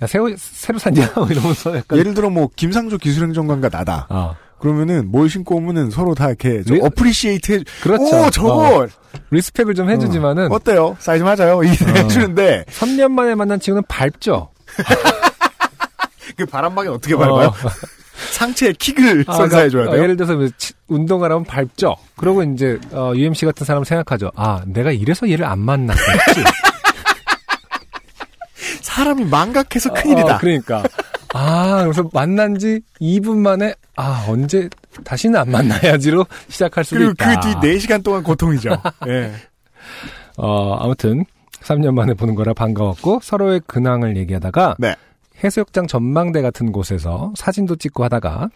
[0.02, 4.08] 야, 새로 새로 샀냐 뭐 이러면서 약간 예를 들어 뭐 김상조 기술행정관과 나다.
[4.10, 8.04] 아 그러면은 뭘 신고 오면은 서로 다 이렇게 좀 리- appreciate 해 그렇죠.
[8.26, 8.88] 오 저거 어,
[9.32, 11.62] respect을 좀 해주지만은 어, 때요 사이즈 맞아요.
[11.66, 11.94] 이렇게 어.
[12.04, 14.50] 해주는데 3년 만에 만난 친구는 밟죠.
[16.38, 17.48] 그 바람막이 어떻게 밟아요?
[17.48, 17.54] 어.
[18.32, 20.00] 상체에 킥을 아, 선사해줘야 그러니까, 돼요.
[20.00, 20.48] 어, 예를 들어서 뭐
[21.32, 21.96] 하면 밟죠.
[22.16, 24.32] 그러고 이제 어, UMC 같은 사람 생각하죠.
[24.36, 26.44] 아, 내가 이래서 얘를 안 만났겠지.
[28.82, 30.36] 사람이 망각해서 큰일이다.
[30.36, 30.84] 어, 그러니까.
[31.34, 34.70] 아, 그래서 만난 지 2분 만에 아, 언제
[35.04, 37.40] 다시는 안 만나야지로 시작할 수도 그리고 있다.
[37.40, 38.70] 그뒤 4시간 동안 고통이죠.
[39.08, 39.32] 예.
[40.38, 41.26] 어, 아무튼
[41.62, 44.96] 3년 만에 보는 거라 반가웠고 서로의 근황을 얘기하다가 네.
[45.44, 48.50] 해수욕장 전망대 같은 곳에서 사진도 찍고 하다가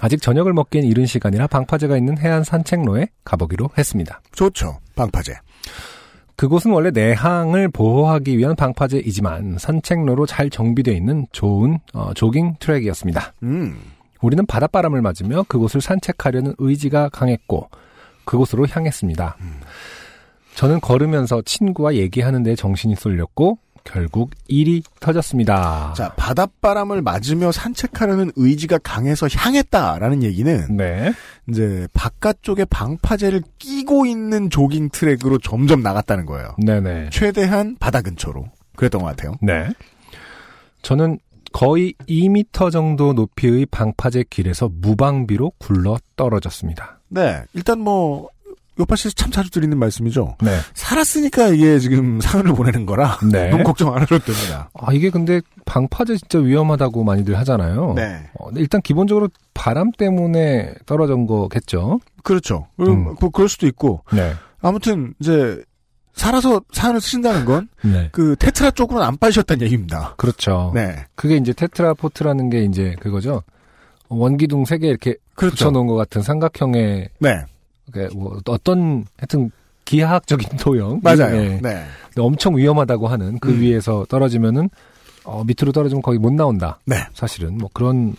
[0.00, 4.20] 아직 저녁을 먹기엔 이른 시간이라 방파제가 있는 해안 산책로에 가보기로 했습니다.
[4.32, 4.78] 좋죠.
[4.96, 5.34] 방파제.
[6.36, 13.34] 그곳은 원래 내항을 보호하기 위한 방파제이지만 산책로로 잘 정비되어 있는 좋은 어, 조깅 트랙이었습니다.
[13.44, 13.78] 음.
[14.20, 17.68] 우리는 바닷바람을 맞으며 그곳을 산책하려는 의지가 강했고
[18.24, 19.36] 그곳으로 향했습니다.
[20.54, 25.92] 저는 걸으면서 친구와 얘기하는 데 정신이 쏠렸고 결국 일이 터졌습니다.
[25.96, 31.12] 자, 바닷바람을 맞으며 산책하려는 의지가 강해서 향했다라는 얘기는 네.
[31.48, 36.56] 이제 바깥쪽에 방파제를 끼고 있는 조깅 트랙으로 점점 나갔다는 거예요.
[36.58, 37.10] 네네.
[37.10, 38.46] 최대한 바다 근처로.
[38.76, 39.34] 그랬던 것 같아요.
[39.40, 39.68] 네.
[40.82, 41.18] 저는
[41.52, 46.98] 거의 2미터 정도 높이의 방파제 길에서 무방비로 굴러 떨어졌습니다.
[47.08, 47.44] 네.
[47.52, 48.28] 일단 뭐,
[48.78, 50.36] 요파시에서 참 자주 드리는 말씀이죠.
[50.42, 50.50] 네.
[50.74, 53.18] 살았으니까 이게 지금 사연을 보내는 거라.
[53.30, 53.48] 네.
[53.50, 54.70] 너무 걱정 안 하셔도 됩니다.
[54.74, 57.92] 아, 이게 근데 방파제 진짜 위험하다고 많이들 하잖아요.
[57.94, 58.28] 네.
[58.38, 62.00] 어, 일단 기본적으로 바람 때문에 떨어진 거겠죠.
[62.22, 62.66] 그렇죠.
[62.80, 63.14] 음.
[63.16, 64.02] 그, 그럴 수도 있고.
[64.12, 64.32] 네.
[64.60, 65.62] 아무튼, 이제,
[66.14, 68.08] 살아서 사연을 쓰신다는 건, 네.
[68.12, 70.14] 그, 테트라 쪽으로는 안 빠지셨다는 얘기입니다.
[70.16, 70.72] 그렇죠.
[70.74, 71.04] 네.
[71.14, 73.42] 그게 이제 테트라 포트라는 게 이제 그거죠.
[74.08, 75.56] 원기둥 세 개 이렇게 그렇죠.
[75.56, 77.44] 붙여놓은 것 같은 삼각형의 네.
[77.94, 79.50] 그뭐 어떤 하여튼
[79.84, 81.00] 기하학적인 도형.
[81.02, 81.30] 맞아요.
[81.30, 81.60] 네.
[81.62, 81.84] 네.
[82.06, 83.60] 근데 엄청 위험하다고 하는 그 음.
[83.60, 84.68] 위에서 떨어지면은
[85.24, 86.78] 어, 밑으로 떨어지면 거의 못 나온다.
[86.84, 86.96] 네.
[87.14, 88.14] 사실은 뭐 그런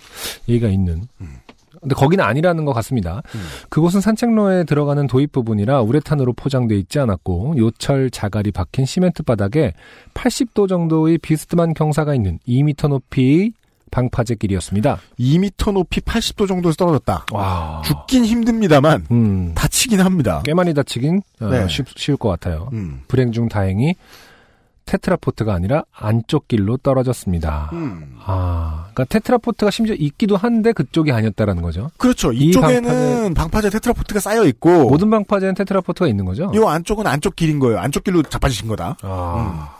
[0.50, 1.04] 얘기가 있는.
[1.22, 1.36] 음.
[1.80, 3.22] 근데 거기는 아니라는 것 같습니다.
[3.36, 3.42] 음.
[3.70, 9.74] 그곳은 산책로에 들어가는 도입 부분이라 우레탄으로 포장돼 있지 않았고 요철 자갈이 박힌 시멘트 바닥에
[10.16, 13.54] 80도 정도의 비스듬한 경사가 있는 2m 높이의
[13.96, 15.00] 방파제 길이었습니다.
[15.18, 17.28] 2m 높이 80도 정도에서 떨어졌다.
[17.32, 17.82] 와.
[17.86, 19.54] 죽긴 힘듭니다만, 음.
[19.56, 20.42] 다치긴 합니다.
[20.44, 21.66] 꽤 많이 다치긴 어, 네.
[21.70, 22.68] 쉽, 쉬울 것 같아요.
[22.74, 23.04] 음.
[23.08, 23.96] 불행 중 다행히
[24.86, 27.70] 테트라포트가 아니라 안쪽 길로 떨어졌습니다.
[27.72, 28.18] 음.
[28.24, 31.90] 아, 그러니까 테트라포트가 심지어 있기도 한데 그쪽이 아니었다라는 거죠.
[31.98, 32.34] 그렇죠.
[32.34, 36.52] 이 이쪽에는 방파제 테트라포트가 쌓여 있고, 모든 방파제는 테트라포트가 있는 거죠.
[36.54, 37.80] 요 안쪽은 안쪽 길인 거예요.
[37.80, 38.98] 안쪽 길로 자빠지신 거다.
[39.04, 39.75] 아.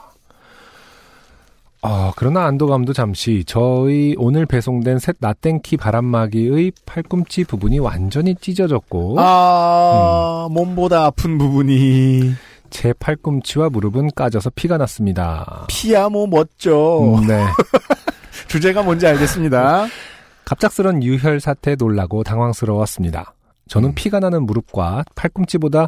[1.86, 10.48] 아, 그러나 안도감도 잠시 저희 오늘 배송된 셋 나땡키 바람막이의 팔꿈치 부분이 완전히 찢어졌고 아,
[10.52, 12.34] 몸보다 아픈 부분이
[12.70, 15.66] 제 팔꿈치와 무릎은 까져서 피가 났습니다.
[15.68, 16.99] 피야 뭐 멋져.
[16.99, 17.45] 음, 네.
[18.48, 19.86] 주제가 뭔지 알겠습니다.
[20.44, 23.34] 갑작스런 유혈 사태에 놀라고 당황스러웠습니다.
[23.68, 23.95] 저는 음.
[23.95, 25.88] 피가 나는 무릎과 팔꿈치보다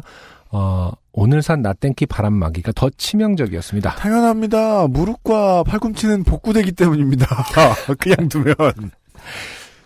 [0.50, 3.96] 어, 오늘 산 나땡키 바람막이가 더 치명적이었습니다.
[3.96, 4.86] 당연합니다.
[4.88, 7.26] 무릎과 팔꿈치는 복구되기 때문입니다.
[7.98, 8.54] 그냥 두면.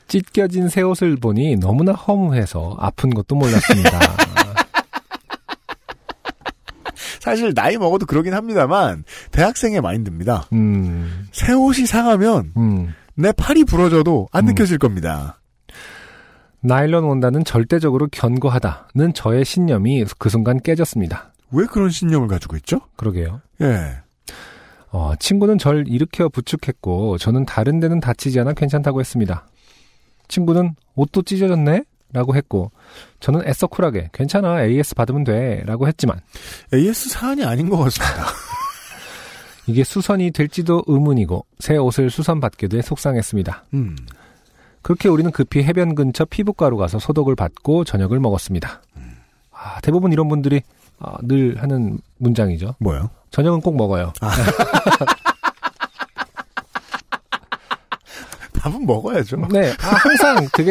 [0.09, 3.98] 찢겨진 새 옷을 보니 너무나 허무해서 아픈 것도 몰랐습니다.
[7.20, 10.48] 사실 나이 먹어도 그러긴 합니다만 대학생의 마인드입니다.
[10.52, 12.94] 음, 새 옷이 상하면 음.
[13.14, 14.48] 내 팔이 부러져도 안 음.
[14.48, 15.40] 느껴질 겁니다.
[16.62, 21.32] 나일론 원단은 절대적으로 견고하다는 저의 신념이 그 순간 깨졌습니다.
[21.51, 22.80] 왜 그런 신념을 가지고 있죠?
[22.97, 23.40] 그러게요.
[23.60, 23.98] 예.
[24.90, 29.47] 어, 친구는 절 일으켜 부축했고 저는 다른 데는 다치지 않아 괜찮다고 했습니다.
[30.28, 31.84] 친구는 옷도 찢어졌네?
[32.14, 32.70] 라고 했고
[33.20, 36.20] 저는 애써 쿨하게 괜찮아 AS 받으면 돼 라고 했지만
[36.74, 38.26] AS 사안이 아닌 것 같습니다.
[39.66, 43.64] 이게 수선이 될지도 의문이고 새 옷을 수선받게 돼 속상했습니다.
[43.74, 43.97] 음.
[44.82, 48.82] 그렇게 우리는 급히 해변 근처 피부과로 가서 소독을 받고 저녁을 먹었습니다.
[49.52, 50.62] 아, 대부분 이런 분들이
[50.98, 52.74] 아, 늘 하는 문장이죠.
[52.78, 53.10] 뭐요?
[53.30, 54.12] 저녁은 꼭 먹어요.
[58.60, 59.36] 밥은 먹어야죠.
[59.50, 60.70] 네, 아, 항상 되게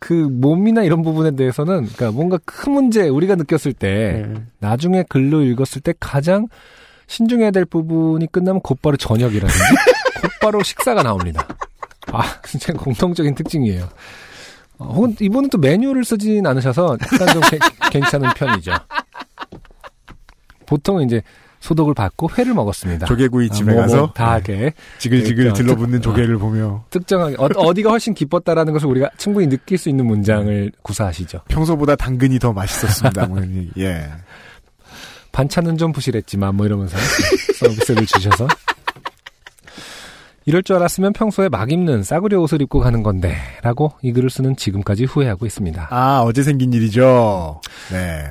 [0.00, 4.42] 그 몸이나 이런 부분에 대해서는 그러니까 뭔가 큰 문제 우리가 느꼈을 때 네.
[4.58, 6.48] 나중에 글로 읽었을 때 가장
[7.06, 9.58] 신중해야 될 부분이 끝나면 곧바로 저녁이라든지
[10.40, 11.46] 곧바로 식사가 나옵니다.
[12.12, 13.88] 아, 진짜 공통적인 특징이에요.
[14.78, 17.58] 어, 혹은 이분은 또 메뉴를 쓰진 않으셔서 약간 좀 개-
[17.92, 18.72] 괜찮은 편이죠.
[20.66, 21.22] 보통은 이제
[21.60, 23.04] 소독을 받고 회를 먹었습니다.
[23.06, 27.90] 조개구이 집에 아, 뭐, 가서 뭐 다하게 지글지글 들러붙는 특- 조개를 보며 특정하게 어, 디가
[27.90, 31.42] 훨씬 기뻤다라는 것을 우리가 충분히 느낄 수 있는 문장을 구사하시죠.
[31.48, 33.26] 평소보다 당근이 더 맛있었습니다.
[33.26, 33.42] 뭐.
[33.78, 34.08] 예.
[35.32, 36.96] 반찬은 좀 부실했지만 뭐 이러면서
[37.58, 38.48] 서비스를 주셔서
[40.50, 44.56] 이럴 줄 알았으면 평소에 막 입는 싸구려 옷을 입고 가는 건데 라고 이 글을 쓰는
[44.56, 45.86] 지금까지 후회하고 있습니다.
[45.90, 47.60] 아 어제 생긴 일이죠.
[47.92, 48.24] 네.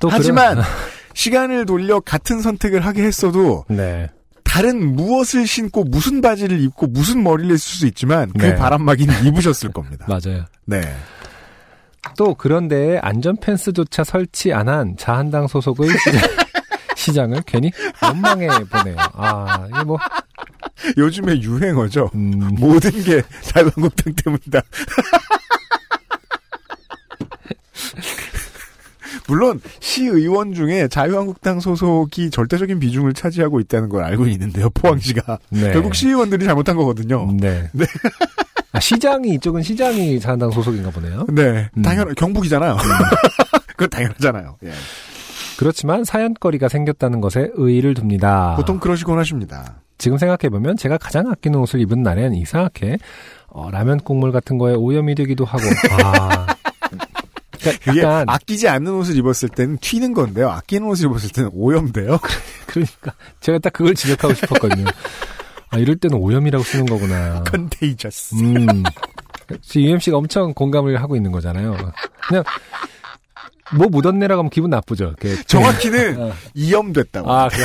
[0.00, 0.64] 또 하지만 그런-
[1.12, 4.08] 시간을 돌려 같은 선택을 하게 했어도 네.
[4.42, 8.54] 다른 무엇을 신고 무슨 바지를 입고 무슨 머리를 했을 수 있지만 그 네.
[8.54, 10.06] 바람막이는 입으셨을 겁니다.
[10.08, 10.46] 맞아요.
[10.64, 10.80] 네.
[12.16, 16.22] 또 그런데 안전 펜스조차 설치 안 한 자한당 소속의 시장,
[16.96, 17.70] 시장을 괜히
[18.02, 18.96] 원망해 보네요.
[19.12, 19.98] 아, 이게 뭐
[20.96, 22.10] 요즘에 유행어죠.
[22.14, 24.62] 음, 모든 게 자유한국당 때문이다.
[29.28, 34.70] 물론 시의원 중에 자유한국당 소속이 절대적인 비중을 차지하고 있다는 걸 알고 있는데요.
[34.70, 35.72] 포항시가 네.
[35.72, 37.28] 결국 시의원들이 잘못한 거거든요.
[37.32, 37.68] 네.
[38.70, 41.26] 아, 시장이 이쪽은 시장이 자한당 소속인가 보네요.
[41.32, 41.82] 네, 음.
[41.82, 42.76] 당연 경북이잖아요.
[43.68, 44.58] 그건 당연하잖아요.
[44.64, 44.70] 예.
[45.58, 48.54] 그렇지만 사연거리가 생겼다는 것에 의의를 둡니다.
[48.56, 49.80] 보통 그러시곤 하십니다.
[49.98, 52.98] 지금 생각해보면 제가 가장 아끼는 옷을 입은 날엔 이상하게
[53.48, 55.62] 어, 라면 국물 같은 거에 오염이 되기도 하고
[56.02, 56.46] 아
[57.58, 60.50] 그러니까 그게 약간 아끼지 않는 옷을 입었을 때는 튀는 건데요.
[60.50, 62.18] 아끼는 옷을 입었을 때는 오염돼요.
[62.66, 64.84] 그러니까 제가 딱 그걸 지적하고 싶었거든요.
[65.70, 67.42] 아 이럴 때는 오염이라고 쓰는 거구나.
[67.44, 68.36] Contagious.
[68.36, 68.82] 음.
[69.62, 71.76] 지금 UMC가 엄청 공감을 하고 있는 거잖아요.
[72.28, 72.44] 그냥
[73.74, 75.14] 뭐 묻었네라고 하면 기분 나쁘죠.
[75.18, 76.32] 이렇게 정확히는 어.
[76.54, 77.32] 이염됐다고.
[77.32, 77.64] 아 그래.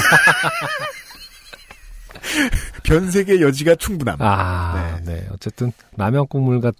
[2.83, 4.17] 변색의 여지가 충분함.
[4.19, 5.27] 아, 네.
[5.31, 6.71] 어쨌든 라면 국물과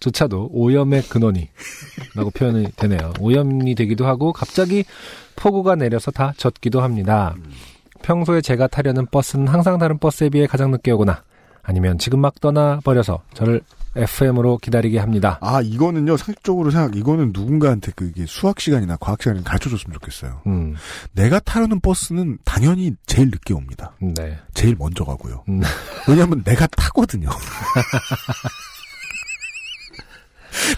[0.00, 3.12] 조차도 오염의 근원이라고 표현이 되네요.
[3.20, 4.84] 오염이 되기도 하고 갑자기
[5.36, 7.34] 폭우가 내려서 다 젖기도 합니다.
[8.02, 11.22] 평소에 제가 타려는 버스는 항상 다른 버스에 비해 가장 늦게 오거나
[11.62, 13.60] 아니면 지금 막 떠나버려서 저를
[13.96, 15.38] FM으로 기다리게 합니다.
[15.40, 20.42] 아, 이거는요, 상식적으로 생각, 이거는 누군가한테 그게 수학 시간이나 과학 시간을 가르쳐 줬으면 좋겠어요.
[20.46, 20.76] 음,
[21.12, 23.92] 내가 타려는 버스는 당연히 제일 늦게 옵니다.
[24.00, 24.38] 네.
[24.54, 25.44] 제일 먼저 가고요.
[25.48, 25.60] 음.
[26.08, 27.28] 왜냐면 내가 타거든요.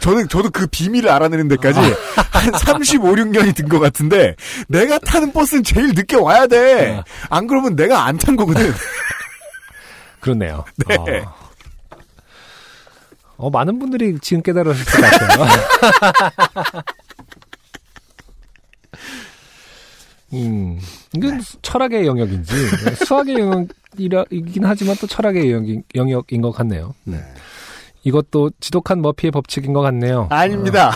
[0.00, 4.36] 저는, 저도 그 비밀을 알아내는 데까지 한 35, 6년이 든 것 같은데,
[4.68, 6.96] 내가 타는 버스는 제일 늦게 와야 돼!
[6.98, 7.04] 아.
[7.30, 8.72] 안 그러면 내가 안 탄 거거든.
[10.20, 10.64] 그렇네요.
[10.86, 10.96] 네.
[10.96, 11.41] 어.
[13.42, 15.46] 어, 많은 분들이 지금 깨달으실 것 같아요.
[20.32, 20.78] 음,
[21.14, 22.54] 이건 철학의 영역인지,
[23.04, 26.94] 수학의 영역이긴 하지만 또 철학의 영역인, 영역인 것 같네요.
[27.02, 27.18] 네.
[28.04, 30.28] 이것도 지독한 머피의 법칙인 것 같네요.
[30.30, 30.90] 아닙니다.
[30.90, 30.92] 어,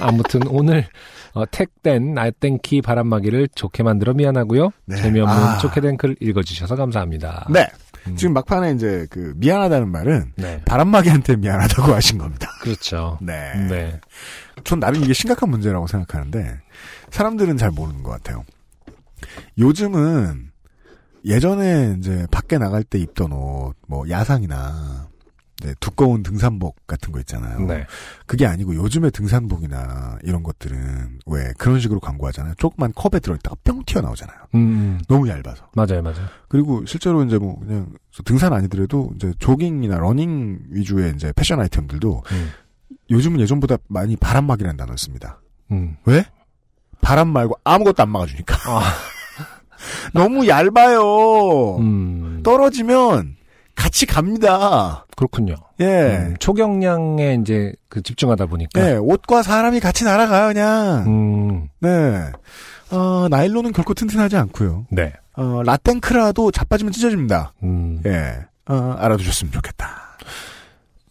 [0.00, 0.84] 아무튼 오늘
[1.32, 4.70] 어, 택된 날땡키 바람막이를 좋게 만들어 미안하고요.
[4.84, 4.96] 네.
[4.96, 5.58] 재미없는 아.
[5.58, 7.46] 좋게 된 글 읽어주셔서 감사합니다.
[7.50, 7.66] 네.
[8.06, 8.16] 음.
[8.16, 10.62] 지금 막판에 이제 그, 미안하다는 말은, 네.
[10.64, 12.50] 바람막이한테 미안하다고 하신 겁니다.
[12.60, 13.18] 그렇죠.
[13.20, 13.54] 네.
[13.68, 14.00] 네.
[14.64, 16.60] 전 나름 이게 심각한 문제라고 생각하는데
[17.10, 18.44] 사람들은 잘 모르는 것 같아요.
[19.58, 20.50] 요즘은
[21.24, 25.08] 예전에 이제 밖에 나갈 때 입던 옷, 뭐 야상이나
[25.62, 27.60] 네, 두꺼운 등산복 같은 거 있잖아요.
[27.60, 27.84] 네.
[28.26, 32.54] 그게 아니고 요즘에 등산복이나 이런 것들은 왜 그런 식으로 광고하잖아요.
[32.58, 34.38] 조그만 컵에 들어있다가 뿅 튀어나오잖아요.
[34.54, 35.68] 음, 너무 얇아서.
[35.74, 36.26] 맞아요, 맞아요.
[36.48, 37.92] 그리고 실제로 이제 뭐 그냥
[38.24, 42.50] 등산 아니더라도 이제 조깅이나 러닝 위주의 이제 패션 아이템들도 음,
[43.10, 45.40] 요즘은 예전보다 많이 바람막이라는 단어를 씁니다.
[45.72, 45.96] 음.
[46.04, 46.24] 왜?
[47.00, 48.56] 바람 말고 아무것도 안 막아주니까.
[48.70, 48.82] 아,
[50.14, 51.78] 너무 얇아요.
[51.78, 53.37] 음, 떨어지면
[53.78, 55.06] 같이 갑니다.
[55.16, 55.54] 그렇군요.
[55.80, 55.84] 예.
[55.86, 58.80] 음, 초경량에 이제 그 집중하다 보니까.
[58.90, 61.04] 예, 옷과 사람이 같이 날아가요, 그냥.
[61.06, 62.30] 음, 네.
[62.90, 64.86] 어, 나일론은 결코 튼튼하지 않고요.
[64.90, 65.12] 네.
[65.36, 67.52] 어, 라땡크라도 자빠지면 찢어집니다.
[67.62, 68.00] 음.
[68.04, 68.38] 예.
[68.68, 70.08] 어, 알아두셨으면 좋겠다.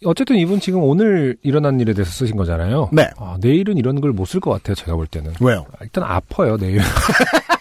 [0.05, 2.89] 어쨌든 이분 지금 오늘 일어난 일에 대해서 쓰신 거잖아요.
[2.91, 3.09] 네.
[3.17, 4.75] 아, 내일은 이런 걸 못 쓸 것 같아요.
[4.75, 5.33] 제가 볼 때는.
[5.41, 5.65] 왜요?
[5.71, 6.81] 아, 일단 아파요, 내일.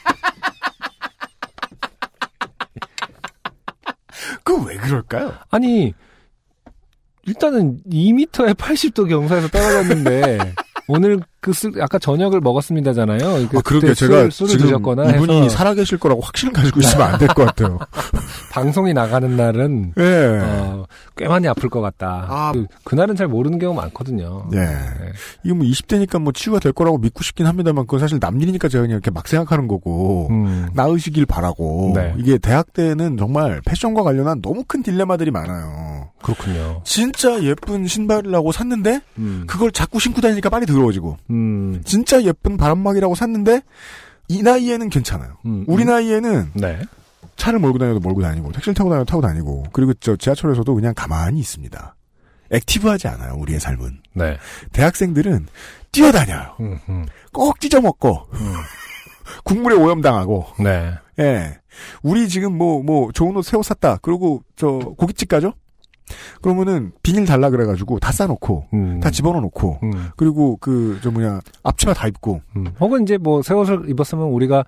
[4.47, 5.35] 그 왜 그럴까요?
[5.51, 5.93] 아니,
[7.27, 10.55] 일단은 2m에 80도 경사에서 떨어졌는데,
[10.87, 13.21] 오늘 그 술, 아까 저녁을 먹었습니다잖아요.
[13.55, 17.29] 아, 그러게 제가 술, 지금 드셨거나 이분이 해서 살아계실 거라고 확신을 가지고 있으면 안 될
[17.29, 17.79] 것 같아요.
[18.51, 20.41] 방송이 나가는 날은 예.
[20.43, 20.87] 어,
[21.17, 22.27] 꽤 많이 아플 것 같다.
[22.29, 22.53] 아.
[22.53, 24.49] 그, 그날은 잘 모르는 경우 많거든요.
[24.55, 24.67] 예.
[25.45, 28.83] 이거 뭐 20대니까 뭐 치유가 될 거라고 믿고 싶긴 합니다만 그건 사실 남 일이니까 제가
[28.83, 32.13] 그냥 이렇게 막 생각하는 거고 음, 나으시길 바라고 네.
[32.19, 36.09] 이게 대학 때는 정말 패션과 관련한 너무 큰 딜레마들이 많아요.
[36.23, 36.81] 그렇군요.
[36.85, 41.36] 진짜 예쁜 신발을 하고 샀는데 음, 그걸 자꾸 신고 다니니까 빨리 더러워지고 음,
[41.85, 43.63] 진짜 예쁜 바람막이라고 샀는데
[44.29, 45.37] 이 나이에는 괜찮아요.
[45.47, 45.89] 음, 우리 음.
[45.89, 46.81] 나이에는 네.
[47.37, 51.39] 차를 몰고 다녀도 몰고 다니고 택시를 타고 다녀도 타고 다니고 그리고 저 지하철에서도 그냥 가만히
[51.41, 51.95] 있습니다.
[52.51, 53.35] 액티브하지 않아요.
[53.35, 54.01] 우리의 삶은.
[54.15, 54.37] 네.
[54.73, 55.47] 대학생들은
[55.93, 56.57] 뛰어다녀요.
[56.61, 58.29] 음, 음, 꼭 찢어먹고
[59.45, 60.95] 국물에 오염당하고 네.
[61.19, 61.59] 예.
[62.03, 63.99] 우리 지금 뭐, 뭐, 좋은 옷 새 옷 샀다.
[64.01, 65.53] 그리고, 저, 고깃집 가죠?
[66.41, 71.41] 그러면은, 비닐 달라 그래가지고, 다 싸놓고, 음, 다 집어넣어 놓고, 음, 그리고 그, 저 뭐냐,
[71.63, 72.67] 앞치마 다 입고, 음.
[72.81, 74.65] 혹은 이제 뭐 새 옷을 입었으면 우리가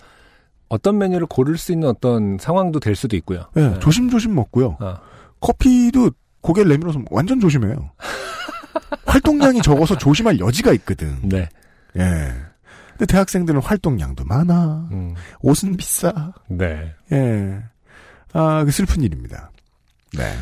[0.69, 3.47] 어떤 메뉴를 고를 수 있는 어떤 상황도 될 수도 있고요.
[3.57, 3.79] 예, 네.
[3.79, 4.77] 조심조심 먹고요.
[4.81, 5.01] 아,
[5.41, 6.11] 커피도
[6.43, 7.91] 고개를 내밀어서 완전 조심해요.
[9.07, 11.17] 활동량이 적어서 조심할 여지가 있거든.
[11.23, 11.49] 네.
[11.97, 12.33] 예.
[12.91, 14.89] 근데 대학생들은 활동량도 많아.
[14.93, 16.33] 음, 옷은 비싸.
[16.49, 16.93] 네.
[17.13, 17.59] 예.
[18.33, 19.51] 아, 그 슬픈 일입니다.
[20.17, 20.33] 네.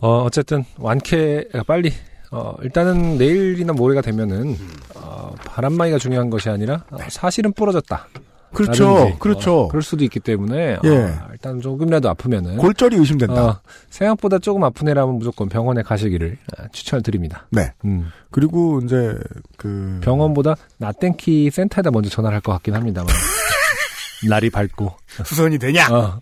[0.00, 1.92] 어, 어쨌든 완쾌가 빨리
[2.30, 4.56] 어, 일단은 내일이나 모레가 되면은
[4.96, 8.06] 어, 바람막이가 중요한 것이 아니라 어, 사실은 부러졌다.
[8.52, 8.94] 그렇죠.
[8.94, 9.60] 라든지, 그렇죠.
[9.62, 10.88] 어, 그럴 수도 있기 때문에 예.
[10.88, 13.44] 어, 일단 조금이라도 아프면은 골절이 의심된다.
[13.46, 13.60] 어,
[13.90, 17.46] 생각보다 조금 아픈 애라면 무조건 병원에 가시기를 아, 추천을 드립니다.
[17.50, 17.72] 네.
[17.84, 19.14] 음, 그리고 이제
[19.58, 23.12] 그 병원보다 나땡키 센터에다 먼저 전화를 할 것 같긴 합니다만
[24.28, 24.94] 날이 밝고
[25.24, 26.20] 수선이 되냐?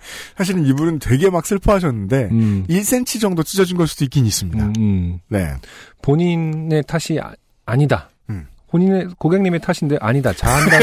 [0.00, 4.64] 어, 사실은 이분은 되게 막 슬퍼하셨는데 음, 1cm 정도 찢어진 걸 수도 있긴 있습니다.
[4.64, 5.20] 음, 음.
[5.28, 5.54] 네.
[6.02, 7.20] 본인의 탓이
[7.66, 8.46] 아, 니다 음.
[8.70, 10.32] 본인의 고객님의 탓인데 아니다.
[10.32, 10.80] 자한당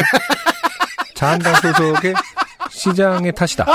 [1.15, 2.14] 자한당 소속의
[2.69, 3.65] 시장의 탓이다.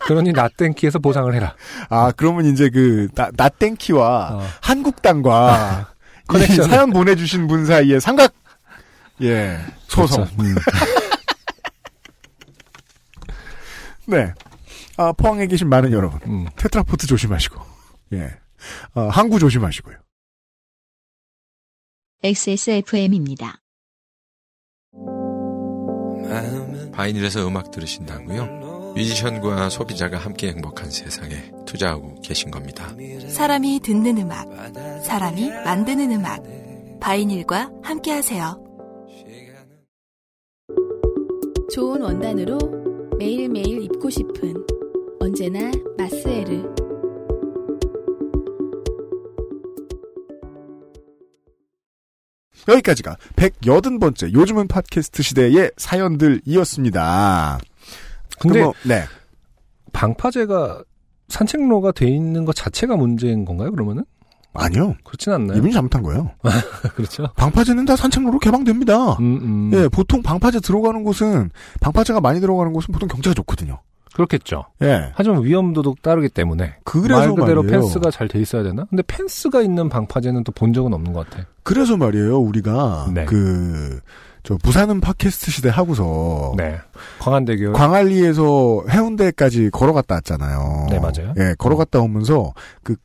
[0.00, 1.54] 그러니 나땡키에서 보상을 해라.
[1.90, 4.46] 아 그러면 이제 그 나, 나땡키와 어.
[4.62, 5.88] 한국당과
[6.24, 6.70] 이 커넥션.
[6.70, 8.32] 사연 보내주신 분 사이에 삼각
[9.22, 9.58] 예
[9.88, 10.24] 소송.
[10.24, 10.42] 그렇죠.
[10.42, 10.54] 음.
[14.08, 14.32] 네.
[14.96, 16.46] 아 포항에 계신 많은 여러분 음.
[16.56, 17.60] 테트라포트 조심하시고
[18.14, 18.30] 예
[18.94, 19.96] 어, 항구 조심하시고요.
[22.22, 23.60] XSFM입니다.
[26.92, 28.92] 바이닐에서 음악 들으신다고요?
[28.94, 32.92] 뮤지션과 소비자가 함께 행복한 세상에 투자하고 계신 겁니다.
[33.28, 34.48] 사람이 듣는 음악,
[35.04, 36.42] 사람이 만드는 음악.
[37.00, 38.64] 바이닐과 함께하세요.
[41.72, 42.87] 좋은 원단으로
[43.18, 44.54] 매일매일 입고 싶은
[45.18, 46.62] 언제나 마스에르.
[52.68, 57.58] 여기까지가 180번째 요즘은 팟캐스트 시대의 사연들이었습니다.
[58.38, 59.02] 근데 뭐, 네.
[59.92, 60.84] 방파제가
[61.26, 63.72] 산책로가 돼 있는 것 자체가 문제인 건가요?
[63.72, 64.04] 그러면은
[64.54, 64.94] 아니요.
[65.04, 65.58] 그렇진 않나요?
[65.58, 66.30] 이분이 잘못한 거예요.
[66.96, 67.28] 그렇죠.
[67.36, 69.12] 방파제는 다 산책로로 개방됩니다.
[69.14, 69.70] 음, 음.
[69.74, 71.50] 예, 보통 방파제 들어가는 곳은
[71.80, 73.78] 방파제가 많이 들어가는 곳은 보통 경치가 좋거든요.
[74.14, 74.64] 그렇겠죠.
[74.82, 75.12] 예.
[75.14, 77.82] 하지만 위험도도 따르기 때문에 그래서 말 그대로 말이에요.
[77.82, 78.84] 펜스가 잘 돼 있어야 되나?
[78.90, 81.44] 근데 펜스가 있는 방파제는 또 본 적은 없는 것 같아.
[81.62, 82.38] 그래서 말이에요.
[82.40, 83.26] 우리가 네.
[83.26, 84.00] 그
[84.42, 86.78] 저 부산은 팟캐스트 시대 하고서 네.
[87.18, 87.72] 광안대교.
[87.72, 90.86] 광안리에서 해운대까지 걸어갔다 왔잖아요.
[90.90, 91.34] 네, 맞아요.
[91.38, 92.52] 예, 걸어갔다 오면서
[92.82, 92.96] 그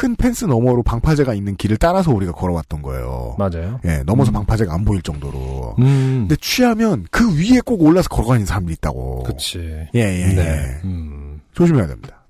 [0.00, 3.36] 큰 펜스 너머로 방파제가 있는 길을 따라서 우리가 걸어왔던 거예요.
[3.38, 3.78] 맞아요.
[3.84, 4.32] 예, 넘어서 음.
[4.32, 5.74] 방파제가 안 보일 정도로.
[5.78, 6.26] 음.
[6.26, 9.24] 근데 취하면 그 위에 꼭 올라서 걸어가는 사람들이 있다고.
[9.24, 9.58] 그치.
[9.94, 10.34] 예, 예, 예.
[10.34, 10.80] 네.
[10.84, 11.42] 음.
[11.52, 12.24] 조심해야 됩니다.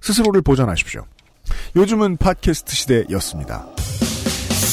[0.00, 1.04] 스스로를 보전하십시오.
[1.76, 3.66] 요즘은 팟캐스트 시대였습니다.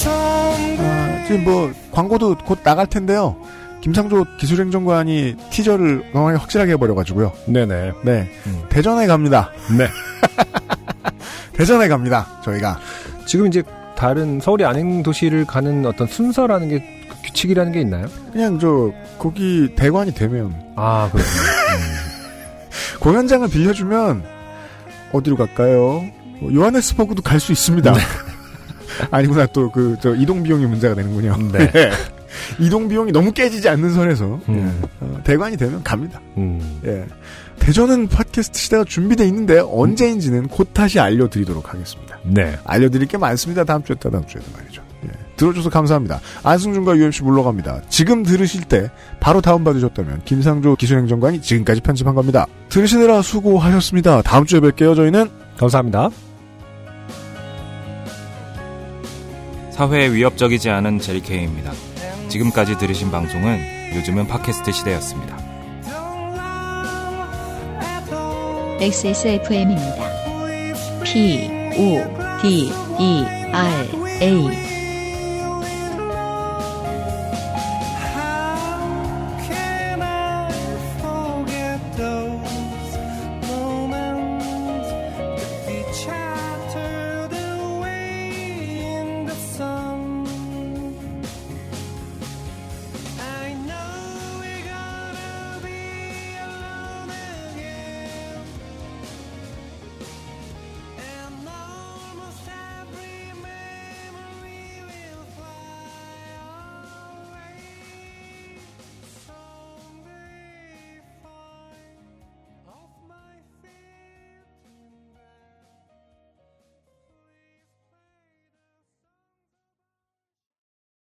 [0.06, 3.36] 아, 지금 뭐 광고도 곧 나갈 텐데요.
[3.82, 7.32] 김상조 기술행정관이 티저를 너무 확실하게 해버려가지고요.
[7.48, 7.92] 네네.
[8.04, 8.64] 네, 음.
[8.70, 9.52] 대전에 갑니다.
[9.78, 9.88] 네.
[11.54, 12.28] 대전에 갑니다.
[12.44, 12.80] 저희가
[13.26, 13.64] 지금 이제
[13.96, 16.86] 다른 서울이 아닌 도시를 가는 어떤 순서라는 게그
[17.26, 18.08] 규칙이라는 게 있나요?
[18.32, 21.34] 그냥 저 거기 대관이 되면 아, 그렇군요.
[23.02, 24.24] 공연장을 빌려주면
[25.12, 26.06] 어디로 갈까요?
[26.40, 27.94] 뭐 요하네스버그도 갈 수 있습니다.
[29.12, 31.38] 아니구나 또 그 저 이동 비용이 문제가 되는군요.
[31.52, 31.92] 네.
[32.60, 34.82] 이동 비용이 너무 깨지지 않는 선에서 음.
[34.82, 34.88] 예.
[35.06, 36.20] 어, 대관이 되면 갑니다.
[36.38, 36.80] 음.
[36.86, 37.06] 예.
[37.60, 42.18] 대전은 팟캐스트 시대가 준비돼 있는데 언제인지는 곧 다시 알려드리도록 하겠습니다.
[42.24, 42.58] 네.
[42.66, 43.64] 알려드릴 게 많습니다.
[43.64, 44.82] 다음 주에 다음 주에도 말이죠.
[45.06, 45.10] 예.
[45.38, 46.20] 들어줘서 감사합니다.
[46.44, 47.82] 안승준과 UMC 물러갑니다.
[47.90, 52.46] 지금 들으실 때 바로 다운받으셨다면 김상조 기술행정관이 지금까지 편집한 겁니다.
[52.70, 54.22] 들으시느라 수고하셨습니다.
[54.22, 54.96] 다음 주에 뵐게요.
[54.96, 56.10] 저희는 감사합니다.
[59.78, 61.72] 사회에 위협적이지 않은 제리케이입니다.
[62.30, 63.60] 지금까지 들으신 방송은
[63.96, 65.38] 요즘은 팟캐스트 시대였습니다.
[68.82, 70.10] XSFM입니다.
[71.04, 72.04] P, O,
[72.42, 73.24] D, E,
[73.54, 73.88] R,
[74.24, 74.77] A.